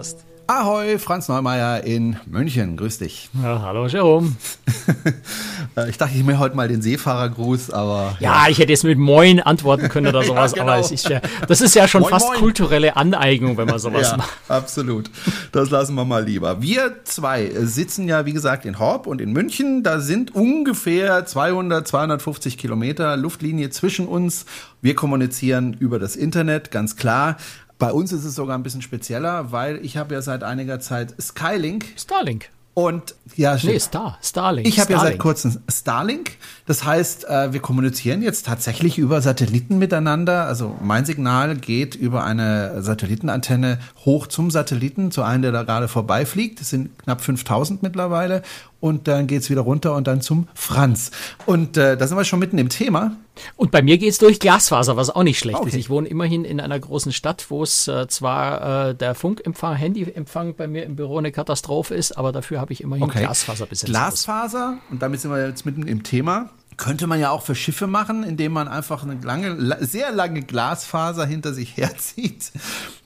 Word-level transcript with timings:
Podcast. 0.00 0.24
Ahoi, 0.46 0.98
Franz 0.98 1.28
Neumeier 1.28 1.84
in 1.84 2.16
München. 2.26 2.76
Grüß 2.76 2.98
dich. 2.98 3.28
Ja, 3.40 3.60
hallo, 3.62 3.86
Jerome. 3.86 4.34
Äh, 5.76 5.88
ich 5.88 5.98
dachte, 5.98 6.16
ich 6.16 6.24
mir 6.24 6.40
heute 6.40 6.56
mal 6.56 6.66
den 6.66 6.82
Seefahrergruß, 6.82 7.70
aber. 7.70 8.16
Ja, 8.18 8.44
ja, 8.44 8.50
ich 8.50 8.58
hätte 8.58 8.72
jetzt 8.72 8.82
mit 8.82 8.98
Moin 8.98 9.38
antworten 9.38 9.88
können 9.88 10.08
oder 10.08 10.22
sowas, 10.24 10.50
ja, 10.50 10.62
genau. 10.64 10.72
aber 10.72 10.92
ist 10.92 11.08
ja, 11.08 11.20
das 11.46 11.60
ist 11.60 11.76
ja 11.76 11.86
schon 11.86 12.00
moin, 12.00 12.10
fast 12.10 12.26
moin. 12.26 12.40
kulturelle 12.40 12.96
Aneignung, 12.96 13.56
wenn 13.56 13.68
man 13.68 13.78
sowas 13.78 14.10
ja, 14.10 14.16
macht. 14.16 14.32
Absolut. 14.48 15.08
Das 15.52 15.70
lassen 15.70 15.94
wir 15.94 16.04
mal 16.04 16.24
lieber. 16.24 16.60
Wir 16.60 17.04
zwei 17.04 17.52
sitzen 17.54 18.08
ja, 18.08 18.26
wie 18.26 18.32
gesagt, 18.32 18.64
in 18.64 18.80
Horb 18.80 19.06
und 19.06 19.20
in 19.20 19.32
München. 19.32 19.84
Da 19.84 20.00
sind 20.00 20.34
ungefähr 20.34 21.24
200, 21.24 21.86
250 21.86 22.58
Kilometer 22.58 23.16
Luftlinie 23.16 23.70
zwischen 23.70 24.08
uns. 24.08 24.46
Wir 24.82 24.96
kommunizieren 24.96 25.74
über 25.74 26.00
das 26.00 26.16
Internet, 26.16 26.72
ganz 26.72 26.96
klar. 26.96 27.36
Bei 27.80 27.92
uns 27.92 28.12
ist 28.12 28.24
es 28.24 28.34
sogar 28.34 28.58
ein 28.58 28.62
bisschen 28.62 28.82
spezieller, 28.82 29.52
weil 29.52 29.82
ich 29.82 29.96
habe 29.96 30.14
ja 30.14 30.20
seit 30.20 30.44
einiger 30.44 30.80
Zeit 30.80 31.14
Skylink. 31.18 31.86
Starlink. 31.96 32.50
Und 32.74 33.14
ja, 33.36 33.56
nee, 33.62 33.78
Star, 33.78 34.18
Starlink. 34.22 34.68
Ich 34.68 34.78
habe 34.78 34.92
ja 34.92 35.00
seit 35.00 35.18
kurzem 35.18 35.60
Starlink. 35.68 36.32
Das 36.66 36.84
heißt, 36.84 37.24
äh, 37.24 37.52
wir 37.52 37.60
kommunizieren 37.60 38.22
jetzt 38.22 38.46
tatsächlich 38.46 38.98
über 38.98 39.22
Satelliten 39.22 39.78
miteinander. 39.78 40.44
Also 40.44 40.76
mein 40.82 41.04
Signal 41.04 41.56
geht 41.56 41.94
über 41.94 42.22
eine 42.22 42.82
Satellitenantenne 42.82 43.80
hoch 44.04 44.26
zum 44.28 44.50
Satelliten, 44.50 45.10
zu 45.10 45.22
einem, 45.22 45.42
der 45.42 45.52
da 45.52 45.62
gerade 45.62 45.88
vorbeifliegt. 45.88 46.60
Das 46.60 46.68
sind 46.68 46.96
knapp 46.98 47.22
5000 47.22 47.82
mittlerweile 47.82 48.42
und 48.80 49.08
dann 49.08 49.26
geht's 49.26 49.50
wieder 49.50 49.60
runter 49.60 49.94
und 49.94 50.06
dann 50.06 50.20
zum 50.20 50.48
Franz. 50.54 51.10
Und 51.46 51.76
äh, 51.76 51.96
da 51.96 52.06
sind 52.06 52.16
wir 52.16 52.24
schon 52.24 52.38
mitten 52.38 52.58
im 52.58 52.68
Thema. 52.68 53.16
Und 53.56 53.70
bei 53.70 53.82
mir 53.82 53.98
geht's 53.98 54.18
durch 54.18 54.40
Glasfaser, 54.40 54.96
was 54.96 55.10
auch 55.10 55.22
nicht 55.22 55.38
schlecht 55.38 55.58
okay. 55.58 55.68
ist. 55.68 55.74
Ich 55.74 55.88
wohne 55.90 56.08
immerhin 56.08 56.44
in 56.44 56.60
einer 56.60 56.78
großen 56.78 57.12
Stadt, 57.12 57.46
wo 57.48 57.62
es 57.62 57.88
äh, 57.88 58.06
zwar 58.08 58.88
äh, 58.88 58.94
der 58.94 59.14
Funkempfang, 59.14 59.76
Handyempfang 59.76 60.54
bei 60.54 60.66
mir 60.66 60.84
im 60.84 60.96
Büro 60.96 61.18
eine 61.18 61.32
Katastrophe 61.32 61.94
ist, 61.94 62.16
aber 62.18 62.32
dafür 62.32 62.60
habe 62.60 62.72
ich 62.72 62.82
immerhin 62.82 63.04
okay. 63.04 63.20
Glasfaser 63.20 63.66
bis 63.66 63.82
jetzt. 63.82 63.90
Glasfaser, 63.90 64.78
und 64.90 65.00
damit 65.00 65.20
sind 65.20 65.30
wir 65.30 65.46
jetzt 65.46 65.64
mitten 65.64 65.86
im 65.86 66.02
Thema. 66.02 66.50
Könnte 66.76 67.06
man 67.06 67.20
ja 67.20 67.30
auch 67.30 67.42
für 67.42 67.54
Schiffe 67.54 67.86
machen, 67.86 68.24
indem 68.24 68.52
man 68.52 68.66
einfach 68.66 69.02
eine 69.02 69.18
lange, 69.22 69.76
sehr 69.80 70.12
lange 70.12 70.42
Glasfaser 70.42 71.26
hinter 71.26 71.52
sich 71.52 71.76
herzieht 71.76 72.52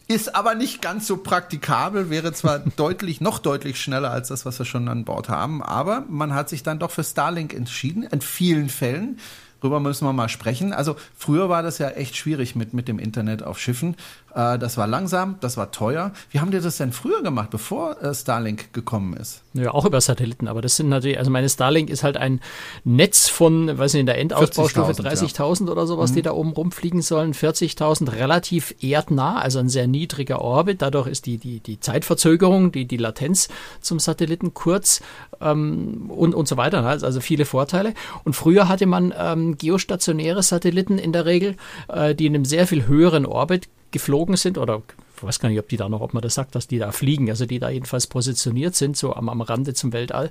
ist 0.07 0.35
aber 0.35 0.55
nicht 0.55 0.83
ganz 0.83 1.07
so 1.07 1.17
praktikabel, 1.17 2.11
wäre 2.11 2.33
zwar 2.33 2.59
deutlich, 2.77 3.21
noch 3.21 3.39
deutlich 3.39 3.81
schneller 3.81 4.11
als 4.11 4.29
das, 4.29 4.45
was 4.45 4.59
wir 4.59 4.67
schon 4.67 4.89
an 4.89 5.05
Bord 5.05 5.29
haben, 5.29 5.63
aber 5.63 6.05
man 6.09 6.35
hat 6.35 6.49
sich 6.49 6.63
dann 6.63 6.79
doch 6.79 6.91
für 6.91 7.05
Starlink 7.05 7.55
entschieden, 7.55 8.03
in 8.05 8.21
vielen 8.21 8.69
Fällen. 8.69 9.19
Darüber 9.61 9.81
müssen 9.81 10.07
wir 10.07 10.13
mal 10.13 10.29
sprechen. 10.29 10.75
Also 10.75 10.97
früher 11.17 11.49
war 11.49 11.63
das 11.63 11.79
ja 11.79 11.89
echt 11.89 12.17
schwierig 12.17 12.55
mit, 12.55 12.75
mit 12.75 12.87
dem 12.87 12.99
Internet 12.99 13.43
auf 13.43 13.59
Schiffen. 13.59 13.97
Äh, 14.35 14.59
das 14.59 14.77
war 14.77 14.87
langsam, 14.87 15.37
das 15.41 15.57
war 15.57 15.71
teuer. 15.71 16.13
Wie 16.31 16.41
haben 16.41 16.51
die 16.51 16.61
das 16.61 16.77
denn 16.77 16.93
früher 16.93 17.23
gemacht, 17.23 17.51
bevor 17.51 18.03
äh, 18.03 18.15
Starlink 18.15 18.73
gekommen 18.73 19.15
ist? 19.15 19.43
Ja, 19.55 19.73
auch 19.73 19.85
über 19.85 20.01
Satelliten, 20.01 20.49
aber 20.49 20.61
das 20.61 20.77
sind 20.77 20.89
natürlich, 20.89 21.19
also 21.19 21.31
meine 21.31 21.49
Starlink 21.49 21.89
ist 21.89 22.03
halt 22.03 22.17
ein 22.17 22.41
Netz 22.83 23.29
von, 23.29 23.79
weiß 23.79 23.93
nicht, 23.95 24.01
in 24.01 24.07
der 24.07 24.19
Endausbaustufe 24.19 24.93
30.000 24.93 25.67
ja. 25.67 25.73
oder 25.73 25.87
sowas, 25.87 26.11
mhm. 26.11 26.15
die 26.17 26.23
da 26.23 26.33
oben 26.33 26.51
rumfliegen 26.51 27.03
sollen, 27.03 27.35
40.000 27.35 28.13
relativ 28.13 28.75
erdnah, 28.83 29.39
also 29.39 29.61
ein 29.61 29.69
sehr 29.69 29.87
niedriger 29.87 30.41
Orbit. 30.41 30.83
Dadurch 30.83 31.07
ist 31.07 31.27
die, 31.27 31.39
die, 31.39 31.61
die 31.61 31.79
Zeitverzögerung, 31.79 32.73
die, 32.73 32.87
die 32.87 32.97
Latenz 32.97 33.49
zum 33.81 34.01
Satelliten 34.01 34.55
kurz 34.55 35.01
ähm, 35.41 36.11
und, 36.11 36.35
und 36.35 36.49
so 36.49 36.57
weiter. 36.57 36.83
Ne? 36.83 36.89
Also 36.89 37.21
viele 37.21 37.45
Vorteile. 37.45 37.95
Und 38.25 38.35
früher 38.35 38.69
hatte 38.69 38.87
man 38.87 39.15
ähm, 39.17 39.57
geostationäre 39.57 40.43
Satelliten 40.43 40.99
in 40.99 41.13
der 41.13 41.27
Regel, 41.27 41.57
äh, 41.89 42.15
die 42.15 42.27
in 42.27 42.35
einem 42.35 42.45
sehr 42.45 42.67
viel 42.67 42.87
höheren 42.87 43.27
Orbit 43.27 43.69
geflogen 43.95 44.37
sind 44.37 44.59
oder 44.59 44.83
ich 45.17 45.23
weiß 45.23 45.39
gar 45.39 45.49
nicht, 45.49 45.59
ob 45.59 45.69
die 45.69 45.77
da 45.77 45.89
noch, 45.89 46.01
ob 46.01 46.13
man 46.13 46.23
das 46.23 46.35
sagt, 46.35 46.55
dass 46.55 46.67
die 46.67 46.79
da 46.79 46.91
fliegen, 46.91 47.31
also 47.31 47.47
die 47.47 47.61
da 47.61 47.71
jedenfalls 47.71 48.09
positioniert 48.09 48.75
sind, 48.75 48.97
so 48.97 49.15
am, 49.15 49.29
am 49.29 49.41
Rande 49.41 49.73
zum 49.73 49.93
Weltall. 49.93 50.29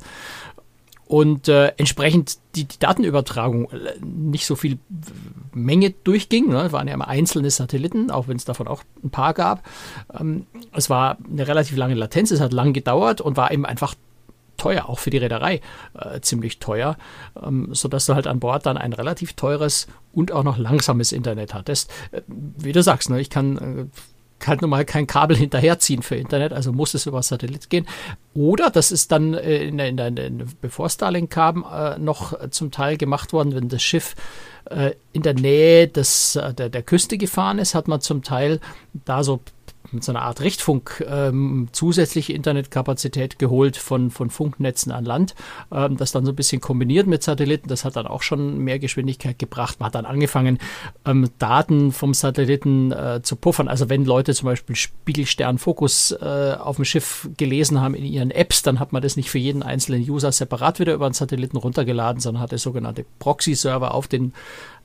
Und 1.05 1.47
äh, 1.47 1.73
entsprechend 1.77 2.37
die, 2.55 2.65
die, 2.65 2.79
Datenübertragung 2.79 3.69
äh, 3.71 3.99
nicht 4.01 4.45
so 4.45 4.55
viel 4.55 4.79
Menge 5.53 5.91
durchging. 5.91 6.49
Ne? 6.49 6.71
Waren 6.71 6.87
ja 6.87 6.93
immer 6.93 7.07
einzelne 7.07 7.49
Satelliten, 7.49 8.11
auch 8.11 8.27
wenn 8.27 8.37
es 8.37 8.45
davon 8.45 8.67
auch 8.67 8.83
ein 9.03 9.09
paar 9.09 9.33
gab. 9.33 9.63
Ähm, 10.17 10.45
es 10.73 10.89
war 10.89 11.17
eine 11.29 11.47
relativ 11.47 11.77
lange 11.77 11.95
Latenz, 11.95 12.31
es 12.31 12.39
hat 12.39 12.53
lang 12.53 12.73
gedauert 12.73 13.21
und 13.21 13.37
war 13.37 13.51
eben 13.51 13.65
einfach 13.65 13.95
teuer, 14.63 14.89
auch 14.89 14.99
für 14.99 15.09
die 15.09 15.17
Reederei 15.17 15.59
äh, 15.93 16.21
ziemlich 16.21 16.59
teuer, 16.59 16.97
ähm, 17.41 17.69
sodass 17.71 18.05
du 18.05 18.15
halt 18.15 18.27
an 18.27 18.39
Bord 18.39 18.65
dann 18.65 18.77
ein 18.77 18.93
relativ 18.93 19.33
teures 19.33 19.87
und 20.13 20.31
auch 20.31 20.43
noch 20.43 20.57
langsames 20.57 21.11
Internet 21.11 21.53
hattest. 21.53 21.91
Äh, 22.11 22.21
wie 22.27 22.71
du 22.71 22.81
sagst, 22.81 23.09
ne, 23.09 23.19
ich 23.19 23.29
kann 23.29 23.57
äh, 23.57 24.47
halt 24.47 24.61
normal 24.61 24.85
kein 24.85 25.05
Kabel 25.05 25.35
hinterherziehen 25.43 26.01
für 26.01 26.15
Internet, 26.15 26.53
also 26.53 26.71
muss 26.71 26.93
es 26.93 27.05
über 27.05 27.21
Satellit 27.21 27.69
gehen. 27.69 27.85
Oder 28.33 28.69
das 28.69 28.91
ist 28.91 29.11
dann, 29.11 29.33
äh, 29.33 29.63
in 29.65 29.79
in 29.79 29.97
in 29.97 30.45
bevor 30.61 30.89
Starlink 30.89 31.29
kam, 31.29 31.65
äh, 31.69 31.99
noch 31.99 32.49
zum 32.49 32.71
Teil 32.71 32.97
gemacht 32.97 33.33
worden, 33.33 33.53
wenn 33.53 33.67
das 33.67 33.83
Schiff 33.83 34.15
äh, 34.69 34.91
in 35.11 35.23
der 35.23 35.33
Nähe 35.33 35.89
des, 35.89 36.39
der, 36.57 36.69
der 36.69 36.83
Küste 36.83 37.17
gefahren 37.17 37.59
ist, 37.59 37.75
hat 37.75 37.89
man 37.89 37.99
zum 37.99 38.23
Teil 38.23 38.61
da 38.93 39.23
so 39.23 39.41
mit 39.93 40.03
so 40.03 40.11
einer 40.11 40.23
Art 40.23 40.41
Richtfunk 40.41 41.05
ähm, 41.07 41.69
zusätzliche 41.71 42.33
Internetkapazität 42.33 43.39
geholt 43.39 43.77
von, 43.77 44.11
von 44.11 44.29
Funknetzen 44.29 44.91
an 44.91 45.05
Land. 45.05 45.35
Ähm, 45.71 45.97
das 45.97 46.11
dann 46.11 46.25
so 46.25 46.31
ein 46.31 46.35
bisschen 46.35 46.61
kombiniert 46.61 47.07
mit 47.07 47.23
Satelliten. 47.23 47.67
Das 47.69 47.85
hat 47.85 47.95
dann 47.95 48.07
auch 48.07 48.21
schon 48.21 48.57
mehr 48.59 48.79
Geschwindigkeit 48.79 49.37
gebracht. 49.37 49.79
Man 49.79 49.87
hat 49.87 49.95
dann 49.95 50.05
angefangen, 50.05 50.59
ähm, 51.05 51.29
Daten 51.39 51.91
vom 51.91 52.13
Satelliten 52.13 52.91
äh, 52.91 53.21
zu 53.23 53.35
puffern. 53.35 53.67
Also 53.67 53.89
wenn 53.89 54.05
Leute 54.05 54.33
zum 54.33 54.47
Beispiel 54.47 54.75
Spiegelsternfokus 54.75 56.11
äh, 56.11 56.55
auf 56.59 56.77
dem 56.77 56.85
Schiff 56.85 57.29
gelesen 57.37 57.79
haben 57.79 57.95
in 57.95 58.05
ihren 58.05 58.31
Apps, 58.31 58.63
dann 58.63 58.79
hat 58.79 58.93
man 58.93 59.01
das 59.01 59.15
nicht 59.15 59.29
für 59.29 59.39
jeden 59.39 59.63
einzelnen 59.63 60.01
User 60.09 60.31
separat 60.31 60.79
wieder 60.79 60.93
über 60.93 61.05
einen 61.05 61.13
Satelliten 61.13 61.57
runtergeladen, 61.57 62.19
sondern 62.19 62.41
hatte 62.41 62.57
sogenannte 62.57 63.05
Proxy-Server 63.19 63.93
auf 63.93 64.07
den 64.07 64.33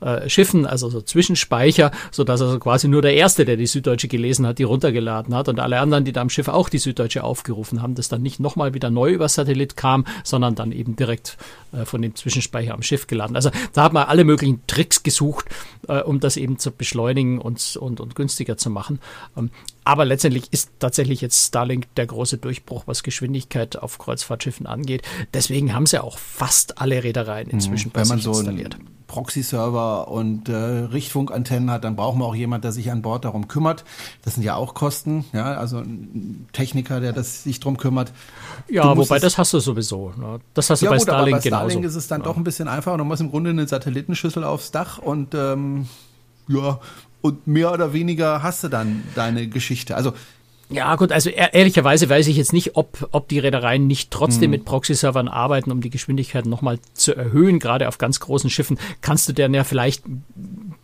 äh, 0.00 0.28
Schiffen, 0.28 0.66
also 0.66 0.88
so 0.90 1.00
Zwischenspeicher, 1.00 1.90
sodass 2.10 2.40
also 2.40 2.58
quasi 2.58 2.88
nur 2.88 3.02
der 3.02 3.14
Erste, 3.14 3.44
der 3.44 3.56
die 3.56 3.66
Süddeutsche 3.66 4.08
gelesen 4.08 4.46
hat, 4.46 4.58
die 4.58 4.64
runtergeladen 4.64 4.97
hat 5.06 5.48
und 5.48 5.60
alle 5.60 5.80
anderen, 5.80 6.04
die 6.04 6.12
da 6.12 6.20
am 6.20 6.30
Schiff 6.30 6.48
auch 6.48 6.68
die 6.68 6.78
Süddeutsche 6.78 7.24
aufgerufen 7.24 7.82
haben, 7.82 7.94
das 7.94 8.08
dann 8.08 8.22
nicht 8.22 8.40
nochmal 8.40 8.74
wieder 8.74 8.90
neu 8.90 9.10
über 9.10 9.28
Satellit 9.28 9.76
kam, 9.76 10.04
sondern 10.24 10.54
dann 10.54 10.72
eben 10.72 10.96
direkt 10.96 11.36
äh, 11.72 11.84
von 11.84 12.02
dem 12.02 12.14
Zwischenspeicher 12.14 12.74
am 12.74 12.82
Schiff 12.82 13.06
geladen. 13.06 13.36
Also 13.36 13.50
da 13.72 13.84
hat 13.84 13.92
man 13.92 14.06
alle 14.06 14.24
möglichen 14.24 14.62
Tricks 14.66 15.02
gesucht, 15.02 15.46
äh, 15.86 16.00
um 16.00 16.20
das 16.20 16.36
eben 16.36 16.58
zu 16.58 16.70
beschleunigen 16.70 17.38
und, 17.38 17.76
und, 17.76 18.00
und 18.00 18.14
günstiger 18.14 18.56
zu 18.56 18.70
machen. 18.70 19.00
Ähm, 19.36 19.50
aber 19.84 20.04
letztendlich 20.04 20.52
ist 20.52 20.70
tatsächlich 20.78 21.20
jetzt 21.20 21.48
Starlink 21.48 21.94
der 21.94 22.06
große 22.06 22.38
Durchbruch, 22.38 22.82
was 22.86 23.02
Geschwindigkeit 23.02 23.76
auf 23.76 23.98
Kreuzfahrtschiffen 23.98 24.66
angeht. 24.66 25.02
Deswegen 25.32 25.74
haben 25.74 25.86
sie 25.86 26.02
auch 26.02 26.18
fast 26.18 26.80
alle 26.80 27.02
Reedereien 27.04 27.48
inzwischen 27.48 27.88
mhm, 27.88 27.92
bei 27.92 28.04
sich 28.04 28.22
so 28.22 28.32
installiert. 28.32 28.76
Proxy-Server 29.08 30.08
und 30.08 30.48
äh, 30.48 30.54
Richtfunkantennen 30.54 31.70
hat, 31.70 31.82
dann 31.82 31.96
brauchen 31.96 32.20
wir 32.20 32.26
auch 32.26 32.34
jemand, 32.34 32.62
der 32.62 32.72
sich 32.72 32.92
an 32.92 33.02
Bord 33.02 33.24
darum 33.24 33.48
kümmert. 33.48 33.84
Das 34.22 34.34
sind 34.34 34.44
ja 34.44 34.54
auch 34.54 34.74
Kosten, 34.74 35.24
ja, 35.32 35.54
also 35.54 35.78
ein 35.78 36.46
Techniker, 36.52 37.00
der 37.00 37.12
das 37.12 37.42
sich 37.42 37.58
darum 37.58 37.78
kümmert. 37.78 38.12
Ja, 38.68 38.96
wobei 38.96 39.18
das 39.18 39.38
hast 39.38 39.52
du 39.54 39.58
sowieso. 39.58 40.12
Ne? 40.16 40.38
Das 40.54 40.70
hast 40.70 40.82
du 40.82 40.86
ja, 40.86 40.90
bei 40.90 40.98
gut, 40.98 41.04
Starlink 41.04 41.38
bei 41.38 41.48
Starlink 41.48 41.80
genauso. 41.80 41.88
ist 41.88 41.96
es 41.96 42.08
dann 42.08 42.20
ja. 42.20 42.26
doch 42.26 42.36
ein 42.36 42.44
bisschen 42.44 42.68
einfacher. 42.68 42.98
Du 42.98 43.04
musst 43.04 43.20
im 43.20 43.30
Grunde 43.30 43.50
eine 43.50 43.66
Satellitenschüssel 43.66 44.44
aufs 44.44 44.70
Dach 44.70 44.98
und 44.98 45.34
ähm, 45.34 45.88
ja, 46.46 46.78
und 47.20 47.46
mehr 47.46 47.72
oder 47.72 47.92
weniger 47.92 48.42
hast 48.42 48.62
du 48.62 48.68
dann 48.68 49.02
deine 49.14 49.48
Geschichte. 49.48 49.96
Also 49.96 50.12
ja, 50.70 50.94
gut, 50.96 51.12
also 51.12 51.30
ehrlicherweise 51.30 52.10
weiß 52.10 52.26
ich 52.26 52.36
jetzt 52.36 52.52
nicht, 52.52 52.76
ob, 52.76 53.08
ob 53.12 53.28
die 53.28 53.38
Reedereien 53.38 53.86
nicht 53.86 54.10
trotzdem 54.10 54.44
hm. 54.44 54.50
mit 54.50 54.64
Proxy-Servern 54.66 55.26
arbeiten, 55.26 55.72
um 55.72 55.80
die 55.80 55.88
Geschwindigkeit 55.88 56.44
nochmal 56.44 56.78
zu 56.92 57.14
erhöhen. 57.14 57.58
Gerade 57.58 57.88
auf 57.88 57.96
ganz 57.96 58.20
großen 58.20 58.50
Schiffen 58.50 58.78
kannst 59.00 59.28
du 59.28 59.32
dann 59.32 59.54
ja 59.54 59.64
vielleicht 59.64 60.04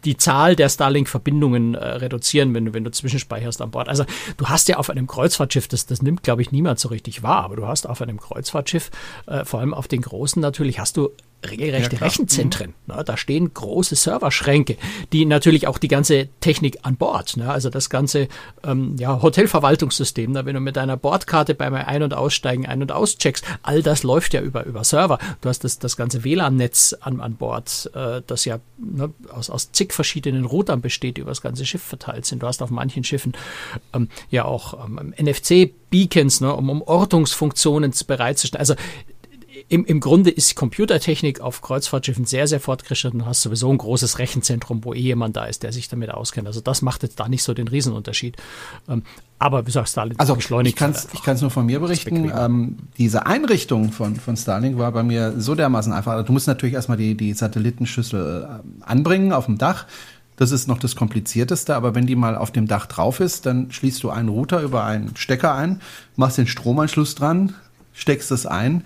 die 0.05 0.17
Zahl 0.17 0.57
der 0.57 0.71
Starlink-Verbindungen 0.71 1.75
äh, 1.75 1.85
reduzieren, 1.85 2.55
wenn 2.55 2.65
du, 2.65 2.75
wenn 2.75 2.85
du 2.85 2.91
zwischenspeicherst 2.91 3.61
an 3.61 3.71
Bord. 3.73 3.89
Also 3.91 4.05
du 4.39 4.47
hast 4.47 4.69
ja 4.69 4.79
auf 4.79 4.89
einem 4.89 5.07
Kreuzfahrtschiff, 5.07 5.69
das, 5.69 5.85
das 5.85 6.01
nimmt, 6.01 6.23
glaube 6.23 6.41
ich, 6.41 6.51
niemand 6.51 6.79
so 6.79 6.89
richtig 6.89 7.23
wahr, 7.23 7.45
aber 7.45 7.57
du 7.57 7.67
hast 7.67 7.87
auf 7.87 8.01
einem 8.01 8.19
Kreuzfahrtschiff, 8.19 8.91
äh, 9.27 9.45
vor 9.45 9.61
allem 9.61 9.75
auf 9.75 9.87
den 9.87 10.01
großen 10.01 10.41
natürlich, 10.41 10.79
hast 10.79 10.97
du 10.97 11.11
regelrechte 11.51 11.97
ja, 11.97 12.03
Rechenzentren. 12.03 12.75
Mhm. 12.87 12.95
Ne? 12.95 13.05
Da 13.05 13.17
stehen 13.17 13.53
große 13.53 13.97
Serverschränke, 13.97 14.77
die 15.13 15.25
natürlich 15.27 15.67
auch 15.67 15.79
die 15.79 15.89
ganze 15.89 16.29
Technik 16.41 16.79
an 16.83 16.97
Bord, 16.97 17.37
ne? 17.37 17.51
also 17.51 17.71
das 17.71 17.91
ganze 17.91 18.29
ähm, 18.63 18.97
ja, 18.99 19.21
Hotelverwaltungssystem, 19.23 20.33
ne? 20.33 20.45
wenn 20.45 20.55
du 20.55 20.61
mit 20.61 20.77
deiner 20.77 20.97
Bordkarte 20.97 21.55
beim 21.55 21.75
Ein- 21.75 22.03
und 22.03 22.15
Aussteigen 22.15 22.67
ein- 22.67 22.83
und 22.83 22.93
auscheckst, 22.93 23.45
all 23.63 23.83
das 23.83 24.03
läuft 24.03 24.35
ja 24.35 24.41
über, 24.41 24.65
über 24.65 24.85
Server. 24.85 25.19
Du 25.41 25.49
hast 25.49 25.65
das, 25.65 25.79
das 25.79 25.97
ganze 25.97 26.25
WLAN-Netz 26.25 26.97
an, 27.01 27.21
an 27.21 27.37
Bord, 27.37 27.91
äh, 27.95 28.23
das 28.27 28.45
ja 28.45 28.59
ne, 28.79 29.13
aus, 29.31 29.51
aus 29.51 29.73
zig 29.73 29.93
verschiedenen 29.93 30.45
Routern 30.45 30.81
besteht, 30.81 31.17
die 31.17 31.23
über 31.23 31.31
das 31.31 31.43
ganze 31.43 31.67
Schiff 31.67 31.83
verteilt 31.83 32.27
sind. 32.27 32.43
Du 32.43 32.47
hast 32.47 32.63
auf 32.63 32.71
manchen 32.71 33.05
Schiffen 33.05 33.33
ähm, 33.93 34.09
ja 34.31 34.45
auch 34.45 34.85
ähm, 34.85 35.15
NFC-Beacons, 35.21 36.41
ne, 36.41 36.55
um, 36.55 36.71
um 36.71 36.83
Ortungsfunktionen 36.83 37.93
bereitzustellen. 38.07 38.61
Also 38.61 38.75
im, 39.69 39.85
im 39.87 40.01
Grunde 40.01 40.31
ist 40.31 40.57
Computertechnik 40.57 41.41
auf 41.41 41.63
Kreuzfahrtschiffen 41.63 42.27
sehr, 42.27 42.47
sehr 42.47 42.61
fortgeschritten. 42.61 43.21
Du 43.21 43.27
hast 43.27 43.43
sowieso 43.43 43.71
ein 43.71 43.79
großes 43.79 44.19
Rechenzentrum, 44.19 44.85
wo 44.85 44.93
eh 44.93 44.99
jemand 44.99 45.37
da 45.37 45.47
ist, 45.47 45.63
der 45.63 45.73
sich 45.73 45.89
damit 45.89 46.11
auskennt. 46.11 46.47
Also 46.47 46.61
das 46.61 46.83
macht 46.83 47.03
jetzt 47.03 47.19
da 47.19 47.29
nicht 47.29 47.43
so 47.43 47.55
den 47.55 47.69
Riesenunterschied. 47.69 48.37
Ähm, 48.89 49.03
aber 49.39 49.67
wie 49.67 49.71
sagst 49.71 49.93
Starlink 49.93 50.21
also 50.21 50.37
beschleunigt. 50.37 50.81
Ich 51.13 51.23
kann 51.23 51.35
es 51.35 51.41
nur 51.41 51.51
von 51.51 51.67
mir 51.67 51.81
berichten. 51.81 52.31
Ähm, 52.35 52.77
diese 52.99 53.27
Einrichtung 53.27 53.91
von, 53.93 54.17
von 54.17 54.37
Starlink 54.37 54.79
war 54.79 54.93
bei 54.93 55.03
mir 55.03 55.35
so 55.39 55.55
dermaßen 55.55 55.93
einfach. 55.93 56.25
Du 56.25 56.33
musst 56.33 56.47
natürlich 56.47 56.75
erstmal 56.75 56.99
die, 56.99 57.15
die 57.17 57.33
Satellitenschüssel 57.33 58.61
äh, 58.63 58.85
anbringen 58.85 59.33
auf 59.33 59.47
dem 59.47 59.57
Dach. 59.59 59.87
Das 60.37 60.51
ist 60.51 60.67
noch 60.67 60.79
das 60.79 60.97
Komplizierteste, 60.97 61.77
aber 61.77 61.95
wenn 61.95 62.07
die 62.07 62.17
mal 62.17 62.37
auf 62.37 62.51
dem 62.51 62.67
Dach 62.67 62.87
drauf 62.87 63.21
ist, 63.21 63.47
dann 63.47 63.71
schließt 63.71 64.03
du 64.03 64.11
einen 64.11 64.29
Router 64.29 64.63
über 64.63 64.85
einen 64.85 65.15
Stecker 65.17 65.55
ein, 65.55 65.81
machst 66.17 66.39
den 66.39 66.49
Stromanschluss 66.49 67.15
dran, 67.15 67.55
steckst 67.93 68.33
es 68.33 68.45
ein 68.45 68.83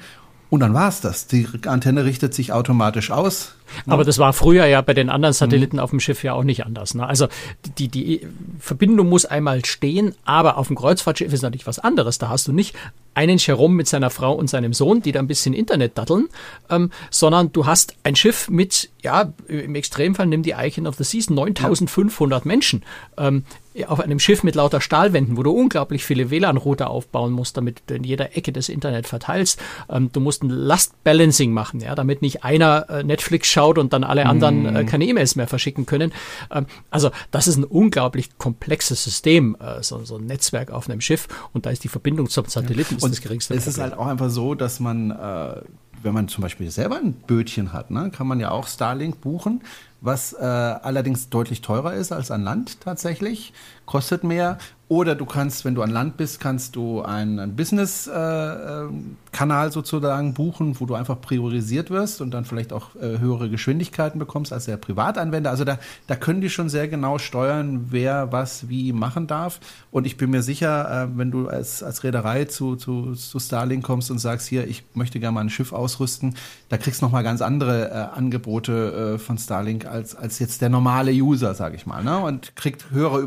und 0.51 0.61
dann 0.61 0.73
war 0.73 0.89
es 0.89 1.01
das. 1.01 1.27
Die 1.27 1.47
Antenne 1.67 2.05
richtet 2.05 2.33
sich 2.33 2.53
automatisch 2.53 3.11
aus. 3.11 3.55
Aber 3.87 4.03
das 4.03 4.19
war 4.19 4.33
früher 4.33 4.65
ja 4.65 4.81
bei 4.81 4.95
den 4.95 5.11
anderen 5.11 5.35
Satelliten 5.35 5.77
mhm. 5.77 5.83
auf 5.83 5.91
dem 5.91 6.01
Schiff 6.01 6.25
ja 6.25 6.33
auch 6.33 6.45
nicht 6.45 6.65
anders. 6.65 6.95
Ne? 6.95 7.07
Also 7.07 7.29
die, 7.77 7.89
die 7.89 8.27
Verbindung 8.59 9.11
muss 9.11 9.27
einmal 9.27 9.65
stehen, 9.67 10.15
aber 10.25 10.57
auf 10.57 10.69
dem 10.69 10.77
Kreuzfahrtschiff 10.77 11.33
ist 11.33 11.43
natürlich 11.43 11.67
was 11.67 11.79
anderes. 11.79 12.17
Da 12.17 12.31
hast 12.31 12.49
du 12.49 12.53
nicht 12.53 12.75
einen 13.15 13.37
Jerome 13.39 13.75
mit 13.75 13.89
seiner 13.89 14.11
Frau 14.11 14.33
und 14.33 14.49
seinem 14.49 14.73
Sohn, 14.73 15.03
die 15.03 15.13
da 15.13 15.19
ein 15.19 15.27
bisschen 15.27 15.53
Internet 15.53 15.99
datteln, 15.99 16.29
ähm, 16.71 16.91
sondern 17.11 17.53
du 17.53 17.67
hast 17.67 17.95
ein 18.05 18.17
Schiff 18.17 18.49
mit, 18.49 18.91
ja, 19.03 19.33
im 19.47 19.75
Extremfall 19.75 20.27
nimm 20.27 20.43
die 20.43 20.55
Icon 20.59 20.87
of 20.87 20.97
the 20.97 21.05
Seas, 21.05 21.31
9500 21.31 22.45
ja. 22.45 22.49
Menschen. 22.49 22.83
Ähm, 23.17 23.45
auf 23.87 24.01
einem 24.01 24.19
Schiff 24.19 24.43
mit 24.43 24.57
lauter 24.57 24.81
Stahlwänden, 24.81 25.37
wo 25.37 25.45
du 25.45 25.53
unglaublich 25.53 26.05
viele 26.05 26.31
WLAN-Router 26.31 26.91
aufbauen 26.91 27.33
musst, 27.33 27.57
damit 27.57 27.83
du 27.87 27.95
in 27.95 28.03
jeder 28.03 28.37
Ecke 28.37 28.53
das 28.53 28.69
Internet 28.69 29.07
verteilst. 29.07 29.61
Ähm, 29.89 30.11
du 30.13 30.21
musst 30.21 30.43
ein 30.43 30.51
Last-Balancing 30.51 31.53
machen, 31.53 31.81
ja, 31.81 31.95
damit 31.95 32.23
nicht 32.23 32.43
einer 32.45 32.91
äh, 32.91 33.05
Netflix 33.05 33.49
schaut 33.49 33.79
und 33.79 33.93
dann 33.93 34.03
alle 34.03 34.27
anderen 34.27 34.67
äh, 34.67 34.83
mhm. 34.83 34.87
keine 34.87 35.05
E-Mails 35.05 35.37
mehr 35.37 35.47
verschicken 35.47 35.87
können. 35.87 36.13
Ähm, 36.51 36.67
also 36.91 37.11
das 37.31 37.47
ist 37.47 37.57
ein 37.57 37.65
unglaublich 37.65 38.37
komplexes 38.39 39.05
System, 39.05 39.57
äh, 39.61 39.83
so, 39.83 40.05
so, 40.05 40.17
ein 40.17 40.27
Netzwerk 40.27 40.71
auf 40.71 40.89
einem 40.89 41.01
Schiff 41.01 41.29
und 41.53 41.67
da 41.67 41.71
ist 41.71 41.85
die 41.85 41.89
Verbindung 41.89 42.29
zum 42.29 42.47
Satelliten 42.47 42.97
ja. 42.99 43.09
das 43.09 43.21
geringste. 43.21 43.55
Es 43.55 43.67
ist 43.67 43.79
halt 43.79 43.95
auch 43.95 44.07
einfach 44.07 44.31
so, 44.31 44.55
dass 44.55 44.81
man 44.81 45.11
äh, 45.11 45.61
wenn 46.03 46.15
man 46.15 46.29
zum 46.29 46.43
Beispiel 46.43 46.71
selber 46.71 46.97
ein 46.97 47.13
Bötchen 47.13 47.73
hat, 47.73 47.91
ne, 47.91 48.11
kann 48.11 48.27
man 48.27 48.41
ja 48.41 48.51
auch 48.51 48.67
Starlink 48.67 49.21
buchen 49.21 49.61
was 50.01 50.33
äh, 50.33 50.45
allerdings 50.45 51.29
deutlich 51.29 51.61
teurer 51.61 51.95
ist 51.95 52.13
als 52.13 52.31
an 52.31 52.43
Land 52.43 52.81
tatsächlich, 52.81 53.53
kostet 53.89 54.23
mehr 54.23 54.59
oder 54.89 55.15
du 55.15 55.27
kannst, 55.27 55.67
wenn 55.67 55.75
du 55.75 55.83
an 55.83 55.91
Land 55.91 56.17
bist, 56.17 56.41
kannst 56.41 56.75
du 56.75 57.03
einen, 57.03 57.57
Business-Kanal 57.57 59.69
äh, 59.69 59.71
sozusagen 59.71 60.33
buchen, 60.33 60.81
wo 60.81 60.87
du 60.87 60.95
einfach 60.95 61.21
priorisiert 61.21 61.91
wirst 61.91 62.23
und 62.23 62.31
dann 62.31 62.47
vielleicht 62.47 62.73
auch 62.73 62.97
äh, 62.97 63.19
höhere 63.19 63.51
Geschwindigkeiten 63.51 64.19
bekommst 64.19 64.51
als 64.51 64.65
der 64.65 64.79
Privatanwender. 64.79 65.51
Also 65.51 65.65
da, 65.65 65.79
da 66.07 66.17
können 66.17 66.41
die 66.41 66.49
schon 66.49 66.71
sehr 66.71 66.89
genau 66.89 67.19
steuern, 67.19 67.89
wer 67.91 68.33
was 68.33 68.71
wie 68.71 68.95
machen 68.95 69.27
darf. 69.27 69.61
Und 69.91 70.07
ich 70.07 70.17
bin 70.17 70.31
mir 70.31 70.43
sicher, 70.43 71.05
äh, 71.05 71.09
wenn 71.19 71.31
du 71.31 71.49
als, 71.49 71.83
als 71.83 72.03
Reederei 72.03 72.47
zu, 72.47 72.77
zu, 72.77 73.15
zu 73.15 73.39
Starlink 73.39 73.85
kommst 73.85 74.11
und 74.11 74.19
sagst, 74.19 74.49
hier, 74.49 74.67
ich 74.67 74.85
möchte 74.95 75.21
gerne 75.21 75.35
mal 75.35 75.43
ein 75.43 75.51
Schiff 75.51 75.75
ausrüsten, 75.75 76.35
da 76.71 76.79
kriegst 76.79 77.03
du 77.03 77.07
nochmal 77.07 77.25
ganz 77.25 77.43
andere 77.43 77.91
äh, 77.91 78.17
Angebote 78.17 79.17
äh, 79.17 79.19
von 79.19 79.37
Starlink 79.37 79.85
als, 79.85 80.15
als 80.15 80.39
jetzt 80.39 80.63
der 80.63 80.71
normale 80.71 81.13
User, 81.13 81.55
sage 81.55 81.77
ich 81.77 81.85
mal. 81.85 82.03
Ne? 82.03 82.19
Und 82.19 82.57
kriegt 82.57 82.91
höhere 82.91 83.19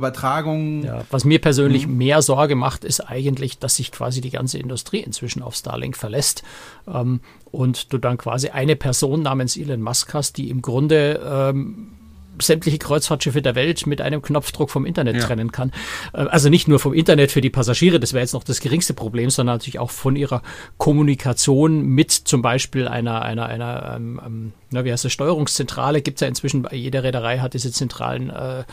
Übertragungen. 0.51 0.83
Ja, 0.83 1.05
was 1.09 1.25
mir 1.25 1.39
persönlich 1.39 1.61
persönlich 1.61 1.87
mhm. 1.87 1.97
mehr 1.97 2.21
Sorge 2.21 2.55
macht, 2.55 2.83
ist 2.83 3.01
eigentlich, 3.01 3.59
dass 3.59 3.75
sich 3.75 3.91
quasi 3.91 4.21
die 4.21 4.29
ganze 4.29 4.57
Industrie 4.57 4.99
inzwischen 4.99 5.41
auf 5.41 5.55
Starlink 5.55 5.95
verlässt 5.95 6.43
ähm, 6.87 7.21
und 7.51 7.93
du 7.93 7.97
dann 7.97 8.17
quasi 8.17 8.49
eine 8.49 8.75
Person 8.75 9.21
namens 9.21 9.57
Elon 9.57 9.81
Musk 9.81 10.13
hast, 10.13 10.37
die 10.37 10.49
im 10.49 10.61
Grunde 10.61 11.21
ähm, 11.23 11.89
sämtliche 12.41 12.77
Kreuzfahrtschiffe 12.77 13.41
der 13.41 13.55
Welt 13.55 13.87
mit 13.87 14.01
einem 14.01 14.21
Knopfdruck 14.21 14.69
vom 14.69 14.85
Internet 14.85 15.17
ja. 15.17 15.21
trennen 15.23 15.51
kann. 15.51 15.71
Äh, 16.13 16.21
also 16.21 16.49
nicht 16.49 16.67
nur 16.67 16.79
vom 16.79 16.93
Internet 16.93 17.31
für 17.31 17.41
die 17.41 17.49
Passagiere, 17.49 17.99
das 17.99 18.13
wäre 18.13 18.21
jetzt 18.21 18.33
noch 18.33 18.43
das 18.43 18.59
geringste 18.59 18.93
Problem, 18.93 19.29
sondern 19.29 19.55
natürlich 19.55 19.79
auch 19.79 19.91
von 19.91 20.15
ihrer 20.15 20.41
Kommunikation 20.77 21.83
mit 21.83 22.11
zum 22.11 22.41
Beispiel 22.41 22.87
einer, 22.87 23.21
einer, 23.21 23.45
einer 23.45 23.93
ähm, 23.95 24.21
ähm 24.25 24.53
na, 24.71 24.85
wie 24.85 24.91
heißt 24.91 25.03
das, 25.03 25.11
Steuerungszentrale 25.11 26.01
gibt 26.01 26.17
es 26.17 26.21
ja 26.21 26.27
inzwischen, 26.27 26.65
jede 26.71 27.03
Reederei 27.03 27.39
hat 27.39 27.53
diese 27.53 27.71
zentralen 27.71 28.29
äh, 28.29 28.63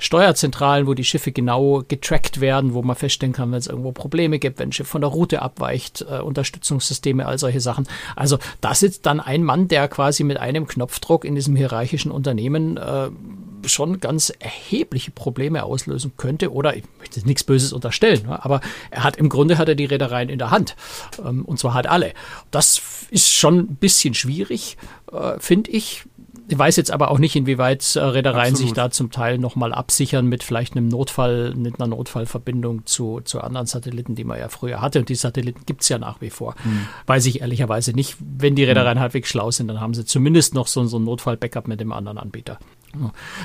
Steuerzentralen, 0.00 0.86
wo 0.86 0.94
die 0.94 1.04
Schiffe 1.04 1.30
genau 1.30 1.84
getrackt 1.86 2.40
werden, 2.40 2.74
wo 2.74 2.82
man 2.82 2.96
feststellen 2.96 3.32
kann, 3.32 3.52
wenn 3.52 3.58
es 3.58 3.68
irgendwo 3.68 3.92
Probleme 3.92 4.40
gibt, 4.40 4.58
wenn 4.58 4.70
ein 4.70 4.72
Schiff 4.72 4.88
von 4.88 5.00
der 5.00 5.10
Route 5.10 5.42
abweicht, 5.42 6.04
äh, 6.10 6.18
Unterstützungssysteme, 6.18 7.24
all 7.24 7.38
solche 7.38 7.60
Sachen. 7.60 7.86
Also 8.16 8.38
da 8.60 8.74
sitzt 8.74 9.06
dann 9.06 9.20
ein 9.20 9.44
Mann, 9.44 9.68
der 9.68 9.86
quasi 9.86 10.24
mit 10.24 10.38
einem 10.38 10.66
Knopfdruck 10.66 11.24
in 11.24 11.36
diesem 11.36 11.54
hierarchischen 11.54 12.10
Unternehmen 12.10 12.76
äh, 12.76 13.10
schon 13.68 14.00
ganz 14.00 14.32
erhebliche 14.38 15.10
Probleme 15.10 15.64
auslösen 15.64 16.12
könnte. 16.16 16.52
Oder 16.52 16.76
ich 16.76 16.84
möchte 16.98 17.20
nichts 17.26 17.44
Böses 17.44 17.72
unterstellen, 17.72 18.26
ne? 18.26 18.44
aber 18.44 18.60
er 18.90 19.04
hat 19.04 19.16
im 19.16 19.28
Grunde 19.28 19.58
hat 19.58 19.68
er 19.68 19.74
die 19.74 19.84
Reedereien 19.84 20.28
in 20.28 20.38
der 20.38 20.50
Hand. 20.50 20.76
Ähm, 21.24 21.44
und 21.44 21.58
zwar 21.58 21.74
hat 21.74 21.86
alle. 21.86 22.12
Das 22.50 22.80
ist 23.10 23.32
schon 23.32 23.58
ein 23.58 23.76
bisschen 23.76 24.14
schwierig, 24.14 24.76
äh, 25.12 25.38
finde 25.38 25.70
ich. 25.70 26.04
Ich 26.46 26.58
weiß 26.58 26.76
jetzt 26.76 26.90
aber 26.90 27.10
auch 27.10 27.18
nicht, 27.18 27.36
inwieweit 27.36 27.96
äh, 27.96 28.00
Reedereien 28.00 28.52
Absolut. 28.52 28.58
sich 28.58 28.72
da 28.74 28.90
zum 28.90 29.10
Teil 29.10 29.38
nochmal 29.38 29.72
absichern 29.72 30.26
mit 30.26 30.42
vielleicht 30.42 30.76
einem 30.76 30.88
Notfall, 30.88 31.54
mit 31.54 31.80
einer 31.80 31.86
Notfallverbindung 31.86 32.84
zu, 32.84 33.22
zu 33.24 33.40
anderen 33.40 33.66
Satelliten, 33.66 34.14
die 34.14 34.24
man 34.24 34.38
ja 34.38 34.50
früher 34.50 34.82
hatte. 34.82 34.98
Und 34.98 35.08
die 35.08 35.14
Satelliten 35.14 35.62
gibt 35.64 35.82
es 35.82 35.88
ja 35.88 35.98
nach 35.98 36.20
wie 36.20 36.28
vor. 36.28 36.54
Hm. 36.62 36.86
Weiß 37.06 37.24
ich 37.24 37.40
ehrlicherweise 37.40 37.92
nicht. 37.92 38.16
Wenn 38.20 38.56
die 38.56 38.64
Reedereien 38.64 38.96
hm. 38.96 39.02
halbwegs 39.02 39.30
schlau 39.30 39.50
sind, 39.50 39.68
dann 39.68 39.80
haben 39.80 39.94
sie 39.94 40.04
zumindest 40.04 40.52
noch 40.52 40.66
so, 40.66 40.84
so 40.84 40.98
ein 40.98 41.04
Notfall-Backup 41.04 41.66
mit 41.66 41.80
dem 41.80 41.92
anderen 41.92 42.18
Anbieter. 42.18 42.58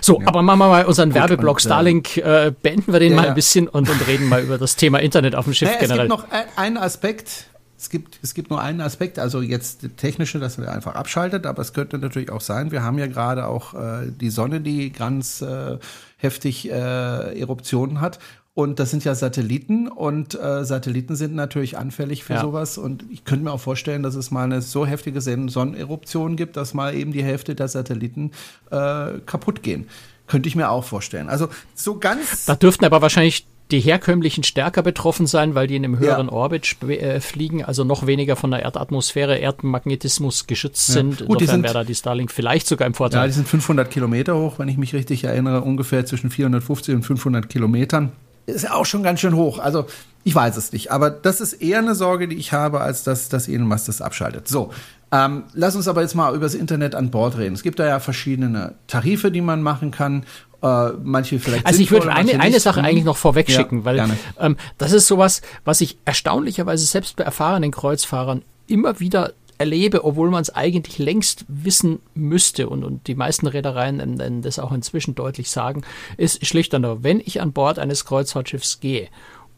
So, 0.02 0.20
ja. 0.20 0.28
aber 0.28 0.42
machen 0.42 0.60
wir 0.60 0.70
mal 0.70 0.86
unseren 0.86 1.10
Gut, 1.10 1.16
Werbeblock 1.16 1.58
und, 1.58 1.66
äh, 1.66 1.68
Starlink, 1.68 2.18
äh, 2.18 2.54
beenden 2.62 2.92
wir 2.92 3.00
den 3.00 3.12
ja, 3.12 3.16
mal 3.16 3.28
ein 3.28 3.36
bisschen 3.36 3.68
und, 3.68 3.90
und 3.90 4.08
reden 4.08 4.28
mal 4.28 4.42
über 4.42 4.58
das 4.58 4.76
Thema 4.76 5.00
Internet 5.00 5.36
auf 5.36 5.46
dem 5.46 5.54
Schiff 5.54 5.70
naja, 5.70 5.80
generell. 5.80 6.08
Es 6.08 6.12
gibt 6.12 6.32
noch 6.32 6.58
einen 6.58 6.78
Aspekt, 6.78 7.46
es 7.78 7.90
gibt, 7.90 8.20
es 8.22 8.34
gibt 8.34 8.50
nur 8.50 8.62
einen 8.62 8.82
Aspekt, 8.82 9.20
also 9.20 9.42
jetzt 9.42 9.86
technische, 9.98 10.40
dass 10.40 10.58
er 10.58 10.74
einfach 10.74 10.96
abschaltet, 10.96 11.46
aber 11.46 11.62
es 11.62 11.74
könnte 11.74 11.98
natürlich 11.98 12.30
auch 12.30 12.42
sein, 12.42 12.72
wir 12.72 12.84
haben 12.84 12.98
ja 12.98 13.08
gerade 13.08 13.48
auch 13.48 13.74
äh, 13.74 14.12
die 14.12 14.30
Sonne, 14.30 14.60
die 14.62 14.92
ganz 14.92 15.42
äh, 15.42 15.78
heftig 16.18 16.70
äh, 16.70 17.40
Eruptionen 17.40 18.02
hat 18.02 18.20
und 18.60 18.78
das 18.78 18.92
sind 18.92 19.06
ja 19.06 19.16
Satelliten 19.16 19.88
und 19.88 20.38
äh, 20.38 20.66
Satelliten 20.66 21.16
sind 21.16 21.34
natürlich 21.34 21.78
anfällig 21.78 22.26
für 22.26 22.34
ja. 22.34 22.42
sowas. 22.42 22.78
Und 22.78 23.06
ich 23.10 23.24
könnte 23.24 23.46
mir 23.46 23.54
auch 23.54 23.62
vorstellen, 23.62 24.04
dass 24.04 24.16
es 24.16 24.32
mal 24.32 24.44
eine 24.44 24.62
so 24.62 24.86
heftige 24.86 25.22
Sonneneruption 25.22 26.36
gibt, 26.36 26.58
dass 26.58 26.74
mal 26.74 26.94
eben 26.94 27.14
die 27.14 27.24
Hälfte 27.24 27.56
der 27.56 27.70
Satelliten 27.70 28.32
äh, 28.70 29.20
kaputt 29.26 29.64
gehen. 29.64 29.88
Könnte 30.28 30.50
ich 30.50 30.58
mir 30.58 30.72
auch 30.72 30.84
vorstellen. 30.84 31.30
Also 31.30 31.48
so 31.74 32.00
ganz. 32.00 32.48
Da 32.48 32.56
dürften 32.56 32.84
aber 32.84 33.02
wahrscheinlich 33.02 33.48
die 33.72 33.80
herkömmlichen 33.80 34.44
stärker 34.44 34.84
betroffen 34.84 35.26
sein, 35.26 35.56
weil 35.56 35.68
die 35.68 35.78
in 35.78 35.86
einem 35.86 35.98
höheren 35.98 36.28
ja. 36.28 36.34
Orbit 36.34 36.84
äh, 36.84 37.22
fliegen, 37.22 37.64
also 37.64 37.86
noch 37.86 38.08
weniger 38.08 38.36
von 38.36 38.52
der 38.52 38.64
Erdatmosphäre, 38.64 39.38
Erdmagnetismus 39.38 40.48
geschützt 40.48 40.90
ja. 40.90 40.96
sind. 40.96 41.26
Gut, 41.26 41.40
Insofern 41.40 41.64
wäre 41.64 41.76
da 41.76 41.84
die 41.86 41.96
Starlink 41.96 42.30
vielleicht 42.30 42.68
sogar 42.68 42.88
im 42.88 42.94
Vorteil. 42.94 43.22
Ja, 43.22 43.28
die 43.28 43.34
sind 43.34 43.48
500 43.48 43.90
Kilometer 43.90 44.36
hoch, 44.36 44.60
wenn 44.60 44.68
ich 44.68 44.76
mich 44.78 44.94
richtig 44.94 45.24
erinnere, 45.24 45.62
ungefähr 45.62 46.06
zwischen 46.06 46.30
450 46.30 46.96
und 46.96 47.04
500 47.04 47.48
Kilometern 47.48 48.12
ist 48.50 48.64
ja 48.64 48.74
auch 48.74 48.86
schon 48.86 49.04
ganz 49.04 49.20
schön 49.20 49.36
hoch. 49.36 49.60
Also 49.60 49.86
ich 50.24 50.36
weiß 50.36 50.58
es 50.58 50.74
nicht, 50.74 50.92
aber 50.92 51.10
das 51.10 51.42
ist 51.42 51.54
eher 51.54 51.80
eine 51.80 51.96
Sorge, 51.96 52.28
die 52.28 52.36
ich 52.36 52.52
habe, 52.52 52.82
als 52.82 53.04
dass, 53.04 53.30
dass 53.30 53.48
Elon 53.48 53.68
Musk 53.68 53.86
das 53.88 54.02
abschaltet. 54.02 54.48
So, 54.48 54.72
ähm, 55.12 55.44
lass 55.54 55.76
uns 55.76 55.88
aber 55.88 56.02
jetzt 56.02 56.16
mal 56.16 56.36
über 56.36 56.46
das 56.46 56.54
Internet 56.54 56.94
an 56.94 57.10
Bord 57.10 57.38
reden. 57.38 57.56
Es 57.56 57.64
gibt 57.64 57.80
da 57.80 57.88
ja 57.88 58.00
verschiedene 58.00 58.76
Tarife, 58.88 59.32
die 59.32 59.42
man 59.42 59.62
machen 59.62 59.92
kann. 59.92 60.24
Äh, 60.62 60.90
manche 61.04 61.40
vielleicht. 61.40 61.66
Also 61.66 61.82
ich 61.82 61.90
würde 61.90 62.12
eine, 62.12 62.40
eine 62.40 62.60
Sache 62.60 62.84
eigentlich 62.84 63.06
noch 63.06 63.16
vorweg 63.16 63.50
schicken, 63.50 63.80
ja, 63.80 63.86
weil 63.86 64.10
ähm, 64.40 64.58
das 64.78 64.92
ist 64.92 65.08
sowas, 65.08 65.42
was 65.64 65.80
ich 65.80 65.98
erstaunlicherweise 66.04 66.86
selbst 66.86 67.16
bei 67.16 67.24
erfahrenen 67.24 67.72
Kreuzfahrern 67.72 68.42
immer 68.68 69.00
wieder 69.00 69.32
erlebe, 69.60 70.06
obwohl 70.06 70.32
man 70.32 70.42
es 70.42 70.50
eigentlich 70.50 70.98
längst 70.98 71.46
wissen 71.48 72.00
müsste 72.16 72.70
und, 72.70 72.84
und 72.84 73.08
die 73.08 73.16
meisten 73.16 73.46
Reedereien 73.46 74.42
das 74.42 74.58
auch 74.58 74.72
inzwischen 74.72 75.16
deutlich 75.16 75.52
sagen, 75.52 75.84
ist 76.18 76.46
schlicht 76.46 76.74
und 76.74 76.82
nur, 76.82 77.04
wenn 77.04 77.20
ich 77.20 77.42
an 77.42 77.52
Bord 77.52 77.78
eines 77.78 78.06
Kreuzfahrtschiffs 78.06 78.80
gehe 78.80 79.10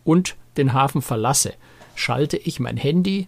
und 0.03 0.35
den 0.57 0.73
Hafen 0.73 1.01
verlasse, 1.01 1.53
schalte 1.95 2.37
ich 2.37 2.59
mein 2.59 2.77
Handy 2.77 3.27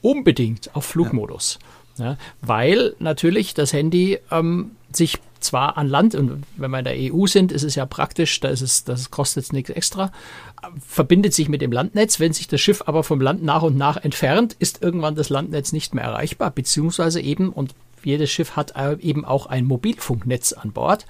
unbedingt 0.00 0.74
auf 0.74 0.84
Flugmodus. 0.86 1.58
Ja. 1.60 1.66
Ja, 1.98 2.18
weil 2.42 2.94
natürlich 2.98 3.54
das 3.54 3.72
Handy 3.72 4.18
ähm, 4.30 4.72
sich 4.96 5.18
zwar 5.40 5.76
an 5.76 5.88
Land, 5.88 6.14
und 6.14 6.44
wenn 6.56 6.70
wir 6.70 6.78
in 6.78 6.84
der 6.84 6.96
EU 6.96 7.26
sind, 7.26 7.52
ist 7.52 7.62
es 7.62 7.74
ja 7.74 7.86
praktisch, 7.86 8.40
da 8.40 8.48
ist 8.48 8.62
es, 8.62 8.84
das 8.84 9.10
kostet 9.10 9.52
nichts 9.52 9.70
extra, 9.70 10.10
verbindet 10.86 11.34
sich 11.34 11.48
mit 11.48 11.62
dem 11.62 11.72
Landnetz. 11.72 12.18
Wenn 12.20 12.32
sich 12.32 12.48
das 12.48 12.60
Schiff 12.60 12.82
aber 12.86 13.04
vom 13.04 13.20
Land 13.20 13.42
nach 13.42 13.62
und 13.62 13.76
nach 13.76 13.96
entfernt, 13.96 14.56
ist 14.58 14.82
irgendwann 14.82 15.14
das 15.14 15.28
Landnetz 15.28 15.72
nicht 15.72 15.94
mehr 15.94 16.04
erreichbar, 16.04 16.50
beziehungsweise 16.50 17.20
eben, 17.20 17.50
und 17.50 17.74
jedes 18.06 18.30
Schiff 18.30 18.54
hat 18.54 18.74
eben 19.00 19.24
auch 19.24 19.46
ein 19.46 19.64
Mobilfunknetz 19.64 20.52
an 20.52 20.72
Bord, 20.72 21.06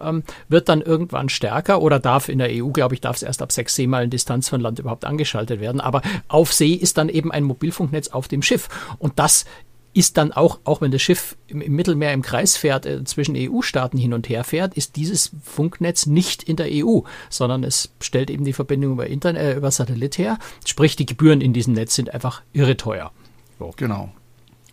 ähm, 0.00 0.24
wird 0.48 0.68
dann 0.68 0.82
irgendwann 0.82 1.28
stärker 1.28 1.80
oder 1.80 2.00
darf 2.00 2.28
in 2.28 2.38
der 2.38 2.48
EU, 2.50 2.70
glaube 2.70 2.94
ich, 2.94 3.00
darf 3.00 3.16
es 3.16 3.22
erst 3.22 3.40
ab 3.40 3.52
sechs 3.52 3.76
Seemeilen 3.76 4.10
Distanz 4.10 4.48
von 4.48 4.60
Land 4.60 4.78
überhaupt 4.80 5.04
angeschaltet 5.04 5.60
werden. 5.60 5.80
Aber 5.80 6.02
auf 6.28 6.52
See 6.52 6.72
ist 6.72 6.98
dann 6.98 7.08
eben 7.08 7.30
ein 7.30 7.44
Mobilfunknetz 7.44 8.08
auf 8.08 8.26
dem 8.26 8.42
Schiff. 8.42 8.68
Und 8.98 9.18
das 9.18 9.44
ist 9.92 10.16
dann 10.16 10.32
auch, 10.32 10.60
auch 10.64 10.80
wenn 10.80 10.90
das 10.90 11.02
Schiff 11.02 11.36
im, 11.48 11.60
im 11.60 11.74
Mittelmeer 11.74 12.12
im 12.12 12.22
Kreis 12.22 12.56
fährt, 12.56 12.86
äh, 12.86 13.02
zwischen 13.04 13.34
EU-Staaten 13.36 13.98
hin 13.98 14.14
und 14.14 14.28
her 14.28 14.44
fährt, 14.44 14.74
ist 14.74 14.96
dieses 14.96 15.32
Funknetz 15.42 16.06
nicht 16.06 16.42
in 16.42 16.56
der 16.56 16.68
EU, 16.70 17.00
sondern 17.28 17.64
es 17.64 17.90
stellt 18.00 18.30
eben 18.30 18.44
die 18.44 18.52
Verbindung 18.52 18.92
über, 18.92 19.06
Internet, 19.06 19.42
äh, 19.42 19.56
über 19.56 19.70
Satellit 19.70 20.18
her. 20.18 20.38
Sprich, 20.64 20.96
die 20.96 21.06
Gebühren 21.06 21.40
in 21.40 21.52
diesem 21.52 21.74
Netz 21.74 21.94
sind 21.94 22.14
einfach 22.14 22.42
irre 22.52 22.76
teuer. 22.76 23.12
So. 23.58 23.72
Genau. 23.76 24.12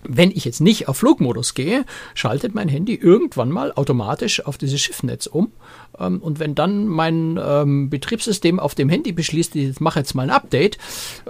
Wenn 0.03 0.31
ich 0.31 0.45
jetzt 0.45 0.61
nicht 0.61 0.87
auf 0.87 0.97
Flugmodus 0.97 1.53
gehe, 1.53 1.83
schaltet 2.13 2.53
mein 2.53 2.69
Handy 2.69 2.93
irgendwann 2.93 3.49
mal 3.49 3.73
automatisch 3.73 4.45
auf 4.45 4.57
dieses 4.57 4.79
Schiffnetz 4.79 5.25
um. 5.25 5.51
Ähm, 5.99 6.19
und 6.19 6.39
wenn 6.39 6.55
dann 6.55 6.87
mein 6.87 7.39
ähm, 7.43 7.89
Betriebssystem 7.89 8.59
auf 8.59 8.75
dem 8.75 8.89
Handy 8.89 9.11
beschließt, 9.11 9.55
ich 9.55 9.79
mache 9.79 9.99
jetzt 9.99 10.15
mal 10.15 10.23
ein 10.23 10.29
Update 10.29 10.77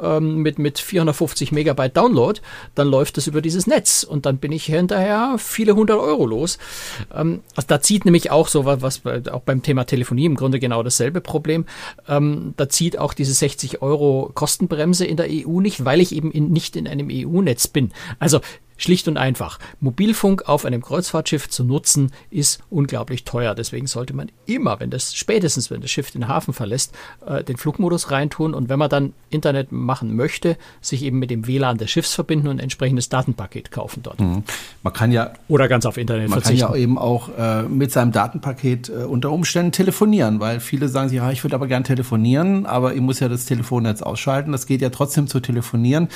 ähm, 0.02 0.42
mit, 0.42 0.60
mit 0.60 0.80
450 0.80 1.52
Megabyte 1.52 1.96
Download, 1.96 2.40
dann 2.76 2.88
läuft 2.88 3.18
das 3.18 3.28
über 3.28 3.42
dieses 3.42 3.68
Netz 3.68 4.04
und 4.04 4.26
dann 4.26 4.38
bin 4.38 4.52
ich 4.52 4.66
hinterher 4.66 5.36
viele 5.38 5.76
hundert 5.76 6.00
Euro 6.00 6.26
los. 6.26 6.58
Ähm, 7.14 7.42
also 7.56 7.68
da 7.68 7.82
zieht 7.82 8.06
nämlich 8.06 8.32
auch 8.32 8.48
so 8.48 8.66
was, 8.66 8.82
was 8.82 9.28
auch 9.28 9.42
beim 9.42 9.62
Thema 9.62 9.86
Telefonie 9.86 10.26
im 10.26 10.36
Grunde 10.36 10.60
genau 10.60 10.84
dasselbe 10.84 11.22
Problem. 11.22 11.66
Ähm, 12.08 12.54
da 12.58 12.70
zieht 12.70 12.98
auch 12.98 13.14
diese 13.14 13.34
60 13.34 13.82
Euro 13.82 14.32
Kostenbremse 14.34 15.06
in 15.06 15.18
der 15.18 15.28
EU 15.30 15.60
nicht, 15.62 15.86
weil 15.86 16.02
ich 16.02 16.16
eben 16.16 16.32
in, 16.32 16.52
nicht 16.52 16.76
in 16.76 16.88
einem 16.88 17.10
EU-Netz 17.12 17.68
bin. 17.68 17.92
Also 18.20 18.42
Schlicht 18.78 19.08
und 19.08 19.18
einfach. 19.18 19.60
Mobilfunk 19.80 20.48
auf 20.48 20.66
einem 20.66 20.82
Kreuzfahrtschiff 20.82 21.50
zu 21.50 21.64
nutzen 21.64 22.12
ist 22.30 22.62
unglaublich 22.70 23.24
teuer. 23.24 23.56
Deswegen 23.56 23.88
sollte 23.88 24.14
man 24.14 24.32
immer, 24.46 24.80
wenn 24.80 24.90
das 24.90 25.16
spätestens, 25.16 25.72
wenn 25.72 25.82
das 25.82 25.92
Schiff 25.92 26.12
den 26.12 26.28
Hafen 26.28 26.54
verlässt, 26.54 26.94
äh, 27.26 27.44
den 27.44 27.58
Flugmodus 27.58 28.12
reintun 28.12 28.54
und 28.54 28.70
wenn 28.70 28.80
man 28.80 28.90
dann 28.90 29.14
Internet 29.30 29.72
machen 29.72 30.16
möchte, 30.16 30.58
sich 30.82 31.04
eben 31.04 31.20
mit 31.20 31.32
dem 31.32 31.48
WLAN 31.48 31.78
des 31.78 31.92
Schiffs 31.92 32.14
verbinden 32.14 32.48
und 32.48 32.58
ein 32.58 32.60
entsprechendes 32.60 33.10
Datenpaket 33.10 33.72
kaufen 33.72 34.04
dort. 34.04 34.20
Mhm. 34.20 34.44
Man 34.84 34.94
kann 34.94 35.12
ja 35.12 35.34
oder 35.48 35.68
ganz 35.68 35.86
auf 35.86 35.98
Internet 35.98 36.30
man 36.30 36.42
verzichten. 36.42 36.62
Man 36.62 36.72
kann 36.72 36.80
ja 36.80 36.84
eben 36.84 36.98
auch 36.98 37.30
äh, 37.38 37.64
mit 37.64 37.92
seinem 37.92 38.12
Datenpaket 38.12 38.90
äh, 38.90 38.92
unter 39.04 39.32
Umständen 39.32 39.72
telefonieren, 39.72 40.40
weil 40.40 40.60
viele 40.60 40.88
sagen 40.88 41.10
sich, 41.10 41.18
ja, 41.18 41.32
ich 41.32 41.44
würde 41.44 41.56
aber 41.56 41.68
gern 41.68 41.84
telefonieren, 41.84 42.66
aber 42.66 42.94
ich 42.94 43.02
muss 43.02 43.20
ja 43.20 43.28
das 43.28 43.46
Telefonnetz 43.46 44.02
ausschalten. 44.02 44.52
Das 44.52 44.66
geht 44.66 44.82
ja 44.82 44.90
trotzdem 44.90 45.28
zu 45.28 45.40
telefonieren. 45.40 46.10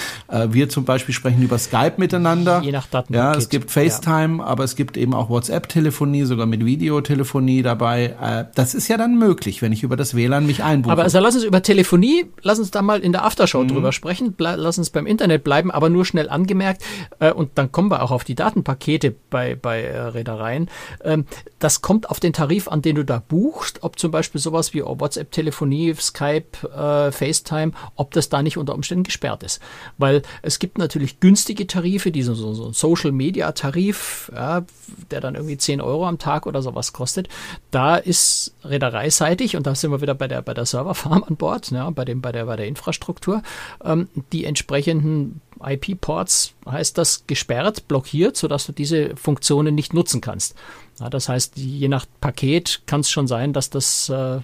Wir 0.49 0.69
zum 0.69 0.85
Beispiel 0.85 1.13
sprechen 1.13 1.41
über 1.41 1.57
Skype 1.57 1.93
miteinander 1.97 2.50
miteinander. 2.59 2.65
Je 2.65 2.71
nach 2.71 2.87
Daten. 2.87 3.13
Ja, 3.13 3.33
es 3.33 3.49
gibt 3.49 3.71
FaceTime, 3.71 4.37
ja. 4.39 4.43
aber 4.43 4.63
es 4.63 4.75
gibt 4.75 4.97
eben 4.97 5.13
auch 5.13 5.29
WhatsApp-Telefonie, 5.29 6.25
sogar 6.25 6.45
mit 6.45 6.65
Videotelefonie 6.65 7.61
dabei. 7.61 8.15
Äh, 8.21 8.45
das 8.55 8.73
ist 8.73 8.87
ja 8.87 8.97
dann 8.97 9.17
möglich, 9.17 9.61
wenn 9.61 9.71
ich 9.71 9.83
über 9.83 9.95
das 9.95 10.15
WLAN 10.15 10.45
mich 10.45 10.63
einbuche. 10.63 10.91
Aber 10.91 11.03
also 11.03 11.19
lass 11.19 11.35
uns 11.35 11.43
über 11.43 11.61
Telefonie, 11.61 12.25
lass 12.41 12.59
uns 12.59 12.71
da 12.71 12.81
mal 12.81 12.99
in 13.01 13.11
der 13.11 13.25
Aftershow 13.25 13.63
mhm. 13.63 13.69
drüber 13.69 13.91
sprechen. 13.91 14.35
Lass 14.37 14.77
uns 14.77 14.89
beim 14.89 15.05
Internet 15.05 15.43
bleiben, 15.43 15.71
aber 15.71 15.89
nur 15.89 16.05
schnell 16.05 16.29
angemerkt. 16.29 16.83
Äh, 17.19 17.31
und 17.31 17.51
dann 17.55 17.71
kommen 17.71 17.89
wir 17.89 18.03
auch 18.03 18.11
auf 18.11 18.23
die 18.23 18.35
Datenpakete 18.35 19.15
bei, 19.29 19.55
bei 19.55 19.81
äh, 19.81 19.99
Reedereien. 19.99 20.69
Ähm, 21.03 21.25
das 21.59 21.81
kommt 21.81 22.09
auf 22.09 22.19
den 22.19 22.33
Tarif 22.33 22.67
an, 22.67 22.81
den 22.81 22.95
du 22.95 23.05
da 23.05 23.21
buchst, 23.25 23.83
ob 23.83 23.99
zum 23.99 24.11
Beispiel 24.11 24.41
sowas 24.41 24.73
wie 24.73 24.81
WhatsApp-Telefonie, 24.81 25.93
Skype, 25.95 27.11
FaceTime, 27.11 27.71
ob 27.95 28.11
das 28.11 28.29
da 28.29 28.41
nicht 28.41 28.57
unter 28.57 28.73
Umständen 28.73 29.03
gesperrt 29.03 29.43
ist. 29.43 29.61
Weil 29.97 30.23
es 30.41 30.59
gibt 30.59 30.77
natürlich 30.77 31.19
günstige 31.19 31.67
Tarife, 31.67 32.11
die 32.11 32.23
so 32.23 32.33
so, 32.41 32.53
so 32.53 32.67
ein 32.67 32.73
Social 32.73 33.11
Media 33.11 33.51
Tarif, 33.51 34.31
ja, 34.35 34.65
der 35.11 35.21
dann 35.21 35.35
irgendwie 35.35 35.57
10 35.57 35.81
Euro 35.81 36.07
am 36.07 36.17
Tag 36.17 36.45
oder 36.45 36.61
sowas 36.61 36.93
kostet. 36.93 37.29
Da 37.69 37.95
ist 37.95 38.53
reedereiseitig, 38.63 39.55
und 39.55 39.67
da 39.67 39.75
sind 39.75 39.91
wir 39.91 40.01
wieder 40.01 40.15
bei 40.15 40.27
der, 40.27 40.41
bei 40.41 40.53
der 40.53 40.65
Serverfarm 40.65 41.23
an 41.23 41.35
Bord, 41.35 41.71
ja, 41.71 41.89
bei, 41.89 42.05
dem, 42.05 42.21
bei, 42.21 42.31
der, 42.31 42.45
bei 42.45 42.55
der 42.55 42.67
Infrastruktur, 42.67 43.41
ähm, 43.83 44.07
die 44.31 44.45
entsprechenden 44.45 45.41
IP-Ports 45.63 46.53
heißt 46.69 46.97
das 46.97 47.27
gesperrt, 47.27 47.87
blockiert, 47.87 48.35
sodass 48.35 48.65
du 48.65 48.71
diese 48.71 49.15
Funktionen 49.15 49.75
nicht 49.75 49.93
nutzen 49.93 50.21
kannst. 50.21 50.55
Ja, 50.99 51.09
das 51.09 51.29
heißt, 51.29 51.57
je 51.57 51.87
nach 51.87 52.05
Paket 52.19 52.81
kann 52.87 53.01
es 53.01 53.09
schon 53.09 53.27
sein, 53.27 53.53
dass 53.53 53.69
das 53.69 54.09
äh, 54.09 54.39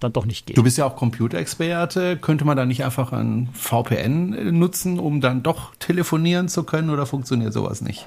dann 0.00 0.12
doch 0.12 0.26
nicht 0.26 0.46
geht. 0.46 0.56
Du 0.56 0.62
bist 0.62 0.78
ja 0.78 0.86
auch 0.86 0.96
Computerexperte. 0.96 2.16
Könnte 2.16 2.44
man 2.44 2.56
da 2.56 2.64
nicht 2.64 2.84
einfach 2.84 3.12
ein 3.12 3.48
VPN 3.52 4.58
nutzen, 4.58 4.98
um 4.98 5.20
dann 5.20 5.42
doch 5.42 5.74
telefonieren 5.76 6.48
zu 6.48 6.64
können 6.64 6.90
oder 6.90 7.06
funktioniert 7.06 7.52
sowas 7.52 7.80
nicht? 7.80 8.06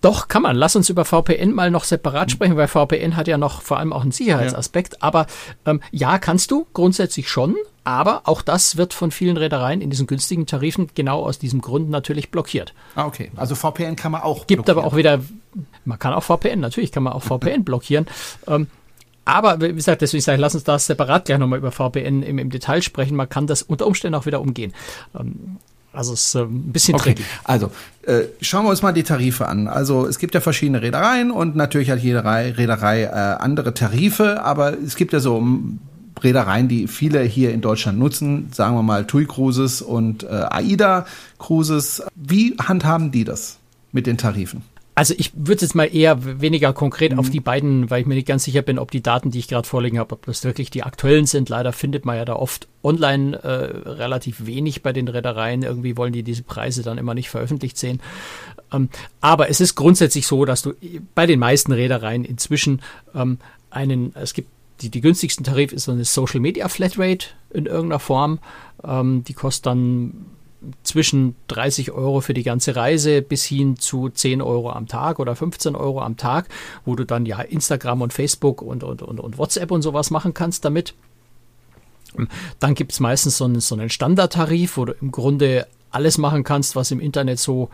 Doch, 0.00 0.28
kann 0.28 0.42
man. 0.42 0.56
Lass 0.56 0.76
uns 0.76 0.88
über 0.88 1.04
VPN 1.04 1.52
mal 1.52 1.70
noch 1.70 1.84
separat 1.84 2.30
sprechen, 2.30 2.56
weil 2.56 2.68
VPN 2.68 3.16
hat 3.16 3.28
ja 3.28 3.38
noch 3.38 3.62
vor 3.62 3.78
allem 3.78 3.92
auch 3.92 4.02
einen 4.02 4.12
Sicherheitsaspekt. 4.12 4.94
Ja. 4.94 4.98
Aber 5.00 5.26
ähm, 5.64 5.80
ja, 5.90 6.18
kannst 6.18 6.50
du 6.50 6.66
grundsätzlich 6.74 7.28
schon. 7.30 7.56
Aber 7.82 8.22
auch 8.24 8.42
das 8.42 8.76
wird 8.76 8.92
von 8.92 9.12
vielen 9.12 9.36
Reedereien 9.36 9.80
in 9.80 9.90
diesen 9.90 10.08
günstigen 10.08 10.46
Tarifen 10.46 10.88
genau 10.94 11.22
aus 11.22 11.38
diesem 11.38 11.60
Grund 11.60 11.88
natürlich 11.88 12.30
blockiert. 12.30 12.74
Ah, 12.96 13.06
okay. 13.06 13.30
Also 13.36 13.54
VPN 13.54 13.94
kann 13.94 14.12
man 14.12 14.22
auch 14.22 14.46
Gibt 14.46 14.64
blockieren. 14.64 14.78
aber 14.78 14.86
auch 14.86 14.96
wieder, 14.96 15.20
man 15.84 15.98
kann 15.98 16.12
auch 16.12 16.24
VPN, 16.24 16.60
natürlich 16.60 16.90
kann 16.90 17.04
man 17.04 17.12
auch 17.12 17.22
VPN 17.22 17.64
blockieren. 17.64 18.06
Ähm, 18.48 18.66
aber 19.26 19.60
wie 19.60 19.74
gesagt, 19.74 20.00
deswegen 20.02 20.22
sage 20.22 20.36
ich, 20.36 20.40
lass 20.40 20.54
uns 20.54 20.64
da 20.64 20.78
separat 20.78 21.26
gleich 21.26 21.38
nochmal 21.38 21.58
über 21.58 21.72
VPN 21.72 22.22
im, 22.22 22.38
im, 22.38 22.48
Detail 22.48 22.80
sprechen. 22.80 23.16
Man 23.16 23.28
kann 23.28 23.46
das 23.46 23.60
unter 23.62 23.86
Umständen 23.86 24.14
auch 24.14 24.24
wieder 24.24 24.40
umgehen. 24.40 24.72
Ähm, 25.18 25.58
also 25.92 26.12
es 26.12 26.26
ist 26.26 26.34
äh, 26.36 26.42
ein 26.42 26.72
bisschen 26.72 26.94
okay. 26.94 27.14
tricky. 27.14 27.24
Also 27.44 27.72
äh, 28.02 28.24
schauen 28.40 28.64
wir 28.64 28.70
uns 28.70 28.82
mal 28.82 28.92
die 28.92 29.02
Tarife 29.02 29.46
an. 29.48 29.66
Also 29.66 30.06
es 30.06 30.18
gibt 30.18 30.34
ja 30.34 30.40
verschiedene 30.40 30.80
Reedereien 30.80 31.30
und 31.32 31.56
natürlich 31.56 31.90
hat 31.90 32.00
jede 32.00 32.24
Reederei 32.24 33.02
äh, 33.02 33.08
andere 33.08 33.74
Tarife, 33.74 34.42
aber 34.42 34.78
es 34.78 34.94
gibt 34.94 35.12
ja 35.12 35.18
so 35.20 35.42
Reedereien, 36.22 36.68
die 36.68 36.86
viele 36.86 37.22
hier 37.22 37.52
in 37.52 37.60
Deutschland 37.60 37.98
nutzen, 37.98 38.50
sagen 38.52 38.76
wir 38.76 38.82
mal 38.82 39.06
TUI 39.06 39.26
Cruises 39.26 39.82
und 39.82 40.22
äh, 40.22 40.28
AIDA 40.28 41.06
Cruises. 41.38 42.02
Wie 42.14 42.56
handhaben 42.62 43.10
die 43.10 43.24
das 43.24 43.58
mit 43.90 44.06
den 44.06 44.18
Tarifen? 44.18 44.62
Also 44.98 45.12
ich 45.18 45.32
würde 45.34 45.60
jetzt 45.60 45.74
mal 45.74 45.94
eher 45.94 46.40
weniger 46.40 46.72
konkret 46.72 47.12
mhm. 47.12 47.18
auf 47.18 47.28
die 47.28 47.40
beiden, 47.40 47.90
weil 47.90 48.00
ich 48.00 48.06
mir 48.06 48.14
nicht 48.14 48.26
ganz 48.26 48.44
sicher 48.44 48.62
bin, 48.62 48.78
ob 48.78 48.90
die 48.90 49.02
Daten, 49.02 49.30
die 49.30 49.38
ich 49.38 49.46
gerade 49.46 49.68
vorliegen 49.68 49.98
habe, 49.98 50.14
ob 50.14 50.24
das 50.24 50.42
wirklich 50.42 50.70
die 50.70 50.84
aktuellen 50.84 51.26
sind. 51.26 51.50
Leider 51.50 51.74
findet 51.74 52.06
man 52.06 52.16
ja 52.16 52.24
da 52.24 52.34
oft 52.34 52.66
online 52.82 53.36
äh, 53.36 53.90
relativ 53.90 54.46
wenig 54.46 54.82
bei 54.82 54.94
den 54.94 55.06
Reedereien. 55.06 55.62
Irgendwie 55.62 55.98
wollen 55.98 56.14
die 56.14 56.22
diese 56.22 56.44
Preise 56.44 56.82
dann 56.82 56.96
immer 56.96 57.12
nicht 57.12 57.28
veröffentlicht 57.28 57.76
sehen. 57.76 58.00
Ähm, 58.72 58.88
aber 59.20 59.50
es 59.50 59.60
ist 59.60 59.74
grundsätzlich 59.74 60.26
so, 60.26 60.46
dass 60.46 60.62
du 60.62 60.72
bei 61.14 61.26
den 61.26 61.40
meisten 61.40 61.72
Reedereien 61.72 62.24
inzwischen 62.24 62.80
ähm, 63.14 63.36
einen, 63.68 64.14
es 64.16 64.32
gibt 64.32 64.48
die, 64.80 64.88
die 64.88 65.02
günstigsten 65.02 65.44
Tarif 65.44 65.72
ist 65.72 65.84
so 65.84 65.92
eine 65.92 66.06
Social 66.06 66.40
Media 66.40 66.68
Flatrate 66.68 67.26
in 67.50 67.66
irgendeiner 67.66 68.00
Form. 68.00 68.38
Ähm, 68.82 69.24
die 69.24 69.34
kostet 69.34 69.66
dann 69.66 70.24
zwischen 70.82 71.36
30 71.48 71.92
Euro 71.92 72.20
für 72.20 72.34
die 72.34 72.42
ganze 72.42 72.76
Reise 72.76 73.22
bis 73.22 73.44
hin 73.44 73.76
zu 73.76 74.08
10 74.08 74.42
Euro 74.42 74.70
am 74.70 74.86
Tag 74.86 75.18
oder 75.18 75.36
15 75.36 75.76
Euro 75.76 76.00
am 76.00 76.16
Tag, 76.16 76.48
wo 76.84 76.94
du 76.94 77.04
dann 77.04 77.26
ja 77.26 77.40
Instagram 77.40 78.02
und 78.02 78.12
Facebook 78.12 78.62
und, 78.62 78.84
und, 78.84 79.02
und, 79.02 79.20
und 79.20 79.38
WhatsApp 79.38 79.70
und 79.70 79.82
sowas 79.82 80.10
machen 80.10 80.34
kannst 80.34 80.64
damit. 80.64 80.94
Dann 82.58 82.74
gibt 82.74 82.92
es 82.92 83.00
meistens 83.00 83.36
so 83.36 83.44
einen, 83.44 83.60
so 83.60 83.74
einen 83.74 83.90
Standardtarif, 83.90 84.76
wo 84.76 84.84
du 84.86 84.94
im 85.00 85.12
Grunde 85.12 85.66
alles 85.90 86.18
machen 86.18 86.44
kannst, 86.44 86.76
was 86.76 86.90
im 86.90 87.00
Internet 87.00 87.38
so 87.38 87.68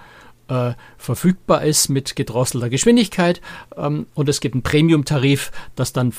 äh, 0.49 0.73
verfügbar 0.99 1.65
ist 1.65 1.89
mit 1.89 2.17
gedrosselter 2.17 2.69
Geschwindigkeit. 2.69 3.41
Ähm, 3.77 4.07
und 4.15 4.29
es 4.29 4.41
gibt 4.41 4.55
einen 4.55 4.63
Premium-Tarif, 4.63 5.53
das 5.77 5.93
dann 5.93 6.13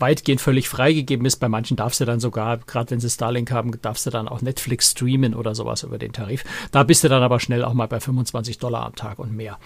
weitgehend 0.00 0.40
völlig 0.40 0.68
freigegeben 0.68 1.26
ist. 1.26 1.36
Bei 1.36 1.48
manchen 1.48 1.76
darfst 1.76 2.00
du 2.00 2.04
dann 2.04 2.20
sogar, 2.20 2.58
gerade 2.58 2.90
wenn 2.90 3.00
sie 3.00 3.10
Starlink 3.10 3.50
haben, 3.50 3.72
darfst 3.82 4.06
du 4.06 4.10
dann 4.10 4.28
auch 4.28 4.42
Netflix 4.42 4.92
streamen 4.92 5.34
oder 5.34 5.54
sowas 5.54 5.82
über 5.82 5.98
den 5.98 6.12
Tarif. 6.12 6.44
Da 6.72 6.82
bist 6.82 7.04
du 7.04 7.08
dann 7.08 7.22
aber 7.22 7.40
schnell 7.40 7.64
auch 7.64 7.74
mal 7.74 7.88
bei 7.88 8.00
25 8.00 8.58
Dollar 8.58 8.86
am 8.86 8.94
Tag 8.94 9.18
und 9.18 9.34
mehr. 9.34 9.58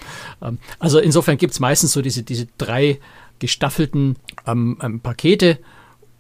Ähm, 0.43 0.59
also 0.79 0.99
insofern 0.99 1.37
gibt 1.37 1.53
es 1.53 1.61
meistens 1.61 1.93
so 1.93 2.03
diese, 2.03 2.23
diese 2.23 2.47
drei 2.59 3.01
gestaffelten 3.39 4.17
ähm, 4.47 4.79
ähm, 4.83 5.01
Pakete 5.01 5.59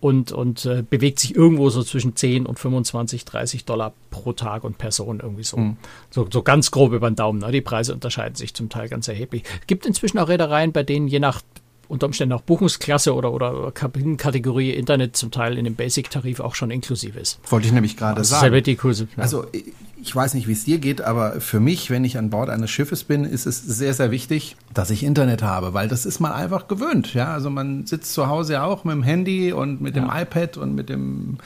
und, 0.04 0.32
und 0.32 0.66
äh, 0.66 0.82
bewegt 0.82 1.18
sich 1.18 1.34
irgendwo 1.34 1.70
so 1.70 1.82
zwischen 1.82 2.14
10 2.14 2.44
und 2.44 2.58
25, 2.58 3.24
30 3.24 3.64
Dollar 3.64 3.94
pro 4.10 4.34
Tag 4.34 4.62
und 4.62 4.76
Person 4.76 5.20
irgendwie 5.20 5.44
so. 5.44 5.56
Mhm. 5.56 5.78
So, 6.10 6.28
so 6.30 6.42
ganz 6.42 6.70
grob 6.70 6.92
über 6.92 7.10
den 7.10 7.16
Daumen. 7.16 7.38
Ne? 7.38 7.50
Die 7.50 7.62
Preise 7.62 7.94
unterscheiden 7.94 8.34
sich 8.34 8.52
zum 8.52 8.68
Teil 8.68 8.90
ganz 8.90 9.08
erheblich. 9.08 9.44
Es 9.62 9.66
gibt 9.66 9.86
inzwischen 9.86 10.18
auch 10.18 10.28
Reedereien, 10.28 10.72
bei 10.72 10.82
denen 10.82 11.08
je 11.08 11.20
nach 11.20 11.40
unter 11.88 12.06
Umständen 12.06 12.32
auch 12.32 12.42
Buchungsklasse 12.42 13.14
oder, 13.14 13.32
oder 13.32 13.72
Kabinenkategorie 13.72 14.70
Internet 14.70 15.16
zum 15.16 15.30
Teil 15.30 15.58
in 15.58 15.64
dem 15.64 15.74
Basic-Tarif 15.74 16.40
auch 16.40 16.54
schon 16.54 16.70
inklusive 16.70 17.18
ist. 17.18 17.38
Wollte 17.50 17.66
ich 17.66 17.72
nämlich 17.72 17.96
gerade 17.96 18.18
also 18.18 18.34
sagen. 18.34 18.62
Die 18.64 18.76
Kurse, 18.76 19.08
ja. 19.16 19.22
Also 19.22 19.46
ich 19.52 20.14
weiß 20.14 20.34
nicht, 20.34 20.46
wie 20.46 20.52
es 20.52 20.64
dir 20.64 20.78
geht, 20.78 21.00
aber 21.00 21.40
für 21.40 21.60
mich, 21.60 21.90
wenn 21.90 22.04
ich 22.04 22.18
an 22.18 22.30
Bord 22.30 22.50
eines 22.50 22.70
Schiffes 22.70 23.04
bin, 23.04 23.24
ist 23.24 23.46
es 23.46 23.62
sehr, 23.62 23.94
sehr 23.94 24.10
wichtig, 24.10 24.56
dass 24.72 24.90
ich 24.90 25.02
Internet 25.02 25.42
habe, 25.42 25.72
weil 25.72 25.88
das 25.88 26.04
ist 26.04 26.20
man 26.20 26.32
einfach 26.32 26.68
gewöhnt. 26.68 27.14
Ja, 27.14 27.32
also 27.32 27.50
man 27.50 27.86
sitzt 27.86 28.12
zu 28.12 28.28
Hause 28.28 28.54
ja 28.54 28.64
auch 28.64 28.84
mit 28.84 28.94
dem 28.94 29.02
Handy 29.02 29.52
und 29.52 29.80
mit 29.80 29.96
dem 29.96 30.06
ja. 30.06 30.22
iPad 30.22 30.56
und 30.58 30.74
mit 30.74 30.88
dem 30.88 31.38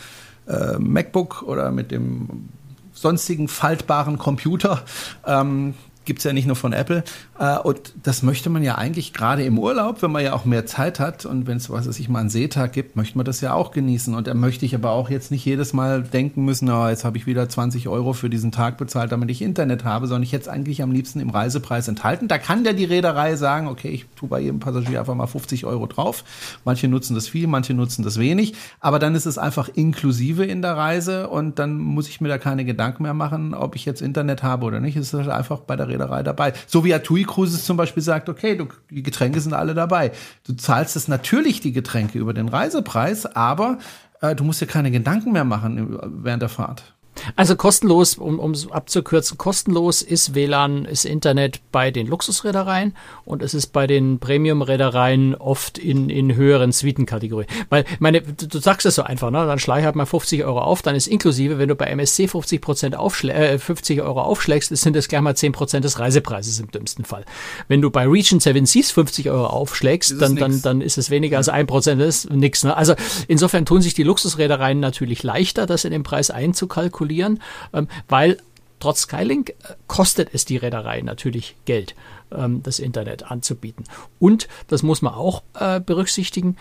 äh, 0.46 0.78
MacBook 0.78 1.42
oder 1.42 1.70
mit 1.70 1.92
dem 1.92 2.48
sonstigen 2.92 3.48
faltbaren 3.48 4.18
Computer. 4.18 4.82
Ähm, 5.24 5.74
Gibt 6.08 6.20
es 6.20 6.24
ja 6.24 6.32
nicht 6.32 6.46
nur 6.46 6.56
von 6.56 6.72
Apple. 6.72 7.04
Äh, 7.38 7.58
und 7.58 7.92
das 8.02 8.22
möchte 8.22 8.48
man 8.48 8.62
ja 8.62 8.76
eigentlich 8.76 9.12
gerade 9.12 9.44
im 9.44 9.58
Urlaub, 9.58 10.00
wenn 10.00 10.10
man 10.10 10.24
ja 10.24 10.32
auch 10.32 10.46
mehr 10.46 10.64
Zeit 10.64 11.00
hat 11.00 11.26
und 11.26 11.46
wenn 11.46 11.58
es, 11.58 11.68
was 11.68 11.84
es 11.84 11.96
sich 11.96 12.08
mal 12.08 12.20
einen 12.20 12.30
Seetag 12.30 12.72
gibt, 12.72 12.96
möchte 12.96 13.18
man 13.18 13.26
das 13.26 13.42
ja 13.42 13.52
auch 13.52 13.72
genießen. 13.72 14.14
Und 14.14 14.26
da 14.26 14.32
möchte 14.32 14.64
ich 14.64 14.74
aber 14.74 14.92
auch 14.92 15.10
jetzt 15.10 15.30
nicht 15.30 15.44
jedes 15.44 15.74
Mal 15.74 16.02
denken 16.02 16.46
müssen, 16.46 16.70
oh, 16.70 16.88
jetzt 16.88 17.04
habe 17.04 17.18
ich 17.18 17.26
wieder 17.26 17.46
20 17.46 17.88
Euro 17.88 18.14
für 18.14 18.30
diesen 18.30 18.52
Tag 18.52 18.78
bezahlt, 18.78 19.12
damit 19.12 19.30
ich 19.30 19.42
Internet 19.42 19.84
habe, 19.84 20.06
sondern 20.06 20.22
ich 20.22 20.32
es 20.32 20.48
eigentlich 20.48 20.82
am 20.82 20.90
liebsten 20.90 21.20
im 21.20 21.28
Reisepreis 21.28 21.88
enthalten. 21.88 22.26
Da 22.26 22.38
kann 22.38 22.64
ja 22.64 22.72
die 22.72 22.86
Reederei 22.86 23.36
sagen, 23.36 23.66
okay, 23.66 23.88
ich 23.88 24.06
tue 24.16 24.30
bei 24.30 24.40
jedem 24.40 24.60
Passagier 24.60 25.00
einfach 25.00 25.14
mal 25.14 25.26
50 25.26 25.66
Euro 25.66 25.86
drauf. 25.86 26.24
Manche 26.64 26.88
nutzen 26.88 27.14
das 27.16 27.28
viel, 27.28 27.48
manche 27.48 27.74
nutzen 27.74 28.02
das 28.02 28.18
wenig. 28.18 28.54
Aber 28.80 28.98
dann 28.98 29.14
ist 29.14 29.26
es 29.26 29.36
einfach 29.36 29.68
inklusive 29.74 30.46
in 30.46 30.62
der 30.62 30.74
Reise 30.74 31.28
und 31.28 31.58
dann 31.58 31.76
muss 31.76 32.08
ich 32.08 32.22
mir 32.22 32.28
da 32.28 32.38
keine 32.38 32.64
Gedanken 32.64 33.02
mehr 33.02 33.12
machen, 33.12 33.52
ob 33.52 33.76
ich 33.76 33.84
jetzt 33.84 34.00
Internet 34.00 34.42
habe 34.42 34.64
oder 34.64 34.80
nicht. 34.80 34.96
Es 34.96 35.12
ist 35.12 35.18
halt 35.18 35.28
einfach 35.28 35.58
bei 35.60 35.76
der 35.76 35.88
Reederei 35.88 35.97
dabei. 35.98 36.52
So 36.66 36.84
wie 36.84 36.94
Atui 36.94 37.24
Cruises 37.24 37.64
zum 37.64 37.76
Beispiel 37.76 38.02
sagt, 38.02 38.28
okay, 38.28 38.56
du, 38.56 38.68
die 38.90 39.02
Getränke 39.02 39.40
sind 39.40 39.54
alle 39.54 39.74
dabei. 39.74 40.12
Du 40.46 40.54
zahlst 40.54 40.96
es 40.96 41.08
natürlich 41.08 41.60
die 41.60 41.72
Getränke 41.72 42.18
über 42.18 42.34
den 42.34 42.48
Reisepreis, 42.48 43.26
aber 43.26 43.78
äh, 44.20 44.34
du 44.34 44.44
musst 44.44 44.60
dir 44.60 44.66
keine 44.66 44.90
Gedanken 44.90 45.32
mehr 45.32 45.44
machen 45.44 45.98
während 46.22 46.42
der 46.42 46.48
Fahrt. 46.48 46.94
Also 47.36 47.56
kostenlos, 47.56 48.16
um 48.16 48.50
es 48.52 48.70
abzukürzen, 48.70 49.38
kostenlos 49.38 50.02
ist 50.02 50.34
WLAN, 50.34 50.84
ist 50.84 51.04
Internet 51.04 51.60
bei 51.72 51.90
den 51.90 52.06
Luxusreedereien 52.06 52.94
und 53.24 53.42
es 53.42 53.54
ist 53.54 53.68
bei 53.68 53.86
den 53.86 54.18
Premium-Reedereien 54.18 55.34
oft 55.34 55.78
in, 55.78 56.10
in 56.10 56.34
höheren 56.34 56.72
Suitenkategorien. 56.72 57.48
Weil, 57.68 57.84
meine, 57.98 58.22
du, 58.22 58.46
du 58.46 58.58
sagst 58.58 58.86
es 58.86 58.94
so 58.94 59.02
einfach, 59.02 59.30
ne? 59.30 59.46
Dann 59.46 59.58
schleich 59.58 59.84
halt 59.84 59.96
mal 59.96 60.06
50 60.06 60.44
Euro 60.44 60.60
auf, 60.60 60.82
dann 60.82 60.94
ist 60.94 61.06
inklusive, 61.06 61.58
wenn 61.58 61.68
du 61.68 61.74
bei 61.74 61.86
MSC 61.86 62.28
50 62.28 62.60
Prozent 62.60 62.96
aufschlä 62.96 63.32
äh, 63.32 63.58
50 63.58 64.02
Euro 64.02 64.22
aufschlägst, 64.22 64.74
sind 64.76 64.94
das 64.96 65.08
gleich 65.08 65.20
mal 65.20 65.34
10 65.34 65.52
Prozent 65.52 65.84
des 65.84 65.98
Reisepreises 65.98 66.60
im 66.60 66.70
dümmsten 66.70 67.04
Fall. 67.04 67.24
Wenn 67.68 67.80
du 67.80 67.90
bei 67.90 68.06
Region 68.06 68.40
7 68.40 68.66
Seas 68.66 68.90
50 68.90 69.30
Euro 69.30 69.46
aufschlägst, 69.46 70.20
dann, 70.20 70.36
dann, 70.36 70.62
dann 70.62 70.80
ist 70.80 70.98
es 70.98 71.10
weniger 71.10 71.38
als 71.38 71.48
ein 71.48 71.66
Prozent, 71.66 72.00
das 72.00 72.24
ist 72.24 72.30
nix, 72.30 72.64
ne? 72.64 72.76
Also 72.76 72.94
insofern 73.26 73.66
tun 73.66 73.82
sich 73.82 73.94
die 73.94 74.02
Luxusreedereien 74.02 74.80
natürlich 74.80 75.22
leichter, 75.22 75.66
das 75.66 75.84
in 75.84 75.90
den 75.90 76.02
Preis 76.02 76.30
einzukalkulieren 76.30 77.07
kalkulieren, 77.08 77.40
ähm, 77.72 77.88
weil 78.08 78.38
trotz 78.80 79.02
Skylink 79.02 79.50
äh, 79.50 79.54
kostet 79.86 80.30
es 80.32 80.44
die 80.44 80.56
Reederei 80.56 81.00
natürlich 81.02 81.56
Geld, 81.64 81.94
ähm, 82.30 82.62
das 82.62 82.78
Internet 82.78 83.30
anzubieten. 83.30 83.84
Und 84.18 84.48
das 84.68 84.82
muss 84.82 85.02
man 85.02 85.14
auch 85.14 85.42
äh, 85.58 85.80
berücksichtigen. 85.80 86.56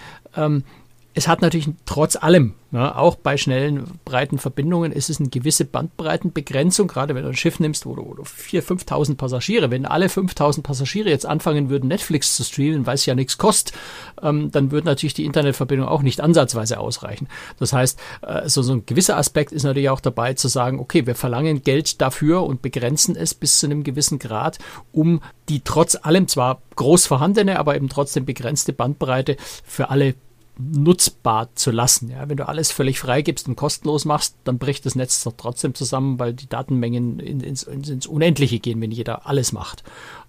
Es 1.17 1.27
hat 1.27 1.41
natürlich 1.41 1.67
trotz 1.88 2.15
allem 2.15 2.53
ja, 2.71 2.95
auch 2.95 3.15
bei 3.15 3.38
schnellen, 3.38 4.00
breiten 4.05 4.38
Verbindungen 4.38 4.91
ist 4.91 5.09
es 5.09 5.19
eine 5.19 5.29
gewisse 5.29 5.65
Bandbreitenbegrenzung, 5.65 6.88
gerade 6.88 7.15
wenn 7.15 7.24
du 7.24 7.29
ein 7.29 7.36
Schiff 7.36 7.59
nimmst, 7.59 7.88
wo 7.88 7.95
du, 7.95 8.05
wo 8.05 8.13
du 8.13 8.21
4.000, 8.21 8.86
5.000 8.86 9.15
Passagiere, 9.15 9.71
wenn 9.71 9.88
alle 9.88 10.07
5.000 10.07 10.62
Passagiere 10.62 11.09
jetzt 11.09 11.25
anfangen 11.25 11.71
würden, 11.71 11.88
Netflix 11.88 12.36
zu 12.36 12.43
streamen, 12.43 12.86
weil 12.86 12.93
es 12.93 13.07
ja 13.07 13.15
nichts 13.15 13.39
kostet, 13.39 13.75
ähm, 14.21 14.51
dann 14.51 14.69
würde 14.69 14.86
natürlich 14.86 15.15
die 15.15 15.25
Internetverbindung 15.25 15.88
auch 15.88 16.03
nicht 16.03 16.21
ansatzweise 16.21 16.79
ausreichen. 16.79 17.27
Das 17.57 17.74
heißt, 17.74 18.00
äh, 18.21 18.47
so, 18.47 18.62
so 18.62 18.74
ein 18.74 18.86
gewisser 18.86 19.17
Aspekt 19.17 19.53
ist 19.53 19.63
natürlich 19.63 19.89
auch 19.89 20.01
dabei 20.01 20.36
zu 20.36 20.50
sagen, 20.50 20.79
okay, 20.79 21.07
wir 21.07 21.15
verlangen 21.15 21.63
Geld 21.63 22.00
dafür 22.00 22.43
und 22.43 22.62
begrenzen 22.62 23.15
es 23.15 23.33
bis 23.33 23.59
zu 23.59 23.65
einem 23.65 23.83
gewissen 23.83 24.19
Grad, 24.19 24.59
um 24.91 25.21
die 25.50 25.62
trotz 25.62 25.97
allem 26.00 26.27
zwar 26.27 26.62
groß 26.75 27.07
vorhandene, 27.07 27.57
aber 27.57 27.75
eben 27.75 27.89
trotzdem 27.89 28.25
begrenzte 28.25 28.71
Bandbreite 28.71 29.38
für 29.65 29.89
alle 29.89 30.13
nutzbar 30.60 31.50
zu 31.56 31.72
lassen. 31.72 32.10
Ja, 32.10 32.28
wenn 32.30 32.38
du 32.38 32.48
alles 32.48 32.72
völlig 32.72 33.00
freigibst 33.00 33.48
und 33.48 33.56
kostenlos 33.56 34.06
machst, 34.06 34.36
dann 34.44 34.58
bricht 34.58 34.86
das 34.86 34.96
Netz 34.96 35.24
doch 35.24 35.34
trotzdem 35.38 35.74
zusammen, 35.76 36.20
weil 36.20 36.34
die 36.34 36.48
Datenmengen 36.48 37.20
ins, 37.20 37.64
ins 37.64 38.08
Unendliche 38.08 38.60
gehen, 38.60 38.82
wenn 38.82 38.92
jeder 38.92 39.28
alles 39.28 39.52
macht. 39.52 39.84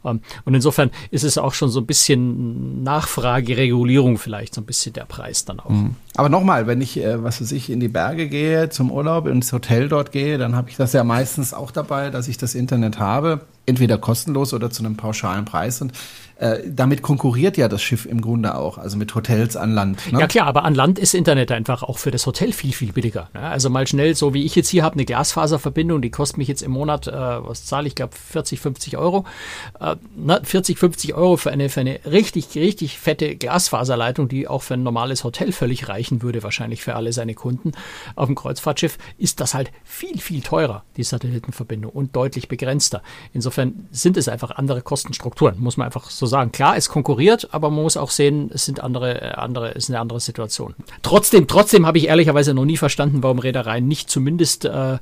Ähm, 0.05 0.21
und 0.45 0.55
insofern 0.55 0.91
ist 1.11 1.25
es 1.25 1.39
auch 1.39 1.55
schon 1.55 1.71
so 1.71 1.81
ein 1.81 1.87
bisschen 1.87 2.83
Nachfrageregulierung 2.83 4.19
vielleicht, 4.19 4.55
so 4.55 4.61
ein 4.61 4.67
bisschen 4.67 4.93
der 4.93 5.05
Preis 5.05 5.45
dann 5.45 5.61
auch. 5.61 5.71
Mhm. 5.71 5.97
Aber 6.15 6.29
nochmal, 6.29 6.67
wenn 6.67 6.81
ich, 6.81 6.99
äh, 6.99 7.23
was 7.23 7.41
weiß 7.41 7.53
ich, 7.53 7.71
in 7.71 7.81
die 7.81 7.89
Berge 7.89 8.29
gehe, 8.29 8.69
zum 8.69 8.91
Urlaub, 8.91 9.27
ins 9.27 9.53
Hotel 9.53 9.89
dort 9.89 10.13
gehe, 10.13 10.39
dann 10.39 10.55
habe 10.55 10.71
ich 10.71 10.77
das 10.77 10.93
ja 10.93 11.05
meistens 11.05 11.55
auch 11.55 11.71
dabei, 11.71 12.11
dass 12.11 12.29
ich 12.29 12.39
das 12.39 12.55
Internet 12.55 12.99
habe, 12.99 13.41
entweder 13.67 13.99
kostenlos 13.99 14.55
oder 14.55 14.71
zu 14.71 14.85
einem 14.85 14.97
pauschalen 14.97 15.45
Preis. 15.45 15.81
Und 15.81 15.93
äh, 16.39 16.61
damit 16.69 17.03
konkurriert 17.03 17.57
ja 17.57 17.67
das 17.67 17.83
Schiff 17.83 18.07
im 18.07 18.21
Grunde 18.21 18.55
auch, 18.55 18.79
also 18.79 18.97
mit 18.97 19.13
Hotels 19.13 19.57
an 19.57 19.73
Land. 19.73 20.13
Ne? 20.13 20.21
Ja 20.21 20.29
klar, 20.29 20.47
aber 20.47 20.65
an 20.65 20.75
Land 20.75 20.99
ist 21.01 21.13
Internet 21.13 21.51
einfach 21.51 21.83
auch 21.83 21.99
für 21.99 22.13
das 22.13 22.27
Hotel 22.27 22.53
viel, 22.53 22.73
viel 22.73 22.93
billiger. 22.93 23.29
Ne? 23.35 23.41
Also 23.41 23.71
mal 23.71 23.89
schnell, 23.89 24.15
so 24.15 24.35
wie 24.35 24.45
ich 24.45 24.55
jetzt 24.55 24.69
hier 24.69 24.85
habe, 24.85 24.95
eine 24.95 25.05
Glasfaserverbindung, 25.05 26.01
die 26.01 26.11
kostet 26.11 26.39
mich 26.39 26.47
jetzt 26.47 26.63
im 26.63 26.71
Monat, 26.71 27.09
äh, 27.09 27.13
was 27.13 27.65
zahle 27.65 27.89
ich, 27.89 27.97
glaube 27.97 28.15
40, 28.15 28.61
50 28.61 28.97
Euro. 28.99 29.25
Äh, 29.81 29.97
na, 30.17 30.41
40, 30.41 30.79
50 30.79 31.15
Euro 31.15 31.37
für 31.37 31.51
eine, 31.51 31.69
für 31.71 31.81
eine 31.81 31.99
richtig, 32.07 32.55
richtig 32.55 33.01
fette 33.01 33.35
Glasfaserleitung, 33.35 34.29
die 34.29 34.47
auch 34.47 34.63
für 34.63 34.75
ein 34.75 34.85
normales 34.85 35.25
Hotel 35.25 35.51
völlig 35.51 35.89
reichen 35.89 36.23
würde, 36.23 36.45
wahrscheinlich 36.45 36.83
für 36.83 36.95
alle 36.95 37.13
seine 37.13 37.35
Kunden 37.35 37.73
auf 38.15 38.27
dem 38.27 38.37
Kreuzfahrtschiff, 38.37 38.97
ist 39.19 39.41
das 39.41 39.55
halt 39.55 39.73
viel, 39.83 40.21
viel 40.21 40.43
teurer, 40.43 40.85
die 40.97 41.03
Satellitenverbindung 41.03 41.91
und 41.91 42.15
deutlich 42.15 42.47
begrenzter. 42.47 43.03
Insofern 43.33 43.89
sind 43.91 44.17
es 44.17 44.29
einfach 44.29 44.53
andere 44.53 44.83
Kostenstrukturen, 44.83 45.59
muss 45.59 45.77
man 45.77 45.87
einfach 45.87 46.11
so 46.11 46.28
sagen. 46.29 46.53
Klar, 46.53 46.77
es 46.77 46.89
konkurriert, 46.89 47.49
aber 47.53 47.71
man 47.71 47.83
muss 47.83 47.97
auch 47.97 48.11
sehen, 48.11 48.51
es 48.55 48.65
sind 48.65 48.81
andere, 48.81 49.21
äh, 49.21 49.35
andere, 49.35 49.71
es 49.71 49.85
ist 49.85 49.91
eine 49.91 50.01
andere 50.01 50.21
Situation. 50.21 50.75
Trotzdem, 51.03 51.49
trotzdem 51.49 51.87
habe 51.87 51.99
ich 51.99 52.09
ehrlicherweise 52.09 52.55
noch 52.55 52.65
nie 52.65 52.77
verstanden, 52.77 53.23
warum 53.23 53.39
Reedereien 53.39 53.89
nicht 53.89 54.11
zumindest, 54.11 54.65
äh, 54.65 54.99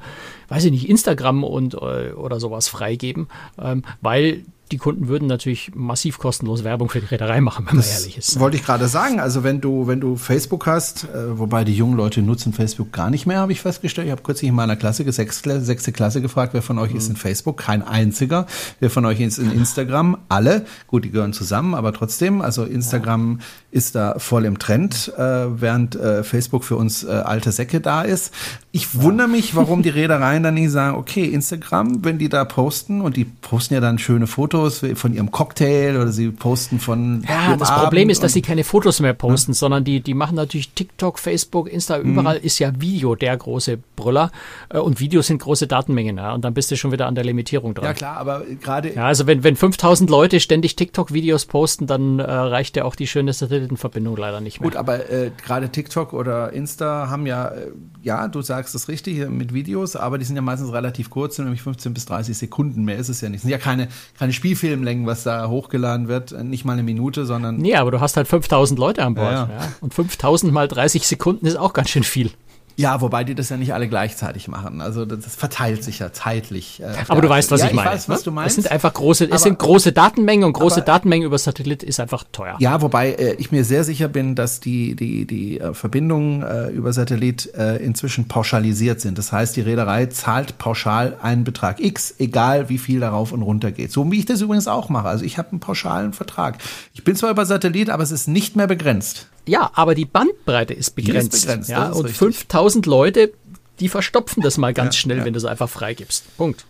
weiß 0.48 0.64
ich 0.64 0.70
nicht, 0.70 0.88
Instagram 0.88 1.44
und 1.44 1.74
äh, 1.74 2.12
oder 2.12 2.40
sowas 2.40 2.68
freigeben, 2.68 3.28
ähm, 3.60 3.82
weil 4.00 4.44
die 4.72 4.78
Kunden 4.78 5.06
würden 5.06 5.28
natürlich 5.28 5.72
massiv 5.74 6.18
kostenlos 6.18 6.64
Werbung 6.64 6.88
für 6.88 7.00
die 7.00 7.06
Reederei 7.06 7.40
machen, 7.40 7.66
wenn 7.66 7.76
man 7.76 7.84
das 7.84 8.00
ehrlich 8.00 8.18
ist. 8.18 8.40
Wollte 8.40 8.56
ich 8.56 8.64
gerade 8.64 8.88
sagen. 8.88 9.20
Also 9.20 9.44
wenn 9.44 9.60
du, 9.60 9.86
wenn 9.86 10.00
du 10.00 10.16
Facebook 10.16 10.66
hast, 10.66 11.04
äh, 11.04 11.38
wobei 11.38 11.62
die 11.62 11.74
jungen 11.74 11.96
Leute 11.96 12.20
nutzen 12.20 12.52
Facebook 12.52 12.92
gar 12.92 13.08
nicht 13.08 13.26
mehr, 13.26 13.38
habe 13.38 13.52
ich 13.52 13.60
festgestellt. 13.60 14.06
Ich 14.06 14.10
habe 14.10 14.22
kürzlich 14.22 14.48
in 14.48 14.56
meiner 14.56 14.74
Klasse, 14.74 15.10
sechste, 15.10 15.60
sechste 15.60 15.92
Klasse 15.92 16.20
gefragt, 16.20 16.52
wer 16.52 16.62
von 16.62 16.78
euch 16.78 16.90
mhm. 16.90 16.98
ist 16.98 17.08
in 17.08 17.16
Facebook? 17.16 17.58
Kein 17.58 17.82
einziger. 17.82 18.46
Wer 18.80 18.90
von 18.90 19.04
euch 19.04 19.20
ist 19.20 19.38
in 19.38 19.52
Instagram? 19.52 20.18
Alle. 20.28 20.66
Gut, 20.88 21.04
die 21.04 21.10
gehören 21.10 21.32
zusammen, 21.32 21.74
aber 21.74 21.92
trotzdem. 21.92 22.40
Also 22.40 22.64
Instagram 22.64 23.38
ja. 23.38 23.44
ist 23.70 23.94
da 23.94 24.18
voll 24.18 24.44
im 24.44 24.58
Trend, 24.58 25.12
äh, 25.16 25.20
während 25.60 25.94
äh, 25.94 26.24
Facebook 26.24 26.64
für 26.64 26.76
uns 26.76 27.04
äh, 27.04 27.10
alte 27.10 27.52
Säcke 27.52 27.80
da 27.80 28.02
ist. 28.02 28.34
Ich 28.76 28.92
ja. 28.92 29.02
wundere 29.04 29.26
mich, 29.26 29.56
warum 29.56 29.82
die 29.82 29.88
Reedereien 29.88 30.42
dann 30.42 30.52
nicht 30.52 30.70
sagen, 30.70 30.98
okay, 30.98 31.24
Instagram, 31.24 32.04
wenn 32.04 32.18
die 32.18 32.28
da 32.28 32.44
posten 32.44 33.00
und 33.00 33.16
die 33.16 33.24
posten 33.24 33.72
ja 33.72 33.80
dann 33.80 33.98
schöne 33.98 34.26
Fotos 34.26 34.84
von 34.96 35.14
ihrem 35.14 35.30
Cocktail 35.30 35.96
oder 35.96 36.12
sie 36.12 36.28
posten 36.28 36.78
von. 36.78 37.24
Ja, 37.26 37.56
das 37.56 37.70
Abend 37.70 37.84
Problem 37.84 38.10
ist, 38.10 38.22
dass 38.22 38.34
sie 38.34 38.42
keine 38.42 38.64
Fotos 38.64 39.00
mehr 39.00 39.14
posten, 39.14 39.52
ja. 39.52 39.56
sondern 39.56 39.84
die, 39.84 40.00
die 40.00 40.12
machen 40.12 40.34
natürlich 40.34 40.72
TikTok, 40.74 41.18
Facebook, 41.18 41.72
Insta, 41.72 41.96
mhm. 41.96 42.12
überall 42.12 42.36
ist 42.36 42.58
ja 42.58 42.70
Video 42.78 43.14
der 43.14 43.34
große 43.34 43.78
Brüller. 43.96 44.30
Äh, 44.68 44.78
und 44.78 45.00
Videos 45.00 45.28
sind 45.28 45.38
große 45.38 45.66
Datenmengen. 45.66 46.18
Ja, 46.18 46.34
und 46.34 46.44
dann 46.44 46.52
bist 46.52 46.70
du 46.70 46.76
schon 46.76 46.92
wieder 46.92 47.06
an 47.06 47.14
der 47.14 47.24
Limitierung 47.24 47.72
dran. 47.72 47.86
Ja, 47.86 47.94
klar, 47.94 48.18
aber 48.18 48.42
gerade. 48.60 48.92
Ja, 48.92 49.06
also 49.06 49.26
wenn, 49.26 49.42
wenn 49.42 49.56
5000 49.56 50.10
Leute 50.10 50.38
ständig 50.38 50.76
TikTok-Videos 50.76 51.46
posten, 51.46 51.86
dann 51.86 52.18
äh, 52.18 52.24
reicht 52.30 52.76
ja 52.76 52.84
auch 52.84 52.94
die 52.94 53.06
schöne 53.06 53.32
Satellitenverbindung 53.32 54.18
leider 54.18 54.42
nicht 54.42 54.60
mehr. 54.60 54.68
Gut, 54.68 54.76
aber 54.76 55.08
äh, 55.10 55.30
gerade 55.42 55.70
TikTok 55.70 56.12
oder 56.12 56.52
Insta 56.52 57.08
haben 57.08 57.24
ja, 57.24 57.48
äh, 57.48 57.70
ja, 58.02 58.28
du 58.28 58.42
sagst 58.42 58.65
es 58.74 58.88
richtig 58.88 59.28
mit 59.28 59.54
Videos, 59.54 59.96
aber 59.96 60.18
die 60.18 60.24
sind 60.24 60.36
ja 60.36 60.42
meistens 60.42 60.72
relativ 60.72 61.10
kurz, 61.10 61.38
nämlich 61.38 61.62
15 61.62 61.94
bis 61.94 62.06
30 62.06 62.36
Sekunden. 62.36 62.84
Mehr 62.84 62.96
ist 62.96 63.08
es 63.08 63.20
ja 63.20 63.28
nicht. 63.28 63.38
Es 63.38 63.42
sind 63.42 63.50
ja 63.50 63.58
keine, 63.58 63.88
keine 64.18 64.32
Spiel 64.32 64.56
Spielfilmlängen, 64.56 65.06
was 65.06 65.24
da 65.24 65.48
hochgeladen 65.48 66.08
wird. 66.08 66.32
Nicht 66.44 66.64
mal 66.64 66.74
eine 66.74 66.82
Minute, 66.82 67.26
sondern. 67.26 67.56
Nee, 67.56 67.74
aber 67.74 67.90
du 67.90 68.00
hast 68.00 68.16
halt 68.16 68.28
5000 68.28 68.78
Leute 68.78 69.04
an 69.04 69.14
Bord. 69.14 69.32
Ja, 69.32 69.48
ja. 69.50 69.72
Und 69.80 69.94
5000 69.94 70.52
mal 70.52 70.68
30 70.68 71.06
Sekunden 71.06 71.46
ist 71.46 71.56
auch 71.56 71.72
ganz 71.72 71.90
schön 71.90 72.04
viel. 72.04 72.30
Ja, 72.78 73.00
wobei 73.00 73.24
die 73.24 73.34
das 73.34 73.48
ja 73.48 73.56
nicht 73.56 73.72
alle 73.72 73.88
gleichzeitig 73.88 74.48
machen. 74.48 74.82
Also 74.82 75.06
das, 75.06 75.34
verteilt 75.34 75.82
sich 75.82 75.98
ja 75.98 76.12
zeitlich. 76.12 76.82
Äh, 76.82 76.92
Aber 77.08 77.22
du 77.22 77.28
weißt, 77.28 77.50
was 77.50 77.60
ja, 77.60 77.68
ich 77.68 77.72
meine. 77.72 77.88
Ich 77.88 77.94
weiß, 77.94 78.08
was 78.10 78.20
ne? 78.20 78.24
du 78.24 78.30
meinst. 78.32 78.58
Es 78.58 78.64
sind 78.64 78.70
einfach 78.70 78.92
große, 78.92 79.30
es 79.30 79.42
sind 79.42 79.58
große 79.58 79.92
Datenmengen 79.92 80.44
und 80.44 80.52
große 80.52 80.82
aber, 80.82 80.86
Datenmengen 80.86 81.26
über 81.26 81.38
Satellit 81.38 81.82
ist 81.82 82.00
einfach 82.00 82.24
teuer. 82.32 82.56
Ja, 82.58 82.82
wobei 82.82 83.12
äh, 83.12 83.34
ich 83.34 83.50
mir 83.50 83.64
sehr 83.64 83.82
sicher 83.82 84.08
bin, 84.08 84.34
dass 84.34 84.60
die 84.60 84.94
die 84.94 85.26
die 85.26 85.58
äh, 85.58 85.72
Verbindungen 85.72 86.42
äh, 86.42 86.68
über 86.68 86.92
Satellit 86.92 87.54
äh, 87.54 87.76
inzwischen 87.76 88.28
pauschalisiert 88.28 89.00
sind. 89.00 89.16
Das 89.16 89.32
heißt, 89.32 89.56
die 89.56 89.62
Reederei 89.62 90.06
zahlt 90.06 90.58
pauschal 90.58 91.16
einen 91.22 91.44
Betrag 91.44 91.80
X, 91.80 92.14
egal 92.18 92.68
wie 92.68 92.78
viel 92.78 93.00
darauf 93.00 93.32
und 93.32 93.40
runter 93.40 93.72
geht. 93.72 93.90
So 93.90 94.10
wie 94.12 94.18
ich 94.18 94.26
das 94.26 94.42
übrigens 94.42 94.68
auch 94.68 94.90
mache. 94.90 95.08
Also 95.08 95.24
ich 95.24 95.38
habe 95.38 95.50
einen 95.50 95.60
pauschalen 95.60 96.12
Vertrag. 96.12 96.58
Ich 96.92 97.04
bin 97.04 97.16
zwar 97.16 97.30
über 97.30 97.46
Satellit, 97.46 97.88
aber 97.88 98.02
es 98.02 98.10
ist 98.10 98.28
nicht 98.28 98.54
mehr 98.54 98.66
begrenzt. 98.66 99.28
Ja, 99.46 99.70
aber 99.74 99.94
die 99.94 100.04
Bandbreite 100.04 100.74
ist 100.74 100.96
begrenzt. 100.96 101.34
Ist 101.34 101.46
begrenzt 101.46 101.70
ja, 101.70 101.90
und 101.90 102.04
richtig. 102.04 102.18
5000 102.18 102.86
Leute, 102.86 103.32
die 103.80 103.88
verstopfen 103.88 104.42
das 104.42 104.58
mal 104.58 104.74
ganz 104.74 104.96
ja, 104.96 105.00
schnell, 105.00 105.18
ja. 105.18 105.24
wenn 105.24 105.32
du 105.32 105.38
es 105.38 105.44
einfach 105.44 105.68
freigibst. 105.68 106.24
Punkt. 106.36 106.64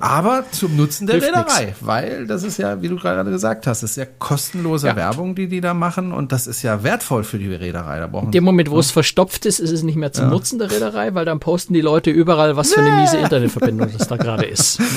Aber 0.00 0.44
zum 0.50 0.76
Nutzen 0.76 1.06
der 1.06 1.22
Reederei, 1.22 1.74
weil 1.80 2.26
das 2.26 2.42
ist 2.42 2.58
ja, 2.58 2.82
wie 2.82 2.88
du 2.88 2.96
gerade 2.96 3.28
gesagt 3.30 3.68
hast, 3.68 3.84
das 3.84 3.90
ist 3.90 3.96
ja 3.96 4.04
kostenlose 4.04 4.88
ja. 4.88 4.96
Werbung, 4.96 5.36
die 5.36 5.46
die 5.46 5.60
da 5.60 5.74
machen 5.74 6.12
und 6.12 6.32
das 6.32 6.48
ist 6.48 6.62
ja 6.62 6.82
wertvoll 6.82 7.22
für 7.22 7.38
die 7.38 7.52
Reederei. 7.52 8.00
Da 8.00 8.18
In 8.20 8.32
dem 8.32 8.42
Moment, 8.42 8.70
wo 8.70 8.80
es 8.80 8.90
verstopft 8.90 9.46
ist, 9.46 9.60
ist 9.60 9.70
es 9.70 9.84
nicht 9.84 9.96
mehr 9.96 10.12
zum 10.12 10.24
ja. 10.24 10.30
Nutzen 10.30 10.58
der 10.58 10.72
Reederei, 10.72 11.14
weil 11.14 11.24
dann 11.24 11.38
posten 11.38 11.72
die 11.72 11.80
Leute 11.80 12.10
überall, 12.10 12.56
was 12.56 12.72
für 12.72 12.80
eine 12.80 13.00
miese 13.00 13.18
Internetverbindung 13.18 13.92
das 13.96 14.08
da 14.08 14.16
gerade 14.16 14.44
ist. 14.44 14.80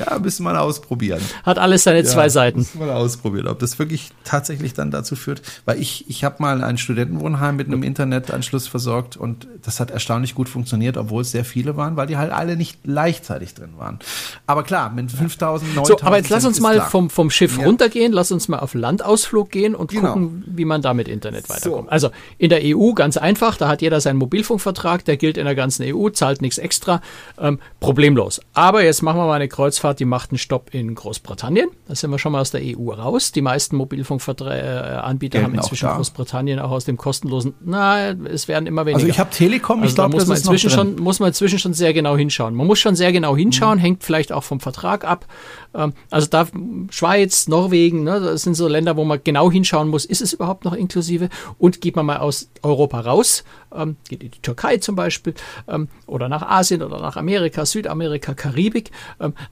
Ja, 0.00 0.18
müssen 0.18 0.44
wir 0.44 0.52
mal 0.52 0.58
ausprobieren. 0.58 1.20
Hat 1.42 1.58
alles 1.58 1.84
seine 1.84 1.98
ja, 1.98 2.04
zwei 2.04 2.30
Seiten. 2.30 2.60
Müssen 2.60 2.80
wir 2.80 2.86
mal 2.86 2.96
ausprobieren, 2.96 3.48
ob 3.48 3.58
das 3.58 3.78
wirklich 3.78 4.10
tatsächlich 4.24 4.72
dann 4.72 4.90
dazu 4.90 5.14
führt, 5.14 5.42
weil 5.66 5.78
ich, 5.78 6.08
ich 6.08 6.24
habe 6.24 6.36
mal 6.38 6.64
ein 6.64 6.78
Studentenwohnheim 6.78 7.56
mit 7.56 7.66
einem 7.66 7.82
Internetanschluss 7.82 8.66
versorgt 8.66 9.18
und 9.18 9.46
das 9.62 9.78
hat 9.78 9.90
erstaunlich 9.90 10.34
gut 10.34 10.48
funktioniert, 10.48 10.96
obwohl 10.96 11.20
es 11.20 11.32
sehr 11.32 11.44
viele 11.44 11.76
waren, 11.76 11.96
weil 11.96 12.06
die 12.06 12.16
halt 12.16 12.32
alle 12.32 12.56
nicht 12.56 12.82
gleichzeitig 12.82 13.52
drin 13.52 13.72
waren. 13.76 13.98
Aber 14.46 14.62
klar, 14.62 14.90
mit 14.90 15.10
5000, 15.10 15.74
9000. 15.74 16.00
So, 16.00 16.06
aber 16.06 16.16
jetzt 16.16 16.30
lass 16.30 16.44
uns 16.44 16.60
mal 16.60 16.80
vom, 16.80 17.10
vom 17.10 17.30
Schiff 17.30 17.58
ja. 17.58 17.64
runtergehen, 17.64 18.12
lass 18.12 18.32
uns 18.32 18.48
mal 18.48 18.58
auf 18.58 18.74
Landausflug 18.74 19.50
gehen 19.50 19.74
und 19.74 19.90
genau. 19.90 20.08
gucken, 20.08 20.44
wie 20.46 20.64
man 20.64 20.82
da 20.82 20.94
mit 20.94 21.08
Internet 21.08 21.48
weiterkommt. 21.48 21.86
So. 21.86 21.90
Also 21.90 22.10
in 22.38 22.50
der 22.50 22.60
EU 22.64 22.92
ganz 22.92 23.16
einfach, 23.16 23.56
da 23.56 23.68
hat 23.68 23.82
jeder 23.82 24.00
seinen 24.00 24.16
Mobilfunkvertrag, 24.18 25.04
der 25.04 25.16
gilt 25.16 25.38
in 25.38 25.44
der 25.44 25.54
ganzen 25.54 25.84
EU, 25.84 26.10
zahlt 26.10 26.42
nichts 26.42 26.58
extra, 26.58 27.00
ähm, 27.38 27.58
problemlos. 27.80 28.40
Aber 28.52 28.84
jetzt 28.84 29.02
machen 29.02 29.18
wir 29.18 29.26
mal 29.26 29.34
eine 29.34 29.48
Kreuzfahrt, 29.48 30.00
die 30.00 30.04
macht 30.04 30.30
einen 30.30 30.38
Stopp 30.38 30.74
in 30.74 30.94
Großbritannien. 30.94 31.68
Da 31.86 31.94
sind 31.94 32.10
wir 32.10 32.18
schon 32.18 32.32
mal 32.32 32.40
aus 32.40 32.50
der 32.50 32.60
EU 32.62 32.90
raus. 32.92 33.32
Die 33.32 33.42
meisten 33.42 33.76
Mobilfunkanbieter 33.76 35.38
äh, 35.38 35.42
haben 35.42 35.54
inzwischen 35.54 35.88
Großbritannien 35.88 36.58
auch 36.58 36.70
aus 36.70 36.84
dem 36.84 36.96
kostenlosen, 36.96 37.54
na, 37.64 38.10
es 38.10 38.48
werden 38.48 38.66
immer 38.66 38.84
weniger. 38.84 38.98
Also 38.98 39.08
ich 39.08 39.18
habe 39.18 39.30
Telekom, 39.30 39.80
also 39.80 39.88
ich 39.88 39.94
glaube, 39.94 40.16
das 40.16 40.24
ist 40.28 40.46
inzwischen 40.46 40.70
schon, 40.70 40.96
muss 40.96 41.20
man 41.20 41.28
inzwischen 41.28 41.58
schon 41.58 41.72
sehr 41.72 41.94
genau 41.94 42.16
hinschauen. 42.16 42.54
Man 42.54 42.66
muss 42.66 42.78
schon 42.78 42.94
sehr 42.94 43.12
genau 43.12 43.36
hinschauen, 43.36 43.78
mhm. 43.78 43.82
hängt 43.82 44.04
vielleicht 44.04 44.19
auch 44.32 44.44
vom 44.44 44.60
Vertrag 44.60 45.04
ab. 45.04 45.26
Ähm, 45.74 45.92
also 46.10 46.26
da 46.28 46.46
Schweiz, 46.90 47.48
Norwegen, 47.48 48.04
ne, 48.04 48.20
das 48.20 48.42
sind 48.42 48.54
so 48.54 48.68
Länder, 48.68 48.96
wo 48.96 49.04
man 49.04 49.20
genau 49.22 49.50
hinschauen 49.50 49.88
muss, 49.88 50.04
ist 50.04 50.20
es 50.22 50.32
überhaupt 50.32 50.64
noch 50.64 50.74
inklusive? 50.74 51.28
Und 51.58 51.80
geht 51.80 51.96
man 51.96 52.06
mal 52.06 52.18
aus 52.18 52.50
Europa 52.62 53.00
raus, 53.00 53.44
ähm, 53.74 53.96
geht 54.08 54.22
in 54.22 54.30
die 54.30 54.42
Türkei 54.42 54.76
zum 54.76 54.96
Beispiel 54.96 55.34
ähm, 55.68 55.88
oder 56.06 56.28
nach 56.28 56.42
Asien 56.42 56.82
oder 56.82 57.00
nach 57.00 57.16
Amerika, 57.16 57.64
Südamerika, 57.64 58.34
Karibik, 58.34 58.90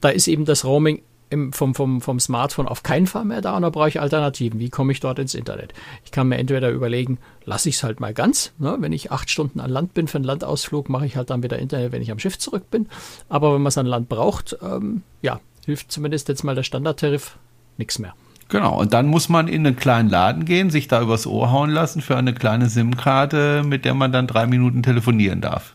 da 0.00 0.08
ist 0.08 0.28
eben 0.28 0.44
das 0.44 0.64
Roaming 0.64 1.02
im, 1.30 1.52
vom, 1.52 1.74
vom, 1.74 2.00
vom 2.00 2.20
Smartphone 2.20 2.68
auf 2.68 2.82
keinen 2.82 3.06
Fall 3.06 3.24
mehr 3.24 3.40
da 3.40 3.56
und 3.56 3.62
da 3.62 3.70
brauche 3.70 3.88
ich 3.88 4.00
Alternativen. 4.00 4.60
Wie 4.60 4.70
komme 4.70 4.92
ich 4.92 5.00
dort 5.00 5.18
ins 5.18 5.34
Internet? 5.34 5.74
Ich 6.04 6.10
kann 6.10 6.28
mir 6.28 6.38
entweder 6.38 6.70
überlegen, 6.70 7.18
lasse 7.44 7.68
ich 7.68 7.76
es 7.76 7.84
halt 7.84 8.00
mal 8.00 8.14
ganz. 8.14 8.52
Ne? 8.58 8.76
Wenn 8.80 8.92
ich 8.92 9.12
acht 9.12 9.30
Stunden 9.30 9.60
an 9.60 9.70
Land 9.70 9.94
bin 9.94 10.08
für 10.08 10.18
einen 10.18 10.24
Landausflug, 10.24 10.88
mache 10.88 11.06
ich 11.06 11.16
halt 11.16 11.30
dann 11.30 11.42
wieder 11.42 11.58
Internet, 11.58 11.92
wenn 11.92 12.02
ich 12.02 12.10
am 12.10 12.18
Schiff 12.18 12.38
zurück 12.38 12.70
bin. 12.70 12.88
Aber 13.28 13.54
wenn 13.54 13.62
man 13.62 13.68
es 13.68 13.78
an 13.78 13.86
Land 13.86 14.08
braucht, 14.08 14.56
ähm, 14.62 15.02
ja, 15.22 15.40
hilft 15.66 15.92
zumindest 15.92 16.28
jetzt 16.28 16.44
mal 16.44 16.54
der 16.54 16.62
Standardtarif 16.62 17.36
nichts 17.76 17.98
mehr. 17.98 18.14
Genau, 18.48 18.80
und 18.80 18.94
dann 18.94 19.06
muss 19.06 19.28
man 19.28 19.46
in 19.46 19.66
einen 19.66 19.76
kleinen 19.76 20.08
Laden 20.08 20.46
gehen, 20.46 20.70
sich 20.70 20.88
da 20.88 21.02
übers 21.02 21.26
Ohr 21.26 21.52
hauen 21.52 21.68
lassen 21.68 22.00
für 22.00 22.16
eine 22.16 22.32
kleine 22.32 22.70
SIM-Karte, 22.70 23.62
mit 23.62 23.84
der 23.84 23.92
man 23.92 24.10
dann 24.10 24.26
drei 24.26 24.46
Minuten 24.46 24.82
telefonieren 24.82 25.42
darf. 25.42 25.74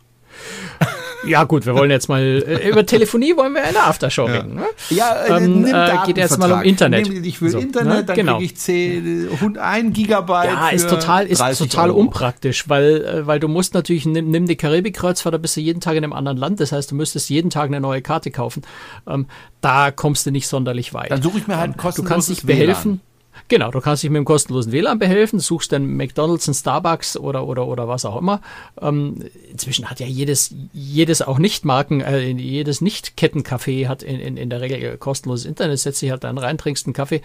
Ja, 1.25 1.43
gut, 1.43 1.65
wir 1.65 1.73
wollen 1.75 1.91
jetzt 1.91 2.09
mal 2.09 2.21
äh, 2.21 2.69
über 2.69 2.85
Telefonie 2.85 3.35
wollen 3.35 3.53
wir 3.53 3.63
eine 3.63 3.83
Aftershow 3.83 4.27
ja. 4.27 4.33
reden. 4.33 4.55
Ne? 4.55 4.65
Ja, 4.89 5.13
äh, 5.13 5.43
ähm, 5.43 5.65
äh, 5.65 5.97
geht 6.05 6.17
jetzt 6.17 6.37
mal 6.37 6.51
um 6.51 6.61
Internet. 6.61 7.07
Ich 7.07 7.41
will 7.41 7.49
so, 7.49 7.59
Internet, 7.59 7.93
ne? 7.93 8.03
dann 8.03 8.15
genau. 8.15 8.37
kriege 8.37 8.45
ich 8.45 8.57
10, 8.57 9.57
1 9.57 9.93
Gigabyte. 9.93 10.51
Ja, 10.51 10.69
ist 10.69 10.89
total, 10.89 11.25
ist 11.27 11.41
total 11.57 11.89
Euro. 11.89 11.99
unpraktisch, 11.99 12.67
weil, 12.67 13.03
äh, 13.03 13.27
weil 13.27 13.39
du 13.39 13.47
musst 13.47 13.73
natürlich, 13.73 14.05
nimm, 14.05 14.29
nimm 14.29 14.47
die 14.47 14.55
Karibikkreuzfahrt, 14.55 15.33
da 15.33 15.37
bist 15.37 15.55
du 15.55 15.61
jeden 15.61 15.79
Tag 15.79 15.95
in 15.95 16.03
einem 16.03 16.13
anderen 16.13 16.37
Land. 16.37 16.59
Das 16.59 16.71
heißt, 16.71 16.91
du 16.91 16.95
müsstest 16.95 17.29
jeden 17.29 17.49
Tag 17.49 17.67
eine 17.67 17.79
neue 17.79 18.01
Karte 18.01 18.31
kaufen. 18.31 18.63
Ähm, 19.07 19.27
da 19.61 19.91
kommst 19.91 20.25
du 20.25 20.31
nicht 20.31 20.47
sonderlich 20.47 20.93
weit. 20.93 21.11
Dann 21.11 21.21
suche 21.21 21.37
ich 21.37 21.47
mir 21.47 21.57
halt 21.57 21.71
ein 21.71 21.77
kostenloses 21.77 22.03
Du 22.03 22.13
kannst 22.13 22.29
dich 22.29 22.43
behelfen. 22.43 22.91
WLAN. 22.91 23.12
Genau, 23.47 23.71
du 23.71 23.81
kannst 23.81 24.03
dich 24.03 24.09
mit 24.09 24.17
dem 24.17 24.25
kostenlosen 24.25 24.71
WLAN 24.71 24.99
behelfen, 24.99 25.39
suchst 25.39 25.71
dann 25.71 25.85
McDonalds, 25.95 26.47
einen 26.47 26.55
Starbucks 26.55 27.17
oder, 27.17 27.47
oder, 27.47 27.67
oder 27.67 27.87
was 27.87 28.05
auch 28.05 28.17
immer. 28.17 28.41
Ähm, 28.81 29.25
inzwischen 29.51 29.89
hat 29.89 29.99
ja 29.99 30.07
jedes, 30.07 30.55
jedes 30.71 31.21
auch 31.21 31.39
Nicht-Marken, 31.39 32.01
äh, 32.01 32.29
jedes 32.29 32.81
Nicht-Kettencafé 32.81 33.87
hat 33.87 34.03
in, 34.03 34.19
in, 34.19 34.37
in 34.37 34.49
der 34.49 34.61
Regel 34.61 34.97
kostenloses 34.97 35.45
Internet, 35.45 35.79
setzt 35.79 36.01
dich 36.01 36.11
halt 36.11 36.23
dann 36.23 36.37
rein, 36.37 36.57
trinkst 36.57 36.85
einen 36.85 36.93
Kaffee, 36.93 37.21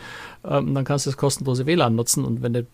ähm, 0.49 0.75
dann 0.75 0.85
kannst 0.85 1.07
du 1.07 1.11
das 1.11 1.16
kostenlose 1.16 1.66
WLAN 1.66 1.94
nutzen 1.94 2.25
und 2.25 2.42
wenn 2.42 2.53
du 2.53 2.66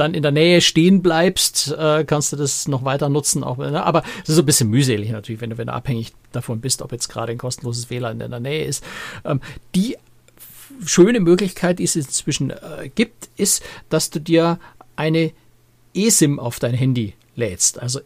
dann 0.00 0.14
in 0.14 0.22
der 0.22 0.32
Nähe 0.32 0.60
stehen 0.62 1.02
bleibst, 1.02 1.74
äh, 1.78 2.04
kannst 2.04 2.32
du 2.32 2.36
das 2.36 2.66
noch 2.68 2.84
weiter 2.84 3.08
nutzen. 3.10 3.44
Auch, 3.44 3.58
ne? 3.58 3.84
Aber 3.84 4.02
es 4.22 4.30
ist 4.30 4.36
so 4.36 4.42
ein 4.42 4.46
bisschen 4.46 4.70
mühselig 4.70 5.10
natürlich, 5.10 5.42
wenn 5.42 5.50
du, 5.50 5.58
wenn 5.58 5.66
du 5.66 5.74
abhängig 5.74 6.12
davon 6.32 6.60
bist, 6.60 6.80
ob 6.80 6.92
jetzt 6.92 7.08
gerade 7.08 7.32
ein 7.32 7.38
kostenloses 7.38 7.90
WLAN 7.90 8.20
in 8.20 8.30
der 8.30 8.40
Nähe 8.40 8.64
ist. 8.64 8.82
Ähm, 9.24 9.40
die 9.74 9.96
schöne 10.84 11.20
Möglichkeit, 11.20 11.78
die 11.78 11.84
es 11.84 11.96
inzwischen 11.96 12.50
äh, 12.50 12.90
gibt, 12.94 13.28
ist, 13.36 13.62
dass 13.88 14.10
du 14.10 14.20
dir 14.20 14.58
eine 14.96 15.32
eSIM 15.94 16.38
auf 16.38 16.58
dein 16.58 16.74
Handy 16.74 17.14
lädst. 17.40 17.80
Also 17.80 18.00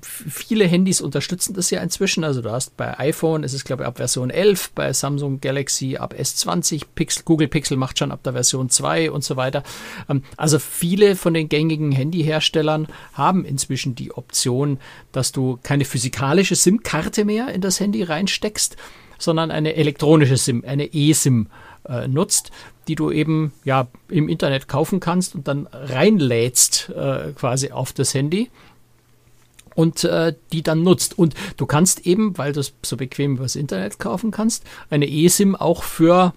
viele 0.00 0.64
Handys 0.64 1.00
unterstützen 1.00 1.54
das 1.54 1.70
ja 1.70 1.80
inzwischen. 1.80 2.24
Also 2.24 2.42
du 2.42 2.50
hast 2.50 2.76
bei 2.76 2.98
iPhone, 2.98 3.42
ist 3.42 3.52
es 3.52 3.64
glaube 3.64 3.82
ich 3.82 3.86
ab 3.86 3.98
Version 3.98 4.30
11, 4.30 4.70
bei 4.74 4.92
Samsung 4.92 5.40
Galaxy 5.40 5.96
ab 5.96 6.14
S20, 6.18 6.82
Pixel, 6.94 7.22
Google 7.24 7.48
Pixel 7.48 7.76
macht 7.76 7.98
schon 7.98 8.10
ab 8.10 8.22
der 8.22 8.32
Version 8.32 8.70
2 8.70 9.10
und 9.10 9.22
so 9.22 9.36
weiter. 9.36 9.62
Ähm, 10.08 10.22
also 10.36 10.58
viele 10.58 11.16
von 11.16 11.34
den 11.34 11.48
gängigen 11.48 11.92
Handyherstellern 11.92 12.88
haben 13.12 13.44
inzwischen 13.44 13.94
die 13.94 14.12
Option, 14.12 14.78
dass 15.12 15.32
du 15.32 15.58
keine 15.62 15.84
physikalische 15.84 16.56
SIM-Karte 16.56 17.24
mehr 17.24 17.48
in 17.48 17.60
das 17.60 17.80
Handy 17.80 18.02
reinsteckst, 18.02 18.76
sondern 19.18 19.50
eine 19.50 19.74
elektronische 19.74 20.36
SIM, 20.36 20.64
eine 20.66 20.94
eSIM 20.94 21.48
äh, 21.88 22.08
nutzt, 22.08 22.50
die 22.86 22.94
du 22.94 23.10
eben 23.10 23.52
ja 23.64 23.88
im 24.08 24.28
Internet 24.28 24.68
kaufen 24.68 25.00
kannst 25.00 25.34
und 25.34 25.48
dann 25.48 25.68
reinlädst 25.72 26.90
äh, 26.90 27.32
quasi 27.32 27.70
auf 27.70 27.92
das 27.92 28.14
Handy 28.14 28.50
und 29.74 30.02
äh, 30.04 30.34
die 30.52 30.62
dann 30.62 30.82
nutzt. 30.82 31.16
Und 31.16 31.34
du 31.56 31.66
kannst 31.66 32.04
eben, 32.06 32.36
weil 32.36 32.52
du 32.52 32.60
es 32.60 32.74
so 32.82 32.96
bequem 32.96 33.36
übers 33.36 33.54
Internet 33.54 33.98
kaufen 33.98 34.32
kannst, 34.32 34.64
eine 34.90 35.08
eSIM 35.08 35.54
auch 35.54 35.84
für 35.84 36.34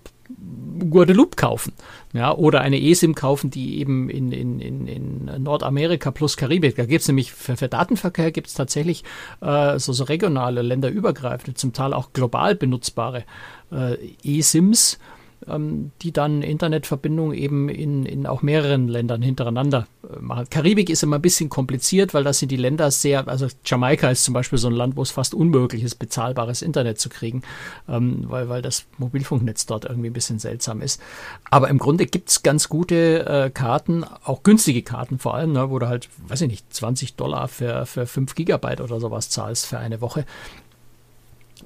Guadeloupe 0.90 1.36
kaufen. 1.36 1.74
Ja, 2.14 2.36
oder 2.36 2.62
eine 2.62 2.80
eSIM 2.80 3.16
kaufen, 3.16 3.50
die 3.50 3.80
eben 3.80 4.10
in, 4.10 4.32
in, 4.32 4.60
in, 4.60 4.88
in 4.88 5.44
Nordamerika 5.44 6.12
plus 6.12 6.38
Karibik, 6.38 6.76
da 6.76 6.86
gibt 6.86 7.02
es 7.02 7.08
nämlich 7.08 7.32
für, 7.32 7.56
für 7.56 7.68
Datenverkehr 7.68 8.32
gibt 8.32 8.48
es 8.48 8.54
tatsächlich 8.54 9.04
äh, 9.42 9.80
so, 9.80 9.94
so 9.94 10.04
regionale, 10.04 10.62
länderübergreifende, 10.62 11.54
zum 11.54 11.74
Teil 11.74 11.94
auch 11.94 12.12
global 12.14 12.56
benutzbare 12.56 13.24
äh, 13.72 13.96
eSIMs 14.24 15.00
ähm, 15.48 15.92
die 16.02 16.12
dann 16.12 16.42
Internetverbindungen 16.42 17.36
eben 17.36 17.70
in, 17.70 18.06
in 18.06 18.28
auch 18.28 18.42
mehreren 18.42 18.88
Ländern 18.88 19.22
hintereinander 19.22 19.88
äh, 20.04 20.20
machen. 20.20 20.48
Karibik 20.50 20.90
ist 20.90 21.04
immer 21.04 21.18
ein 21.18 21.22
bisschen 21.22 21.50
kompliziert, 21.50 22.14
weil 22.14 22.24
das 22.24 22.40
sind 22.40 22.50
die 22.50 22.58
Länder 22.58 22.92
sehr, 22.92 23.28
also 23.28 23.48
Jamaika 23.66 24.10
ist 24.10 24.24
zum 24.24 24.34
Beispiel 24.34 24.60
so 24.60 24.68
ein 24.68 24.74
Land, 24.74 24.96
wo 24.96 25.02
es 25.02 25.12
fast 25.12 25.34
unmöglich 25.34 25.84
ist, 25.84 25.96
bezahlbares 25.96 26.62
Internet 26.62 27.00
zu 27.00 27.10
kriegen, 27.10 27.42
ähm, 27.90 28.26
weil, 28.28 28.50
weil 28.50 28.62
das 28.62 28.86
Mobilfunknetz 28.98 29.66
dort 29.66 29.86
irgendwie 29.86 30.10
ein 30.10 30.14
bisschen 30.14 30.40
seltsam 30.40 30.82
ist. 30.82 31.02
Aber 31.50 31.70
im 31.70 31.80
Grunde 31.80 32.06
gibt 32.06 32.30
es 32.30 32.44
ganz 32.44 32.70
gute 32.70 33.26
äh, 33.26 33.50
Karten, 33.50 34.04
auch 34.24 34.44
günstige 34.44 34.84
Karten 34.84 35.20
vor 35.20 35.36
allem, 35.36 35.54
ne, 35.54 35.70
wo 35.70 35.80
du 35.80 35.88
halt, 35.88 36.10
weiß 36.28 36.42
ich 36.42 36.50
nicht, 36.50 36.74
20 36.74 37.16
Dollar 37.16 37.48
für, 37.48 37.86
für 37.86 38.06
5 38.06 38.36
Gigabyte 38.36 38.82
oder 38.82 39.00
sowas 39.00 39.30
zahlst 39.30 39.66
für 39.66 39.80
eine 39.80 40.02
Woche. 40.02 40.26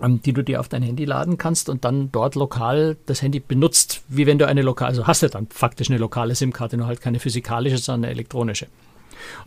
Ähm, 0.01 0.21
die 0.21 0.33
du 0.33 0.43
dir 0.43 0.59
auf 0.59 0.67
dein 0.67 0.83
Handy 0.83 1.05
laden 1.05 1.37
kannst 1.37 1.69
und 1.69 1.85
dann 1.85 2.11
dort 2.11 2.35
lokal 2.35 2.97
das 3.05 3.21
Handy 3.21 3.39
benutzt, 3.39 4.03
wie 4.07 4.25
wenn 4.25 4.37
du 4.37 4.47
eine 4.47 4.61
lokale, 4.61 4.89
also 4.89 5.07
hast 5.07 5.23
du 5.23 5.29
dann 5.29 5.47
faktisch 5.47 5.89
eine 5.89 5.99
lokale 5.99 6.35
SIM-Karte, 6.35 6.77
nur 6.77 6.87
halt 6.87 7.01
keine 7.01 7.19
physikalische, 7.19 7.77
sondern 7.77 8.05
eine 8.05 8.13
elektronische. 8.13 8.67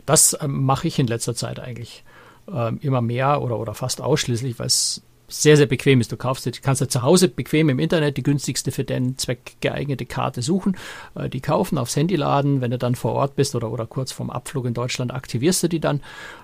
Das 0.05 0.37
ähm, 0.41 0.63
mache 0.63 0.87
ich 0.87 0.97
in 0.97 1.07
letzter 1.07 1.35
Zeit 1.35 1.59
eigentlich 1.59 2.03
ähm, 2.51 2.79
immer 2.81 3.01
mehr 3.01 3.41
oder, 3.41 3.59
oder 3.59 3.73
fast 3.73 4.01
ausschließlich, 4.01 4.57
weil 4.57 4.67
es 4.67 5.03
sehr, 5.27 5.57
sehr 5.57 5.67
bequem 5.67 6.01
ist. 6.01 6.11
Du 6.11 6.17
kaufst, 6.17 6.47
du 6.47 6.51
kannst 6.61 6.81
ja 6.81 6.87
zu 6.87 7.03
Hause 7.03 7.27
bequem 7.27 7.69
im 7.69 7.77
Internet 7.77 8.17
die 8.17 8.23
günstigste 8.23 8.71
für 8.71 8.83
deinen 8.83 9.17
Zweck 9.19 9.57
geeignete 9.61 10.07
Karte 10.07 10.41
suchen, 10.41 10.75
äh, 11.13 11.29
die 11.29 11.41
kaufen, 11.41 11.77
aufs 11.77 11.95
Handy 11.95 12.15
laden. 12.15 12.61
Wenn 12.61 12.71
du 12.71 12.79
dann 12.79 12.95
vor 12.95 13.13
Ort 13.13 13.35
bist 13.35 13.55
oder, 13.55 13.71
oder 13.71 13.85
kurz 13.85 14.11
vorm 14.11 14.31
Abflug 14.31 14.65
in 14.65 14.73
Deutschland, 14.73 15.13
aktivierst 15.13 15.61
du 15.63 15.67
die 15.67 15.79
dann 15.79 16.01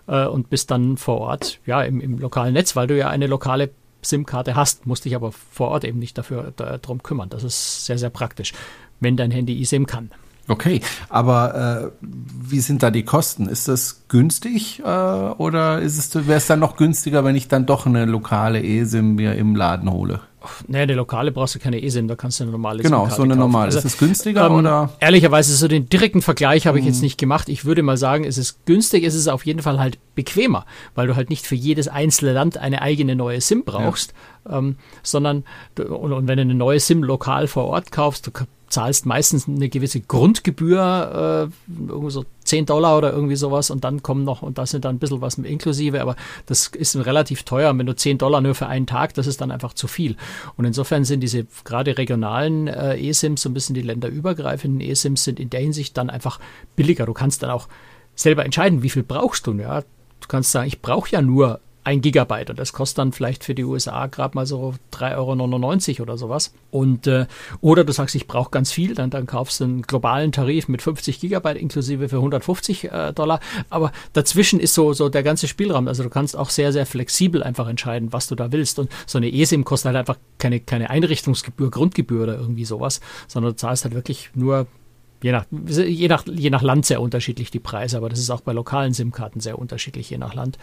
äh, 0.07 0.25
und 0.25 0.49
bist 0.51 0.69
dann 0.69 0.97
vor 0.97 1.19
Ort, 1.21 1.59
ja, 1.65 1.81
im, 1.81 1.99
im 1.99 2.19
lokalen 2.19 2.53
Netz, 2.53 2.75
weil 2.75 2.87
du 2.87 2.95
ja 2.95 3.09
eine 3.09 3.27
lokale 3.27 3.71
SIM-Karte 4.05 4.55
hast, 4.55 4.85
musst 4.85 5.05
dich 5.05 5.15
aber 5.15 5.31
vor 5.31 5.69
Ort 5.69 5.83
eben 5.83 5.99
nicht 5.99 6.17
dafür 6.17 6.53
darum 6.55 7.03
kümmern. 7.03 7.29
Das 7.29 7.43
ist 7.43 7.85
sehr, 7.85 7.97
sehr 7.97 8.09
praktisch, 8.09 8.53
wenn 8.99 9.17
dein 9.17 9.31
Handy 9.31 9.61
eSIM 9.61 9.85
kann. 9.85 10.11
Okay, 10.47 10.81
aber 11.09 11.91
äh, 11.91 11.91
wie 12.01 12.59
sind 12.59 12.83
da 12.83 12.91
die 12.91 13.03
Kosten? 13.03 13.47
Ist 13.47 13.67
das 13.67 14.03
günstig 14.09 14.79
äh, 14.79 14.83
oder 14.83 15.81
wäre 15.81 16.37
es 16.37 16.47
dann 16.47 16.59
noch 16.59 16.77
günstiger, 16.77 17.23
wenn 17.23 17.35
ich 17.35 17.47
dann 17.47 17.65
doch 17.65 17.87
eine 17.87 18.05
lokale 18.05 18.63
eSIM 18.63 19.15
mir 19.15 19.33
im 19.35 19.55
Laden 19.55 19.91
hole? 19.91 20.19
Naja, 20.67 20.83
eine 20.83 20.93
lokale 20.93 21.31
brauchst 21.31 21.55
du 21.55 21.59
keine 21.59 21.81
eSIM, 21.81 22.07
da 22.07 22.15
kannst 22.15 22.39
du 22.39 22.43
eine 22.43 22.51
normale 22.51 22.83
Genau, 22.83 23.09
so 23.09 23.23
eine 23.23 23.35
normale. 23.35 23.65
Also, 23.65 23.79
ist 23.79 23.85
es 23.85 23.97
günstiger 23.97 24.47
ähm, 24.47 24.53
oder? 24.53 24.89
Ehrlicherweise, 24.99 25.55
so 25.55 25.67
den 25.67 25.89
direkten 25.89 26.21
Vergleich 26.21 26.67
habe 26.67 26.79
ich 26.79 26.85
jetzt 26.85 26.97
mhm. 26.97 27.03
nicht 27.03 27.17
gemacht. 27.17 27.49
Ich 27.49 27.65
würde 27.65 27.83
mal 27.83 27.97
sagen, 27.97 28.23
es 28.23 28.37
ist 28.37 28.65
günstig, 28.65 29.03
es 29.03 29.15
ist 29.15 29.27
auf 29.27 29.45
jeden 29.45 29.61
Fall 29.61 29.79
halt 29.79 29.97
bequemer, 30.15 30.65
weil 30.95 31.07
du 31.07 31.15
halt 31.15 31.29
nicht 31.29 31.45
für 31.45 31.55
jedes 31.55 31.87
einzelne 31.87 32.33
Land 32.33 32.57
eine 32.57 32.81
eigene 32.81 33.15
neue 33.15 33.41
SIM 33.41 33.63
brauchst, 33.63 34.13
ja. 34.49 34.57
ähm, 34.57 34.77
sondern 35.03 35.43
und, 35.77 36.13
und, 36.13 36.27
wenn 36.27 36.37
du 36.37 36.41
eine 36.41 36.55
neue 36.55 36.79
SIM 36.79 37.03
lokal 37.03 37.47
vor 37.47 37.65
Ort 37.65 37.91
kaufst, 37.91 38.27
du 38.27 38.31
zahlst 38.67 39.05
meistens 39.05 39.47
eine 39.47 39.69
gewisse 39.69 40.01
Grundgebühr, 40.01 41.49
äh, 41.49 41.71
irgendwie 41.87 42.11
so 42.11 42.25
10 42.43 42.65
Dollar 42.65 42.97
oder 42.97 43.11
irgendwie 43.11 43.35
sowas 43.35 43.69
und 43.69 43.83
dann 43.83 44.03
kommen 44.03 44.23
noch, 44.23 44.41
und 44.41 44.57
da 44.57 44.65
sind 44.65 44.85
dann 44.85 44.95
ein 44.95 44.99
bisschen 44.99 45.21
was 45.21 45.37
inklusive, 45.37 46.01
aber 46.01 46.15
das 46.45 46.67
ist 46.67 46.95
relativ 46.95 47.43
teuer. 47.43 47.71
Und 47.71 47.79
wenn 47.79 47.85
du 47.85 47.95
10 47.95 48.17
Dollar 48.17 48.41
nur 48.41 48.55
für 48.55 48.67
einen 48.67 48.87
Tag, 48.87 49.13
das 49.13 49.27
ist 49.27 49.41
dann 49.41 49.51
einfach 49.51 49.73
zu 49.73 49.87
viel. 49.87 50.15
Und 50.57 50.65
insofern 50.65 51.05
sind 51.05 51.21
diese 51.21 51.45
gerade 51.63 51.97
regionalen 51.97 52.67
äh, 52.67 52.97
eSIMs, 52.97 53.41
so 53.41 53.49
ein 53.49 53.53
bisschen 53.53 53.75
die 53.75 53.81
länderübergreifenden 53.81 54.81
eSIMs, 54.81 55.23
sind 55.23 55.39
in 55.39 55.49
der 55.49 55.61
Hinsicht 55.61 55.97
dann 55.97 56.09
einfach 56.09 56.39
billiger. 56.75 57.05
Du 57.05 57.13
kannst 57.13 57.43
dann 57.43 57.49
auch 57.49 57.67
selber 58.15 58.45
entscheiden, 58.45 58.83
wie 58.83 58.89
viel 58.89 59.03
brauchst 59.03 59.47
du. 59.47 59.53
Ja? 59.53 59.81
Du 59.81 60.27
kannst 60.27 60.51
sagen, 60.51 60.67
ich 60.67 60.81
brauche 60.81 61.11
ja 61.11 61.21
nur 61.21 61.59
ein 61.85 62.01
Gigabyte 62.01 62.49
und 62.49 62.59
das 62.59 62.73
kostet 62.73 62.97
dann 62.97 63.11
vielleicht 63.11 63.43
für 63.43 63.53
die 63.53 63.63
USA 63.63 64.07
gerade 64.07 64.35
mal 64.35 64.47
so 64.47 64.73
3,99 64.91 65.93
Euro 65.93 66.01
oder 66.03 66.17
sowas. 66.17 66.51
Und 66.71 67.05
äh, 67.05 67.27
oder 67.61 67.83
du 67.83 67.93
sagst, 67.93 68.15
ich 68.15 68.27
brauche 68.27 68.49
ganz 68.49 68.71
viel, 68.71 68.95
dann, 68.95 69.11
dann 69.11 69.27
kaufst 69.27 69.59
du 69.59 69.65
einen 69.65 69.81
globalen 69.83 70.31
Tarif 70.31 70.67
mit 70.67 70.81
50 70.81 71.19
Gigabyte 71.19 71.57
inklusive 71.57 72.09
für 72.09 72.17
150 72.17 72.91
äh, 72.91 73.13
Dollar. 73.13 73.39
Aber 73.69 73.91
dazwischen 74.13 74.59
ist 74.59 74.73
so, 74.73 74.93
so 74.93 75.09
der 75.09 75.21
ganze 75.21 75.47
Spielraum. 75.47 75.87
Also 75.87 76.01
du 76.01 76.09
kannst 76.09 76.35
auch 76.35 76.49
sehr, 76.49 76.73
sehr 76.73 76.87
flexibel 76.87 77.43
einfach 77.43 77.67
entscheiden, 77.67 78.11
was 78.11 78.27
du 78.27 78.33
da 78.35 78.51
willst. 78.51 78.79
Und 78.79 78.89
so 79.05 79.19
eine 79.19 79.31
eSIM 79.31 79.63
kostet 79.63 79.89
halt 79.89 79.97
einfach 79.97 80.17
keine, 80.39 80.59
keine 80.59 80.89
Einrichtungsgebühr, 80.89 81.69
Grundgebühr 81.69 82.23
oder 82.23 82.35
irgendwie 82.35 82.65
sowas, 82.65 82.99
sondern 83.27 83.53
du 83.53 83.57
zahlst 83.57 83.83
halt 83.83 83.93
wirklich 83.93 84.31
nur 84.33 84.65
Je 85.25 85.31
nach, 85.31 85.47
je, 85.51 86.07
nach, 86.07 86.23
je 86.27 86.51
nach 86.51 86.61
Land 86.61 86.85
sehr 86.85 87.01
unterschiedlich 87.01 87.49
die 87.49 87.59
Preise, 87.59 87.97
aber 87.97 88.09
das 88.09 88.19
ist 88.19 88.29
auch 88.29 88.41
bei 88.41 88.53
lokalen 88.53 88.93
SIM-Karten 88.93 89.39
sehr 89.39 89.57
unterschiedlich, 89.57 90.07
je 90.07 90.19
nach 90.19 90.35
Land. 90.35 90.59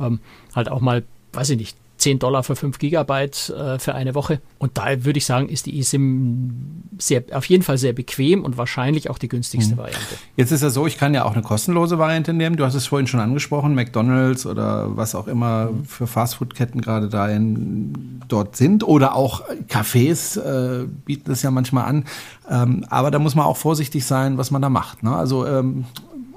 Ähm, 0.00 0.18
halt 0.52 0.68
auch 0.68 0.80
mal, 0.80 1.04
weiß 1.32 1.50
ich 1.50 1.56
nicht, 1.56 1.76
10 1.98 2.18
Dollar 2.18 2.42
für 2.42 2.56
5 2.56 2.80
Gigabyte 2.80 3.50
äh, 3.50 3.78
für 3.78 3.94
eine 3.94 4.16
Woche. 4.16 4.40
Und 4.58 4.78
da 4.78 5.04
würde 5.04 5.18
ich 5.18 5.26
sagen, 5.26 5.48
ist 5.48 5.66
die 5.66 5.78
eSIM 5.78 6.79
sehr, 7.00 7.24
auf 7.32 7.44
jeden 7.46 7.62
Fall 7.62 7.78
sehr 7.78 7.92
bequem 7.92 8.44
und 8.44 8.56
wahrscheinlich 8.56 9.10
auch 9.10 9.18
die 9.18 9.28
günstigste 9.28 9.74
mhm. 9.74 9.78
Variante. 9.78 10.14
Jetzt 10.36 10.52
ist 10.52 10.62
ja 10.62 10.70
so, 10.70 10.86
ich 10.86 10.98
kann 10.98 11.14
ja 11.14 11.24
auch 11.24 11.32
eine 11.32 11.42
kostenlose 11.42 11.98
Variante 11.98 12.32
nehmen. 12.32 12.56
Du 12.56 12.64
hast 12.64 12.74
es 12.74 12.86
vorhin 12.86 13.06
schon 13.06 13.20
angesprochen, 13.20 13.74
McDonalds 13.74 14.46
oder 14.46 14.96
was 14.96 15.14
auch 15.14 15.26
immer 15.26 15.66
mhm. 15.66 15.84
für 15.84 16.06
Fastfood-Ketten 16.06 16.80
gerade 16.80 17.08
da 17.08 17.28
in, 17.28 18.20
dort 18.28 18.56
sind. 18.56 18.84
Oder 18.84 19.14
auch 19.14 19.42
Cafés 19.68 20.38
äh, 20.38 20.86
bieten 21.04 21.30
das 21.30 21.42
ja 21.42 21.50
manchmal 21.50 21.86
an. 21.86 22.04
Ähm, 22.48 22.84
aber 22.88 23.10
da 23.10 23.18
muss 23.18 23.34
man 23.34 23.46
auch 23.46 23.56
vorsichtig 23.56 24.04
sein, 24.04 24.38
was 24.38 24.50
man 24.50 24.62
da 24.62 24.68
macht. 24.68 25.02
Ne? 25.02 25.14
Also 25.14 25.46
ähm, 25.46 25.84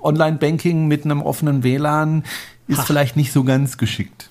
Online-Banking 0.02 0.88
mit 0.88 1.06
einem 1.06 1.21
offenen 1.21 1.63
WLAN 1.63 2.23
ist 2.67 2.80
Ach. 2.80 2.88
vielleicht 2.88 3.15
nicht 3.15 3.32
so 3.32 3.43
ganz 3.43 3.78
geschickt. 3.78 4.30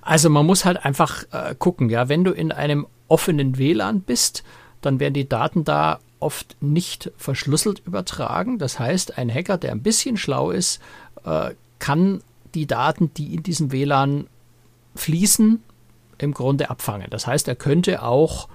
Also 0.00 0.30
man 0.30 0.46
muss 0.46 0.64
halt 0.64 0.84
einfach 0.84 1.24
äh, 1.32 1.54
gucken, 1.58 1.90
ja, 1.90 2.08
wenn 2.08 2.24
du 2.24 2.32
in 2.32 2.52
einem 2.52 2.86
offenen 3.08 3.58
WLAN 3.58 4.00
bist, 4.00 4.42
dann 4.82 5.00
werden 5.00 5.14
die 5.14 5.28
Daten 5.28 5.64
da 5.64 6.00
oft 6.20 6.56
nicht 6.60 7.10
verschlüsselt 7.16 7.82
übertragen. 7.84 8.58
Das 8.58 8.78
heißt, 8.78 9.18
ein 9.18 9.32
Hacker, 9.32 9.58
der 9.58 9.72
ein 9.72 9.82
bisschen 9.82 10.16
schlau 10.16 10.50
ist, 10.50 10.80
äh, 11.24 11.50
kann 11.78 12.22
die 12.54 12.66
Daten, 12.66 13.12
die 13.14 13.34
in 13.34 13.42
diesem 13.42 13.72
WLAN 13.72 14.26
fließen, 14.94 15.62
im 16.18 16.34
Grunde 16.34 16.70
abfangen. 16.70 17.08
Das 17.10 17.26
heißt, 17.26 17.48
er 17.48 17.56
könnte 17.56 18.02
auch 18.02 18.48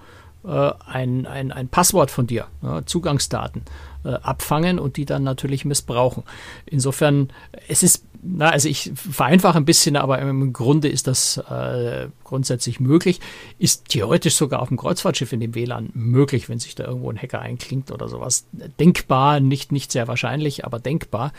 äh, 0.46 0.72
ein, 0.86 1.26
ein, 1.26 1.52
ein 1.52 1.68
Passwort 1.68 2.12
von 2.12 2.28
dir, 2.28 2.48
Zugangsdaten, 2.86 3.64
äh, 4.06 4.14
abfangen 4.14 4.80
und 4.80 4.96
die 4.96 5.06
dann 5.06 5.24
natürlich 5.24 5.66
missbrauchen. 5.66 6.24
Insofern, 6.66 7.30
es 7.68 7.84
ist 7.84 8.06
na, 8.22 8.50
also 8.50 8.70
ich 8.70 8.92
vereinfache 8.96 9.58
ein 9.58 9.66
bisschen, 9.66 9.96
aber 9.96 10.20
im 10.20 10.54
Grunde 10.54 10.88
ist 10.88 11.08
das 11.08 11.38
äh, 11.38 12.08
grundsätzlich 12.24 12.80
möglich. 12.80 13.20
Ist 13.60 13.90
theoretisch 13.90 14.36
sogar 14.36 14.62
auf 14.62 14.68
dem 14.68 14.78
Kreuzfahrtschiff 14.78 15.34
in 15.34 15.40
dem 15.40 15.56
WLAN 15.56 15.90
möglich, 15.94 16.50
wenn 16.50 16.60
sich 16.60 16.76
da 16.76 16.86
irgendwo 16.86 17.10
ein 17.10 17.22
Hacker 17.22 17.42
einklingt 17.42 17.92
oder 17.92 18.08
sowas. 18.08 18.46
Denkbar, 18.80 19.40
nicht, 19.40 19.72
nicht 19.72 19.92
sehr 19.92 20.08
wahrscheinlich, 20.08 20.66
aber 20.66 20.80
denkbar. 20.80 21.34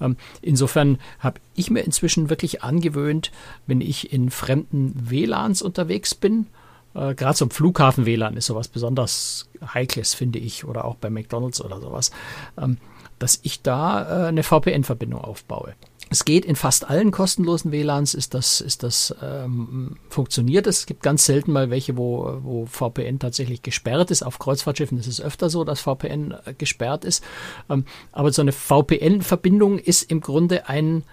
Ähm, 0.00 0.16
insofern 0.42 0.98
habe 1.18 1.40
ich 1.54 1.70
mir 1.70 1.80
inzwischen 1.80 2.30
wirklich 2.30 2.62
angewöhnt, 2.62 3.30
wenn 3.66 3.80
ich 3.80 4.12
in 4.12 4.30
fremden 4.30 5.10
WLANs 5.10 5.62
unterwegs 5.62 6.14
bin, 6.14 6.46
äh, 6.94 7.14
Gerade 7.14 7.34
zum 7.34 7.50
Flughafen-WLAN 7.50 8.36
ist 8.36 8.46
sowas 8.46 8.68
besonders 8.68 9.48
Heikles, 9.74 10.14
finde 10.14 10.38
ich, 10.38 10.64
oder 10.64 10.84
auch 10.84 10.94
bei 10.94 11.10
McDonalds 11.10 11.60
oder 11.60 11.80
sowas, 11.80 12.10
ähm, 12.56 12.78
dass 13.18 13.40
ich 13.42 13.62
da 13.62 14.26
äh, 14.26 14.28
eine 14.28 14.42
VPN-Verbindung 14.42 15.20
aufbaue. 15.20 15.74
Es 16.10 16.24
geht 16.24 16.44
in 16.44 16.54
fast 16.54 16.88
allen 16.88 17.10
kostenlosen 17.10 17.72
WLANs, 17.72 18.14
ist 18.14 18.34
das, 18.34 18.60
ist 18.60 18.82
das 18.82 19.14
ähm, 19.22 19.96
funktioniert. 20.08 20.66
Es 20.66 20.86
gibt 20.86 21.02
ganz 21.02 21.24
selten 21.24 21.52
mal 21.52 21.70
welche, 21.70 21.96
wo, 21.96 22.38
wo 22.42 22.66
VPN 22.66 23.18
tatsächlich 23.18 23.62
gesperrt 23.62 24.10
ist. 24.10 24.22
Auf 24.22 24.38
Kreuzfahrtschiffen 24.38 24.98
ist 24.98 25.06
es 25.06 25.20
öfter 25.20 25.48
so, 25.48 25.64
dass 25.64 25.80
VPN 25.80 26.34
äh, 26.44 26.54
gesperrt 26.54 27.04
ist. 27.04 27.24
Ähm, 27.70 27.84
aber 28.12 28.32
so 28.32 28.42
eine 28.42 28.52
VPN-Verbindung 28.52 29.78
ist 29.78 30.10
im 30.10 30.20
Grunde 30.20 30.68
ein, 30.68 31.04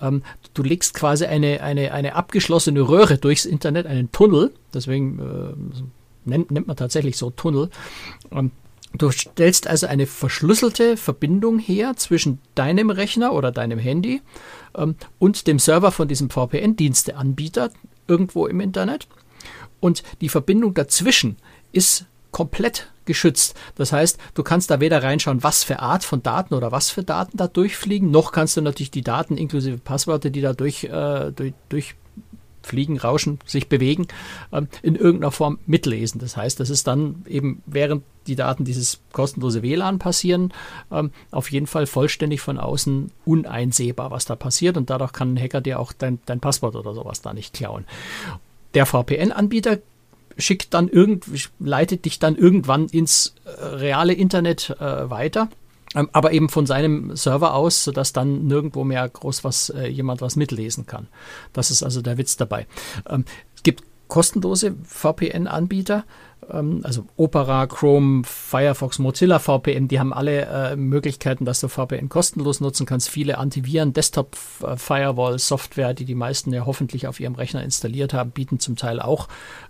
ähm, 0.00 0.22
du 0.54 0.62
legst 0.62 0.94
quasi 0.94 1.26
eine, 1.26 1.60
eine, 1.62 1.92
eine 1.92 2.14
abgeschlossene 2.14 2.80
Röhre 2.80 3.18
durchs 3.18 3.44
Internet, 3.44 3.86
einen 3.86 4.12
Tunnel, 4.12 4.52
deswegen 4.72 5.18
äh, 5.18 6.28
nennt, 6.28 6.50
nennt 6.50 6.66
man 6.66 6.76
tatsächlich 6.76 7.16
so 7.16 7.30
Tunnel. 7.30 7.70
Ähm, 8.30 8.52
Du 8.94 9.10
stellst 9.10 9.66
also 9.66 9.86
eine 9.86 10.06
verschlüsselte 10.06 10.96
Verbindung 10.96 11.58
her 11.58 11.96
zwischen 11.96 12.38
deinem 12.54 12.90
Rechner 12.90 13.32
oder 13.32 13.52
deinem 13.52 13.78
Handy 13.78 14.22
ähm, 14.76 14.96
und 15.18 15.46
dem 15.46 15.58
Server 15.58 15.92
von 15.92 16.08
diesem 16.08 16.30
VPN-Diensteanbieter 16.30 17.70
irgendwo 18.06 18.46
im 18.46 18.60
Internet. 18.60 19.08
Und 19.80 20.02
die 20.20 20.28
Verbindung 20.28 20.74
dazwischen 20.74 21.36
ist 21.72 22.06
komplett 22.30 22.90
geschützt. 23.04 23.54
Das 23.76 23.92
heißt, 23.92 24.18
du 24.34 24.42
kannst 24.42 24.70
da 24.70 24.80
weder 24.80 25.02
reinschauen, 25.02 25.42
was 25.42 25.64
für 25.64 25.80
Art 25.80 26.04
von 26.04 26.22
Daten 26.22 26.54
oder 26.54 26.72
was 26.72 26.90
für 26.90 27.02
Daten 27.02 27.36
da 27.36 27.46
durchfliegen, 27.46 28.10
noch 28.10 28.32
kannst 28.32 28.56
du 28.56 28.60
natürlich 28.60 28.90
die 28.90 29.02
Daten 29.02 29.36
inklusive 29.36 29.78
Passwörter, 29.78 30.30
die 30.30 30.40
da 30.40 30.52
durch, 30.52 30.84
äh, 30.84 31.32
durch, 31.32 31.54
durch 31.68 31.94
fliegen, 32.66 32.98
rauschen, 32.98 33.38
sich 33.46 33.68
bewegen, 33.68 34.08
ähm, 34.52 34.68
in 34.82 34.96
irgendeiner 34.96 35.32
Form 35.32 35.58
mitlesen. 35.66 36.20
Das 36.20 36.36
heißt, 36.36 36.60
das 36.60 36.70
ist 36.70 36.86
dann 36.86 37.24
eben, 37.26 37.62
während 37.66 38.02
die 38.26 38.36
Daten 38.36 38.64
dieses 38.64 39.00
kostenlose 39.12 39.62
WLAN 39.62 39.98
passieren, 39.98 40.52
ähm, 40.90 41.10
auf 41.30 41.50
jeden 41.50 41.66
Fall 41.66 41.86
vollständig 41.86 42.40
von 42.40 42.58
außen 42.58 43.12
uneinsehbar, 43.24 44.10
was 44.10 44.24
da 44.24 44.36
passiert. 44.36 44.76
Und 44.76 44.90
dadurch 44.90 45.12
kann 45.12 45.34
ein 45.34 45.40
Hacker 45.40 45.60
dir 45.60 45.78
auch 45.78 45.92
dein, 45.92 46.18
dein 46.26 46.40
Passwort 46.40 46.76
oder 46.76 46.94
sowas 46.94 47.22
da 47.22 47.32
nicht 47.32 47.54
klauen. 47.54 47.84
Der 48.74 48.84
VPN-Anbieter 48.84 49.78
schickt 50.36 50.74
dann 50.74 50.88
irgend, 50.88 51.24
leitet 51.58 52.04
dich 52.04 52.18
dann 52.18 52.36
irgendwann 52.36 52.88
ins 52.88 53.34
äh, 53.44 53.64
reale 53.64 54.12
Internet 54.12 54.76
äh, 54.80 55.08
weiter 55.08 55.48
aber 56.12 56.32
eben 56.32 56.48
von 56.48 56.66
seinem 56.66 57.16
Server 57.16 57.54
aus, 57.54 57.84
sodass 57.84 58.12
dann 58.12 58.46
nirgendwo 58.46 58.84
mehr 58.84 59.08
groß 59.08 59.44
was 59.44 59.70
äh, 59.70 59.86
jemand 59.86 60.20
was 60.20 60.36
mitlesen 60.36 60.86
kann. 60.86 61.08
Das 61.52 61.70
ist 61.70 61.82
also 61.82 62.02
der 62.02 62.18
Witz 62.18 62.36
dabei. 62.36 62.66
Ähm, 63.08 63.24
es 63.54 63.62
gibt 63.62 63.84
kostenlose 64.08 64.74
VPN-Anbieter, 64.84 66.04
ähm, 66.50 66.80
also 66.84 67.06
Opera, 67.16 67.66
Chrome, 67.66 68.22
Firefox, 68.24 68.98
Mozilla 68.98 69.38
VPN, 69.38 69.88
die 69.88 69.98
haben 69.98 70.12
alle 70.12 70.46
äh, 70.46 70.76
Möglichkeiten, 70.76 71.44
dass 71.44 71.60
du 71.60 71.68
VPN 71.68 72.08
kostenlos 72.08 72.60
nutzen 72.60 72.86
kannst. 72.86 73.08
Viele 73.08 73.38
Antiviren, 73.38 73.92
Desktop-Firewall-Software, 73.92 75.94
die 75.94 76.04
die 76.04 76.14
meisten 76.14 76.52
ja 76.52 76.66
hoffentlich 76.66 77.06
auf 77.06 77.20
ihrem 77.20 77.34
Rechner 77.34 77.62
installiert 77.62 78.14
haben, 78.14 78.30
bieten 78.30 78.58
zum 78.58 78.76
Teil 78.76 79.00
auch 79.00 79.28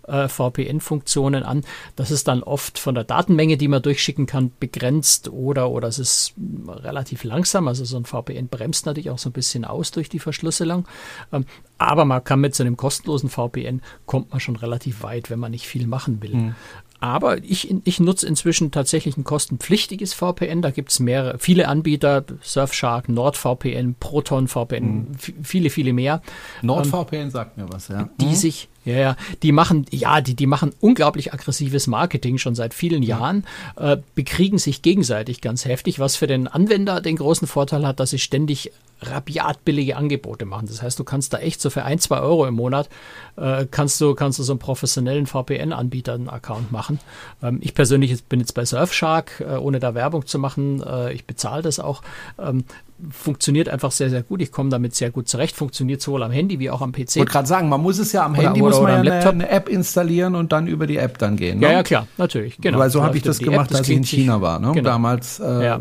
äh, 0.09 0.29
VPN-Funktionen 0.29 1.43
an. 1.43 1.63
Das 1.97 2.11
ist 2.11 2.29
dann 2.29 2.43
oft 2.43 2.79
von 2.79 2.95
der 2.95 3.05
Datenmenge, 3.05 3.57
die 3.57 3.69
man 3.69 3.83
durchschicken 3.83 4.27
kann, 4.27 4.53
begrenzt 4.59 5.29
oder, 5.29 5.71
oder 5.71 5.89
es 5.89 5.99
ist 5.99 6.35
relativ 6.69 7.25
langsam. 7.25 7.69
Also 7.69 7.85
so 7.85 7.97
ein 7.97 8.05
VPN 8.05 8.49
bremst 8.49 8.87
natürlich 8.87 9.11
auch 9.11 9.19
so 9.19 9.31
ein 9.31 9.33
bisschen 9.33 9.65
aus 9.65 9.91
durch 9.91 10.09
die 10.09 10.19
Verschlüsselung. 10.19 10.87
Ähm, 11.33 11.45
aber 11.79 12.05
man 12.05 12.25
kann 12.25 12.41
mit 12.41 12.55
so 12.55 12.63
einem 12.63 12.77
kostenlosen 12.77 13.29
VPN 13.29 13.83
kommt 14.07 14.31
man 14.31 14.41
schon 14.41 14.57
relativ 14.57 15.03
weit, 15.03 15.31
wenn 15.31 15.39
man 15.39 15.51
nicht 15.51 15.67
viel 15.67 15.87
machen 15.87 16.23
will. 16.23 16.35
Mhm. 16.35 16.55
Aber 17.01 17.43
ich, 17.45 17.75
ich 17.85 18.01
nutze 18.01 18.27
inzwischen 18.27 18.71
tatsächlich 18.71 19.17
ein 19.17 19.25
kostenpflichtiges 19.25 20.15
VPN. 20.15 20.63
Da 20.63 20.71
gibt 20.71 20.91
es 20.91 21.01
mehrere, 21.01 21.39
viele 21.39 21.69
Anbieter, 21.69 22.25
Surfshark, 22.43 23.09
NordVPN, 23.09 23.97
ProtonVPN, 24.01 24.85
mhm. 24.85 25.07
viele, 25.43 25.71
viele 25.71 25.93
mehr. 25.93 26.23
NordVPN 26.63 27.15
ähm, 27.15 27.31
sagt 27.31 27.59
mir 27.59 27.71
was, 27.71 27.89
ja. 27.89 28.09
Die 28.21 28.27
mhm. 28.27 28.35
sich, 28.35 28.69
ja, 28.85 28.95
ja, 28.95 29.17
die 29.43 29.53
machen, 29.53 29.85
ja, 29.91 30.21
die, 30.21 30.35
die 30.35 30.47
machen 30.47 30.73
unglaublich 30.81 31.35
aggressives 31.35 31.87
Marketing 31.87 32.39
schon 32.39 32.55
seit 32.55 32.73
vielen 32.73 33.03
Jahren, 33.03 33.45
äh, 33.77 33.99
bekriegen 34.15 34.59
sich 34.59 34.83
gegenseitig 34.83 35.41
ganz 35.41 35.65
heftig, 35.65 35.99
was 35.99 36.17
für 36.17 36.27
den 36.27 36.49
Anwender 36.49 37.01
den 37.01 37.17
großen 37.17 37.47
Vorteil 37.47 37.87
hat, 37.87 38.01
dass 38.01 38.11
sie 38.11 38.19
ständig 38.19 38.73
rabiat 39.03 39.65
billige 39.65 39.97
Angebote 39.97 40.47
machen. 40.47 40.67
Das 40.69 40.83
heißt, 40.83 40.99
du 40.99 41.05
kannst 41.05 41.33
da 41.33 41.39
echt 41.39 41.61
so 41.61 41.71
für 41.71 41.85
ein, 41.85 41.99
zwei 41.99 42.21
Euro 42.21 42.47
im 42.47 42.55
Monat 42.55 42.89
äh, 43.37 43.67
kannst 43.71 44.01
du, 44.01 44.15
kannst 44.15 44.39
du 44.39 44.43
so 44.43 44.53
einen 44.53 44.59
professionellen 44.59 45.27
VPN-Anbieter 45.27 46.15
einen 46.15 46.29
Account 46.29 46.73
machen. 46.73 46.99
Ähm, 47.43 47.59
ich 47.61 47.75
persönlich 47.75 48.25
bin 48.25 48.41
jetzt 48.41 48.55
bei 48.55 48.65
Surfshark, 48.65 49.41
äh, 49.47 49.57
ohne 49.57 49.79
da 49.79 49.95
Werbung 49.95 50.27
zu 50.27 50.39
machen. 50.39 50.83
Äh, 50.83 51.13
ich 51.13 51.27
bezahle 51.27 51.63
das 51.63 51.79
auch. 51.79 52.03
Ähm, 52.39 52.65
funktioniert 53.11 53.69
einfach 53.69 53.91
sehr, 53.91 54.09
sehr 54.09 54.23
gut. 54.23 54.41
Ich 54.41 54.51
komme 54.51 54.71
damit 54.71 54.95
sehr 54.95 55.11
gut 55.11 55.29
zurecht. 55.29 55.55
Funktioniert 55.55 56.01
sowohl 56.01 56.23
am 56.23 56.31
Handy 56.33 56.59
wie 56.59 56.71
auch 56.71 56.81
am 56.81 56.93
PC. 56.93 56.99
Ich 56.99 57.17
wollte 57.17 57.33
gerade 57.33 57.49
sagen, 57.49 57.69
man 57.69 57.83
muss 57.83 57.99
es 57.99 58.13
ja 58.13 58.25
am 58.25 58.35
Handy 58.35 58.63
oder, 58.63 58.77
muss 58.77 58.83
man 58.83 59.05
ja 59.05 59.13
eine, 59.13 59.29
eine, 59.29 59.49
App 59.51 59.69
installieren 59.69 60.35
und 60.35 60.53
dann 60.53 60.67
über 60.67 60.87
die 60.87 60.97
App 60.97 61.19
dann 61.19 61.37
gehen. 61.37 61.59
Ne? 61.59 61.67
Ja, 61.67 61.73
ja, 61.73 61.83
klar, 61.83 62.07
natürlich. 62.17 62.57
Genau. 62.59 62.79
Weil 62.79 62.89
so 62.89 63.03
habe 63.03 63.17
ich 63.17 63.23
das 63.23 63.39
gemacht, 63.39 63.71
App, 63.71 63.79
als 63.79 63.89
ich 63.89 63.97
in 63.97 64.05
China 64.05 64.41
war. 64.41 64.59
Ne? 64.59 64.73
Genau. 64.73 64.89
Damals 64.89 65.41
äh, 65.41 65.65
ja. 65.65 65.81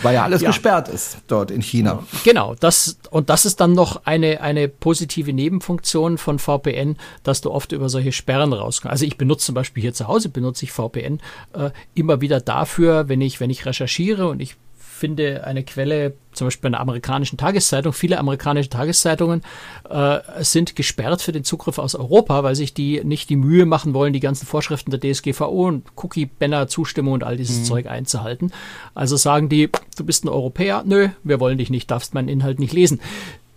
Weil 0.00 0.14
ja 0.14 0.24
alles 0.24 0.40
ja. 0.40 0.48
gesperrt 0.48 0.88
ist 0.88 1.18
dort 1.26 1.50
in 1.50 1.60
China. 1.60 2.02
Genau, 2.24 2.54
das, 2.58 2.98
und 3.10 3.28
das 3.28 3.44
ist 3.44 3.60
dann 3.60 3.72
noch 3.72 4.06
eine, 4.06 4.40
eine 4.40 4.68
positive 4.68 5.32
Nebenfunktion 5.32 6.18
von 6.18 6.38
VPN, 6.38 6.96
dass 7.22 7.42
du 7.42 7.50
oft 7.50 7.72
über 7.72 7.88
solche 7.88 8.12
Sperren 8.12 8.52
rauskommst. 8.52 8.90
Also 8.90 9.04
ich 9.04 9.18
benutze 9.18 9.46
zum 9.46 9.54
Beispiel 9.54 9.82
hier 9.82 9.92
zu 9.92 10.08
Hause, 10.08 10.30
benutze 10.30 10.64
ich 10.64 10.72
VPN 10.72 11.20
äh, 11.52 11.70
immer 11.94 12.20
wieder 12.20 12.40
dafür, 12.40 13.08
wenn 13.08 13.20
ich, 13.20 13.40
wenn 13.40 13.50
ich 13.50 13.66
recherchiere 13.66 14.28
und 14.28 14.40
ich 14.40 14.56
finde 15.02 15.42
eine 15.44 15.64
Quelle, 15.64 16.14
zum 16.32 16.46
Beispiel 16.46 16.68
einer 16.68 16.78
amerikanischen 16.78 17.36
Tageszeitung, 17.36 17.92
viele 17.92 18.20
amerikanische 18.20 18.68
Tageszeitungen 18.68 19.42
äh, 19.90 20.20
sind 20.44 20.76
gesperrt 20.76 21.22
für 21.22 21.32
den 21.32 21.42
Zugriff 21.42 21.78
aus 21.78 21.96
Europa, 21.96 22.44
weil 22.44 22.54
sich 22.54 22.72
die 22.72 23.02
nicht 23.02 23.28
die 23.28 23.34
Mühe 23.34 23.66
machen 23.66 23.94
wollen, 23.94 24.12
die 24.12 24.20
ganzen 24.20 24.46
Vorschriften 24.46 24.92
der 24.92 25.00
DSGVO 25.00 25.66
und 25.66 25.88
Cookie-Banner, 25.96 26.68
Zustimmung 26.68 27.14
und 27.14 27.24
all 27.24 27.36
dieses 27.36 27.58
mhm. 27.58 27.64
Zeug 27.64 27.86
einzuhalten. 27.88 28.52
Also 28.94 29.16
sagen 29.16 29.48
die, 29.48 29.70
du 29.96 30.04
bist 30.04 30.24
ein 30.24 30.28
Europäer, 30.28 30.84
nö, 30.86 31.08
wir 31.24 31.40
wollen 31.40 31.58
dich 31.58 31.68
nicht, 31.68 31.90
darfst 31.90 32.14
meinen 32.14 32.28
Inhalt 32.28 32.60
nicht 32.60 32.72
lesen. 32.72 33.00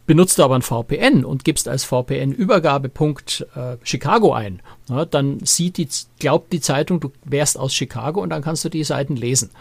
Benutzt 0.08 0.40
du 0.40 0.44
aber 0.44 0.56
ein 0.56 0.64
VPN 0.64 1.26
und 1.26 1.44
gibst 1.44 1.68
als 1.68 1.84
VPN-Übergabepunkt 1.84 3.46
äh, 3.56 3.78
Chicago 3.84 4.34
ein, 4.34 4.64
na, 4.90 5.06
dann 5.06 5.42
sieht 5.42 5.78
die, 5.78 5.88
glaubt 6.18 6.52
die 6.54 6.62
Zeitung, 6.62 7.00
du 7.00 7.12
wärst 7.24 7.60
aus 7.60 7.76
Chicago 7.76 8.22
und 8.22 8.32
dann 8.32 8.42
kannst 8.42 8.66
du 8.66 8.70
die 8.70 8.84
Seiten 8.84 9.16
lesen. 9.16 9.52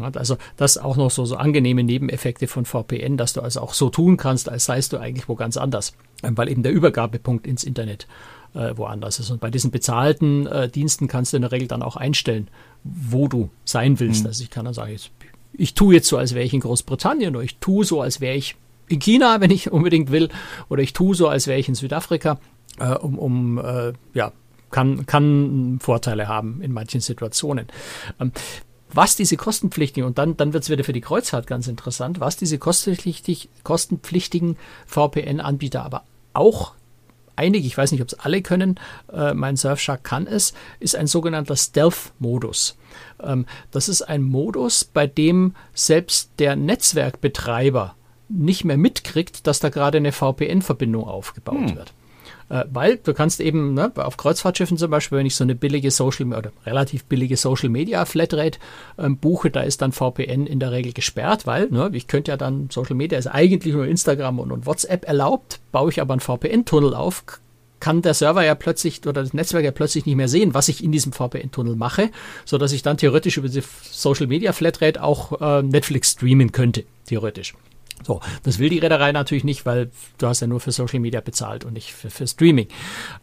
Also 0.00 0.36
das 0.56 0.78
auch 0.78 0.96
noch 0.96 1.10
so, 1.10 1.24
so 1.24 1.36
angenehme 1.36 1.84
Nebeneffekte 1.84 2.46
von 2.46 2.64
VPN, 2.64 3.16
dass 3.16 3.32
du 3.32 3.40
also 3.40 3.60
auch 3.60 3.74
so 3.74 3.90
tun 3.90 4.16
kannst, 4.16 4.48
als 4.48 4.64
seist 4.64 4.92
du 4.92 4.98
eigentlich 4.98 5.28
wo 5.28 5.34
ganz 5.34 5.56
anders, 5.56 5.94
ähm, 6.22 6.36
weil 6.36 6.48
eben 6.48 6.62
der 6.62 6.72
Übergabepunkt 6.72 7.46
ins 7.46 7.64
Internet 7.64 8.06
äh, 8.54 8.76
woanders 8.76 9.18
ist. 9.18 9.30
Und 9.30 9.40
bei 9.40 9.50
diesen 9.50 9.70
bezahlten 9.70 10.46
äh, 10.46 10.68
Diensten 10.68 11.08
kannst 11.08 11.32
du 11.32 11.36
in 11.36 11.42
der 11.42 11.52
Regel 11.52 11.68
dann 11.68 11.82
auch 11.82 11.96
einstellen, 11.96 12.48
wo 12.82 13.28
du 13.28 13.50
sein 13.64 14.00
willst. 14.00 14.22
Mhm. 14.22 14.28
Also 14.28 14.42
ich 14.42 14.50
kann 14.50 14.64
dann 14.64 14.74
sagen, 14.74 14.92
ich, 14.92 15.10
ich 15.52 15.74
tue 15.74 15.94
jetzt 15.94 16.08
so, 16.08 16.16
als 16.16 16.34
wäre 16.34 16.44
ich 16.44 16.54
in 16.54 16.60
Großbritannien 16.60 17.34
oder 17.34 17.44
ich 17.44 17.58
tue 17.58 17.84
so, 17.84 18.00
als 18.00 18.20
wäre 18.20 18.36
ich 18.36 18.56
in 18.88 19.00
China, 19.00 19.40
wenn 19.40 19.50
ich 19.50 19.72
unbedingt 19.72 20.10
will, 20.10 20.28
oder 20.68 20.82
ich 20.82 20.92
tue 20.92 21.14
so, 21.14 21.28
als 21.28 21.46
wäre 21.46 21.58
ich 21.58 21.68
in 21.68 21.74
Südafrika, 21.74 22.38
äh, 22.78 22.94
um, 22.94 23.18
um 23.18 23.58
äh, 23.58 23.92
ja, 24.12 24.32
kann, 24.70 25.06
kann 25.06 25.78
Vorteile 25.80 26.28
haben 26.28 26.60
in 26.60 26.72
manchen 26.72 27.00
Situationen. 27.00 27.66
Ähm, 28.20 28.32
was 28.94 29.16
diese 29.16 29.36
kostenpflichtigen, 29.36 30.06
und 30.06 30.18
dann, 30.18 30.36
dann 30.36 30.52
wird 30.52 30.64
es 30.64 30.70
wieder 30.70 30.84
für 30.84 30.92
die 30.92 31.00
Kreuzfahrt 31.00 31.46
ganz 31.46 31.68
interessant, 31.68 32.20
was 32.20 32.36
diese 32.36 32.58
kostenpflichtig, 32.58 33.48
kostenpflichtigen 33.62 34.56
VPN-Anbieter 34.86 35.84
aber 35.84 36.04
auch 36.32 36.72
einige, 37.36 37.66
ich 37.66 37.76
weiß 37.76 37.92
nicht, 37.92 38.00
ob 38.00 38.08
es 38.08 38.14
alle 38.14 38.42
können, 38.42 38.78
äh, 39.12 39.34
mein 39.34 39.56
Surfshark 39.56 40.04
kann 40.04 40.26
es, 40.26 40.54
ist 40.80 40.96
ein 40.96 41.06
sogenannter 41.06 41.56
Stealth-Modus. 41.56 42.76
Ähm, 43.22 43.46
das 43.70 43.88
ist 43.88 44.02
ein 44.02 44.22
Modus, 44.22 44.84
bei 44.84 45.06
dem 45.06 45.54
selbst 45.74 46.30
der 46.38 46.56
Netzwerkbetreiber 46.56 47.94
nicht 48.28 48.64
mehr 48.64 48.78
mitkriegt, 48.78 49.46
dass 49.46 49.60
da 49.60 49.68
gerade 49.68 49.98
eine 49.98 50.12
VPN-Verbindung 50.12 51.04
aufgebaut 51.04 51.70
hm. 51.70 51.76
wird. 51.76 51.92
Äh, 52.48 52.64
weil 52.70 52.96
du 52.96 53.14
kannst 53.14 53.40
eben 53.40 53.74
ne, 53.74 53.92
auf 53.96 54.16
Kreuzfahrtschiffen 54.16 54.76
zum 54.76 54.90
Beispiel, 54.90 55.18
wenn 55.18 55.26
ich 55.26 55.36
so 55.36 55.44
eine 55.44 55.54
billige 55.54 55.90
Social 55.90 56.26
oder 56.26 56.52
relativ 56.66 57.04
billige 57.04 57.36
Social 57.36 57.68
Media 57.68 58.04
Flatrate 58.04 58.58
ähm, 58.98 59.16
buche, 59.16 59.50
da 59.50 59.60
ist 59.62 59.82
dann 59.82 59.92
VPN 59.92 60.46
in 60.46 60.60
der 60.60 60.72
Regel 60.72 60.92
gesperrt, 60.92 61.46
weil 61.46 61.68
ne, 61.70 61.90
ich 61.92 62.06
könnte 62.06 62.32
ja 62.32 62.36
dann 62.36 62.68
Social 62.70 62.96
Media 62.96 63.18
ist 63.18 63.26
eigentlich 63.26 63.74
nur 63.74 63.86
Instagram 63.86 64.38
und, 64.38 64.52
und 64.52 64.66
WhatsApp 64.66 65.06
erlaubt, 65.06 65.60
baue 65.72 65.90
ich 65.90 66.00
aber 66.00 66.14
einen 66.14 66.20
VPN-Tunnel 66.20 66.94
auf, 66.94 67.24
kann 67.80 68.02
der 68.02 68.14
Server 68.14 68.44
ja 68.44 68.54
plötzlich 68.54 69.06
oder 69.06 69.22
das 69.22 69.34
Netzwerk 69.34 69.64
ja 69.64 69.70
plötzlich 69.70 70.06
nicht 70.06 70.16
mehr 70.16 70.28
sehen, 70.28 70.54
was 70.54 70.68
ich 70.68 70.82
in 70.82 70.92
diesem 70.92 71.12
VPN-Tunnel 71.12 71.76
mache, 71.76 72.10
so 72.44 72.56
dass 72.56 72.72
ich 72.72 72.82
dann 72.82 72.96
theoretisch 72.96 73.36
über 73.36 73.48
die 73.48 73.62
Social 73.82 74.26
Media 74.26 74.52
Flatrate 74.52 75.02
auch 75.02 75.40
äh, 75.40 75.62
Netflix 75.62 76.12
streamen 76.12 76.52
könnte, 76.52 76.84
theoretisch. 77.06 77.54
So, 78.02 78.20
das 78.42 78.58
will 78.58 78.68
die 78.68 78.78
Reederei 78.78 79.12
natürlich 79.12 79.44
nicht, 79.44 79.64
weil 79.64 79.90
du 80.18 80.26
hast 80.26 80.40
ja 80.40 80.46
nur 80.46 80.60
für 80.60 80.72
Social 80.72 81.00
Media 81.00 81.20
bezahlt 81.20 81.64
und 81.64 81.72
nicht 81.72 81.92
für, 81.92 82.10
für 82.10 82.26
Streaming. 82.26 82.68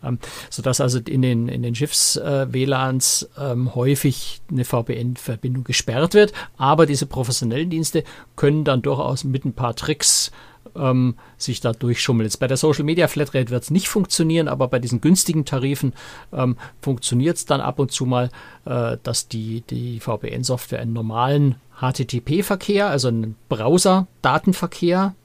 Ähm, 0.04 0.18
sodass 0.50 0.82
also 0.82 1.00
in 1.00 1.22
den, 1.22 1.50
in 1.50 1.62
den 1.62 1.76
Schiffs-WLANs 1.76 3.30
äh, 3.38 3.52
ähm, 3.52 3.76
häufig 3.76 4.42
eine 4.50 4.66
VPN-Verbindung 4.66 5.64
gesperrt 5.64 6.14
wird. 6.14 6.34
Aber 6.58 6.86
diese 6.86 7.06
professionellen 7.06 7.70
Dienste 7.70 8.04
können 8.36 8.64
dann 8.64 8.82
durchaus 8.82 9.24
mit 9.24 9.46
ein 9.46 9.54
paar 9.54 9.76
Tricks 9.76 10.32
ähm, 10.76 11.16
sich 11.38 11.62
da 11.62 11.74
durchschummeln. 11.74 12.26
Jetzt 12.26 12.40
bei 12.40 12.48
der 12.48 12.58
Social 12.58 12.84
Media 12.84 13.08
Flatrate 13.08 13.50
wird 13.50 13.64
es 13.64 13.72
nicht 13.72 13.88
funktionieren, 13.88 14.48
aber 14.48 14.68
bei 14.68 14.80
diesen 14.80 15.02
günstigen 15.02 15.46
Tarifen 15.46 15.94
ähm, 16.34 16.58
funktioniert 16.82 17.38
es 17.38 17.46
dann 17.46 17.62
ab 17.62 17.80
und 17.80 17.92
zu 17.92 18.06
mal, 18.06 18.30
äh, 18.66 18.98
dass 19.04 19.28
die, 19.28 19.62
die 19.70 20.00
VPN-Software 20.00 20.80
einen 20.80 20.94
normalen 20.94 21.56
HTTP-Verkehr, 21.80 22.88
also 22.88 23.08
einen 23.08 23.36
Browser-Datenverkehr 23.50 25.16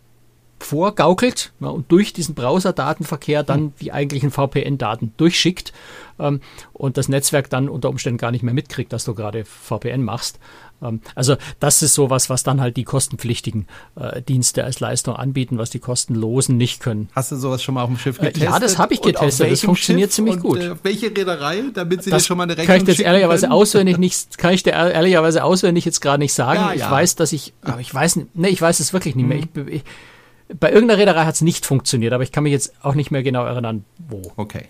vorgaukelt 0.59 1.53
ja, 1.61 1.69
und 1.69 1.91
durch 1.93 2.13
diesen 2.13 2.35
Browser-Datenverkehr 2.35 3.43
dann 3.43 3.59
hm. 3.59 3.73
die 3.81 3.93
eigentlichen 3.93 4.31
VPN-Daten 4.31 5.13
durchschickt 5.17 5.73
ähm, 6.19 6.41
und 6.73 6.97
das 6.97 7.09
Netzwerk 7.09 7.51
dann 7.51 7.69
unter 7.69 7.89
Umständen 7.89 8.19
gar 8.19 8.31
nicht 8.31 8.43
mehr 8.43 8.55
mitkriegt, 8.55 8.93
dass 8.93 9.05
du 9.05 9.15
gerade 9.15 9.45
VPN 9.45 10.03
machst. 10.03 10.39
Ähm, 10.83 11.01
also 11.15 11.37
das 11.61 11.83
ist 11.83 11.95
sowas, 11.95 12.31
was 12.31 12.43
dann 12.43 12.61
halt 12.61 12.77
die 12.77 12.85
kostenpflichtigen 12.85 13.67
äh, 13.97 14.23
Dienste 14.23 14.65
als 14.65 14.81
Leistung 14.81 15.17
anbieten, 15.17 15.59
was 15.59 15.71
die 15.71 15.79
kostenlosen 15.79 16.57
nicht 16.57 16.81
können. 16.81 17.09
Hast 17.15 17.33
du 17.33 17.37
sowas 17.37 17.63
schon 17.63 17.75
mal 17.75 17.83
auf 17.83 17.89
dem 17.89 17.99
Schiff 17.99 18.19
getestet? 18.19 18.43
Äh, 18.43 18.47
ja, 18.47 18.59
das 18.59 18.79
habe 18.79 18.95
ich 18.95 19.03
getestet. 19.03 19.51
Das 19.51 19.61
funktioniert 19.61 20.11
Schiff 20.11 20.17
ziemlich 20.17 20.39
gut. 20.41 20.59
Äh, 20.59 20.75
welche 20.83 21.07
Reederei, 21.07 21.65
damit 21.73 22.03
sie 22.03 22.11
das 22.11 22.23
dir 22.23 22.27
schon 22.29 22.39
mal 22.39 22.45
eine 22.45 22.57
Rechnung 22.57 22.67
Kann 22.67 22.83
ich 22.83 22.89
jetzt 22.89 23.01
ehrlicherweise 23.01 23.51
auswendig 23.51 23.99
nicht, 23.99 24.39
kann 24.39 24.53
ich 24.55 24.63
dir 24.63 24.73
ehrlicherweise 24.73 25.45
auswendig 25.45 25.85
jetzt 25.85 26.01
gerade 26.01 26.19
nicht 26.19 26.33
sagen. 26.33 26.61
Ja. 26.61 26.73
Ich 26.75 26.91
weiß, 26.91 27.17
dass 27.17 27.33
ich, 27.33 27.53
aber 27.63 27.81
ich 27.81 27.93
weiß, 27.93 28.21
nee, 28.35 28.49
ich 28.49 28.61
weiß 28.61 28.81
es 28.81 28.93
wirklich 28.93 29.17
nicht 29.17 29.27
mehr. 29.27 29.39
Mhm. 29.39 29.69
Ich, 29.69 29.75
ich, 29.75 29.85
bei 30.61 30.71
irgendeiner 30.71 30.99
Reederei 30.99 31.25
hat 31.25 31.35
es 31.35 31.41
nicht 31.41 31.67
funktioniert, 31.67 32.13
aber 32.13 32.23
ich 32.23 32.33
kann 32.33 32.45
mich 32.45 32.53
jetzt 32.53 32.73
auch 32.83 32.95
nicht 32.95 33.11
mehr 33.11 33.23
genau 33.23 33.45
erinnern, 33.45 33.85
wo. 34.09 34.23
Okay. 34.37 34.67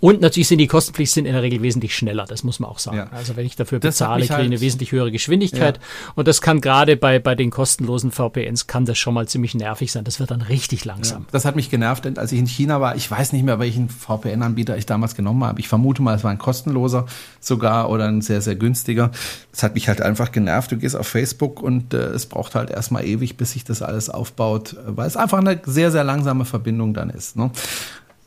Und 0.00 0.22
natürlich 0.22 0.48
sind 0.48 0.58
die 0.58 0.66
kostenpflichtig 0.66 1.12
sind 1.12 1.26
in 1.26 1.34
der 1.34 1.42
Regel 1.42 1.60
wesentlich 1.62 1.94
schneller, 1.94 2.24
das 2.24 2.42
muss 2.42 2.58
man 2.58 2.70
auch 2.70 2.78
sagen. 2.78 2.96
Ja. 2.96 3.06
Also 3.12 3.36
wenn 3.36 3.44
ich 3.44 3.54
dafür 3.54 3.80
bezahle, 3.80 4.22
kriege 4.22 4.24
ich 4.24 4.38
eine 4.38 4.50
halt 4.50 4.60
wesentlich 4.60 4.92
höhere 4.92 5.12
Geschwindigkeit. 5.12 5.76
Ja. 5.76 6.12
Und 6.14 6.26
das 6.26 6.40
kann 6.40 6.60
gerade 6.60 6.96
bei, 6.96 7.18
bei 7.18 7.34
den 7.34 7.50
kostenlosen 7.50 8.10
VPNs 8.10 8.66
kann 8.66 8.86
das 8.86 8.98
schon 8.98 9.12
mal 9.12 9.28
ziemlich 9.28 9.54
nervig 9.54 9.92
sein. 9.92 10.04
Das 10.04 10.18
wird 10.18 10.30
dann 10.30 10.40
richtig 10.40 10.86
langsam. 10.86 11.22
Ja. 11.22 11.28
Das 11.32 11.44
hat 11.44 11.54
mich 11.54 11.70
genervt, 11.70 12.06
als 12.18 12.32
ich 12.32 12.38
in 12.38 12.46
China 12.46 12.80
war. 12.80 12.96
Ich 12.96 13.10
weiß 13.10 13.32
nicht 13.32 13.44
mehr, 13.44 13.58
welchen 13.58 13.90
VPN-Anbieter 13.90 14.76
ich 14.76 14.86
damals 14.86 15.14
genommen 15.14 15.44
habe. 15.44 15.60
Ich 15.60 15.68
vermute 15.68 16.02
mal, 16.02 16.16
es 16.16 16.24
war 16.24 16.30
ein 16.30 16.38
kostenloser 16.38 17.06
sogar 17.38 17.90
oder 17.90 18.06
ein 18.06 18.22
sehr, 18.22 18.40
sehr 18.40 18.56
günstiger. 18.56 19.10
Das 19.52 19.62
hat 19.62 19.74
mich 19.74 19.88
halt 19.88 20.00
einfach 20.00 20.32
genervt. 20.32 20.72
Du 20.72 20.78
gehst 20.78 20.96
auf 20.96 21.06
Facebook 21.06 21.62
und 21.62 21.92
äh, 21.92 21.98
es 21.98 22.26
braucht 22.26 22.54
halt 22.54 22.70
erstmal 22.70 23.04
ewig, 23.04 23.36
bis 23.36 23.52
sich 23.52 23.64
das 23.64 23.82
alles 23.82 24.08
aufbaut, 24.08 24.76
weil 24.86 25.06
es 25.06 25.16
einfach 25.16 25.38
eine 25.38 25.60
sehr, 25.64 25.90
sehr 25.90 26.04
langsame 26.04 26.44
Verbindung 26.46 26.94
dann 26.94 27.10
ist. 27.10 27.36
Ne? 27.36 27.50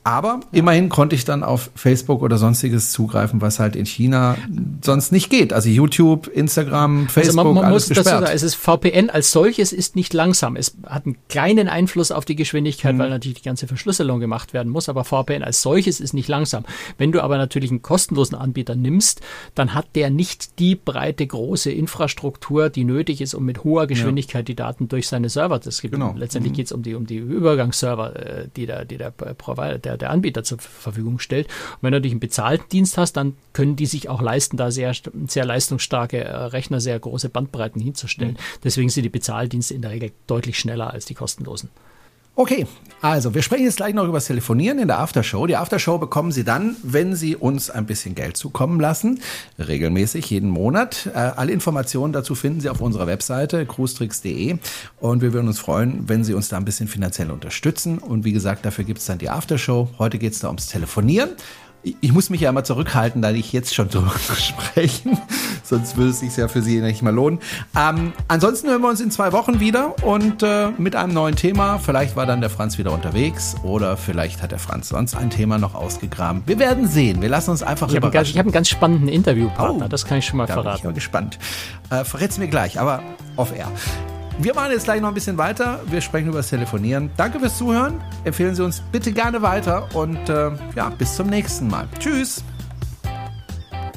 Aber 0.06 0.42
immerhin 0.52 0.90
konnte 0.90 1.16
ich 1.16 1.24
dann 1.24 1.44
auf 1.44 1.72
Facebook 1.76 2.22
oder 2.22 2.38
sonstiges 2.38 2.92
zugreifen, 2.92 3.40
was 3.40 3.60
halt 3.60 3.78
in 3.78 3.86
China 3.86 4.36
sonst 4.84 5.14
nicht 5.14 5.30
geht. 5.30 5.54
Also 5.54 5.70
YouTube, 5.70 6.28
Instagram, 6.28 7.08
Facebook, 7.08 7.40
also 7.40 7.54
man, 7.54 7.54
man 7.54 7.66
alles 7.66 7.84
muss 7.84 7.90
gesperrt. 7.90 8.08
Dazu 8.08 8.26
sagen, 8.26 8.36
es 8.36 8.44
ist 8.44 8.56
VPN 8.56 9.10
als 9.10 9.32
solches 9.32 9.72
ist 9.72 9.96
nicht 9.96 10.14
langsam. 10.14 10.58
Es 10.58 10.76
hat 10.86 11.06
einen 11.06 11.16
kleinen 11.30 11.70
Einfluss 11.70 12.12
auf 12.12 12.26
die 12.26 12.36
Geschwindigkeit, 12.36 12.96
mhm. 12.96 13.00
weil 13.00 13.10
natürlich 13.12 13.38
die 13.38 13.46
ganze 13.46 13.66
Verschlüsselung 13.66 14.20
gemacht 14.20 14.54
werden 14.54 14.70
muss. 14.74 14.90
Aber 14.90 15.06
VPN 15.06 15.42
als 15.42 15.62
solches 15.62 16.02
ist 16.02 16.14
nicht 16.14 16.28
langsam. 16.28 16.66
Wenn 16.98 17.14
du 17.14 17.22
aber 17.22 17.38
natürlich 17.38 17.72
einen 17.72 17.82
kostenlosen 17.82 18.38
Anbieter 18.38 18.76
nimmst, 18.76 19.22
dann 19.56 19.74
hat 19.74 19.88
der 19.96 20.10
nicht 20.10 20.60
die 20.60 20.76
breite 20.76 21.26
große 21.26 21.72
Infrastruktur, 21.72 22.70
die 22.70 22.84
nötig 22.84 23.22
ist, 23.22 23.36
um 23.36 23.46
mit 23.46 23.64
hoher 23.64 23.88
Geschwindigkeit 23.88 24.42
ja. 24.42 24.48
die 24.48 24.56
Daten 24.56 24.90
durch 24.90 25.08
seine 25.08 25.30
Server. 25.30 25.62
Gibt 25.62 25.94
genau. 25.94 26.14
letztendlich 26.18 26.52
mhm. 26.52 26.56
geht 26.58 26.66
es 26.66 26.72
um 26.74 26.84
die 26.84 26.94
um 26.94 27.08
die 27.08 27.18
Übergangsserver, 27.18 28.16
äh, 28.16 28.48
die 28.54 28.66
der 28.66 28.84
die 28.84 28.98
der 28.98 29.12
Provider 29.12 29.78
der 29.78 29.93
der, 29.94 29.98
der 29.98 30.10
Anbieter 30.10 30.44
zur 30.44 30.60
Verfügung 30.60 31.20
stellt. 31.20 31.48
Und 31.48 31.84
wenn 31.84 31.92
du 31.92 31.98
natürlich 31.98 32.14
einen 32.14 32.20
bezahlten 32.20 32.70
Dienst 32.70 32.98
hast, 32.98 33.14
dann 33.14 33.36
können 33.54 33.76
die 33.76 33.86
sich 33.86 34.10
auch 34.10 34.22
leisten, 34.22 34.58
da 34.58 34.72
sehr, 34.72 34.94
sehr 35.28 35.46
leistungsstarke 35.46 36.24
äh, 36.24 36.36
Rechner, 36.36 36.80
sehr 36.80 37.00
große 37.00 37.30
Bandbreiten 37.30 37.82
hinzustellen. 37.82 38.34
Mhm. 38.34 38.60
Deswegen 38.64 38.90
sind 38.90 39.04
die 39.04 39.10
Bezahldienste 39.10 39.74
in 39.74 39.82
der 39.82 39.92
Regel 39.92 40.12
deutlich 40.28 40.60
schneller 40.60 40.92
als 40.92 41.06
die 41.06 41.14
kostenlosen. 41.14 41.70
Okay, 42.36 42.66
also, 43.04 43.36
wir 43.36 43.44
sprechen 43.44 43.66
jetzt 43.66 43.78
gleich 43.78 43.94
noch 43.94 44.06
über 44.06 44.14
das 44.14 44.28
Telefonieren 44.28 44.80
in 44.80 44.88
der 44.88 45.00
Aftershow. 45.00 45.46
Die 45.46 45.58
Aftershow 45.58 45.98
bekommen 46.00 46.32
Sie 46.32 46.44
dann, 46.44 46.78
wenn 46.82 47.16
Sie 47.16 47.36
uns 47.36 47.70
ein 47.70 47.86
bisschen 47.86 48.16
Geld 48.16 48.38
zukommen 48.38 48.80
lassen. 48.80 49.20
Regelmäßig, 49.60 50.30
jeden 50.30 50.50
Monat. 50.50 51.12
Äh, 51.14 51.18
alle 51.18 51.52
Informationen 51.52 52.12
dazu 52.14 52.34
finden 52.34 52.62
Sie 52.62 52.70
auf 52.70 52.80
unserer 52.82 53.06
Webseite 53.06 53.66
cruestricks.de. 53.66 54.58
Und 55.02 55.22
wir 55.22 55.34
würden 55.34 55.48
uns 55.48 55.60
freuen, 55.60 56.08
wenn 56.08 56.24
Sie 56.24 56.34
uns 56.34 56.48
da 56.48 56.58
ein 56.58 56.66
bisschen 56.66 56.88
finanziell 56.88 57.30
unterstützen. 57.30 57.98
Und 58.00 58.24
wie 58.24 58.32
gesagt, 58.32 58.66
dafür 58.66 58.86
gibt 58.86 59.00
es 59.00 59.06
dann 59.06 59.18
die 59.18 59.30
Aftershow. 59.30 59.90
Heute 60.00 60.18
geht 60.18 60.32
es 60.32 60.40
da 60.40 60.48
ums 60.48 60.68
Telefonieren 60.68 61.32
ich 61.84 62.14
muss 62.14 62.30
mich 62.30 62.42
ja 62.42 62.50
immer 62.50 62.64
zurückhalten, 62.64 63.22
da 63.22 63.32
ich 63.32 63.52
jetzt 63.52 63.74
schon 63.76 63.90
drüber 63.90 64.14
sprechen. 64.36 65.18
Sonst 65.64 65.98
würde 65.98 66.12
es 66.12 66.20
sich 66.20 66.36
ja 66.38 66.48
für 66.48 66.62
Sie 66.62 66.80
nicht 66.82 67.02
mehr 67.02 67.12
lohnen. 67.12 67.40
Ähm, 67.78 68.14
ansonsten 68.28 68.70
hören 68.70 68.82
wir 68.82 68.90
uns 68.90 69.02
in 69.02 69.12
zwei 69.12 69.32
Wochen 69.32 69.60
wieder 69.60 69.96
und 70.04 70.44
äh, 70.44 70.70
mit 70.78 70.96
einem 70.96 71.14
neuen 71.14 71.36
Thema. 71.36 71.80
Vielleicht 71.80 72.16
war 72.16 72.26
dann 72.26 72.42
der 72.42 72.50
Franz 72.50 72.78
wieder 72.78 72.92
unterwegs 72.92 73.56
oder 73.64 73.98
vielleicht 73.98 74.42
hat 74.42 74.52
der 74.52 74.60
Franz 74.60 74.90
sonst 74.90 75.16
ein 75.16 75.30
Thema 75.30 75.58
noch 75.58 75.76
ausgegraben. 75.76 76.44
Wir 76.46 76.60
werden 76.60 76.88
sehen. 76.88 77.22
Wir 77.22 77.30
lassen 77.30 77.52
uns 77.52 77.64
einfach 77.64 77.90
ich 77.90 77.96
überraschen. 77.96 78.20
Hab 78.20 78.28
ich 78.28 78.38
habe 78.38 78.48
einen 78.48 78.54
ganz 78.54 78.70
spannenden 78.70 79.08
Interviewpartner. 79.10 79.86
Oh, 79.86 79.90
das 79.90 80.06
kann 80.06 80.20
ich 80.20 80.26
schon 80.26 80.38
mal 80.38 80.46
da 80.46 80.54
verraten. 80.54 80.70
Bin 80.70 80.76
ich 80.78 80.84
bin 80.84 80.96
gespannt. 80.96 81.40
Äh, 81.90 82.04
verrät's 82.06 82.38
mir 82.38 82.48
gleich, 82.48 82.80
aber 82.80 83.02
off 83.36 83.56
air. 83.56 83.68
Wir 84.40 84.54
machen 84.56 84.72
jetzt 84.72 84.86
gleich 84.86 85.00
noch 85.02 85.10
ein 85.10 85.14
bisschen 85.14 85.38
weiter. 85.38 85.82
Wir 85.86 86.02
sprechen 86.02 86.30
über 86.30 86.38
das 86.38 86.50
Telefonieren. 86.50 87.12
Danke 87.18 87.40
fürs 87.40 87.58
Zuhören. 87.58 88.02
Empfehlen 88.24 88.56
Sie 88.56 88.64
uns 88.64 88.82
bitte 88.92 89.12
gerne 89.12 89.42
weiter 89.42 89.88
und 89.94 90.30
äh, 90.30 90.52
ja, 90.76 90.90
bis 90.90 91.16
zum 91.16 91.28
nächsten 91.28 91.68
Mal. 91.68 91.88
Tschüss. 92.00 92.44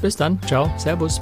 Bis 0.01 0.15
dann. 0.15 0.39
Ciao. 0.43 0.71
Servus. 0.77 1.21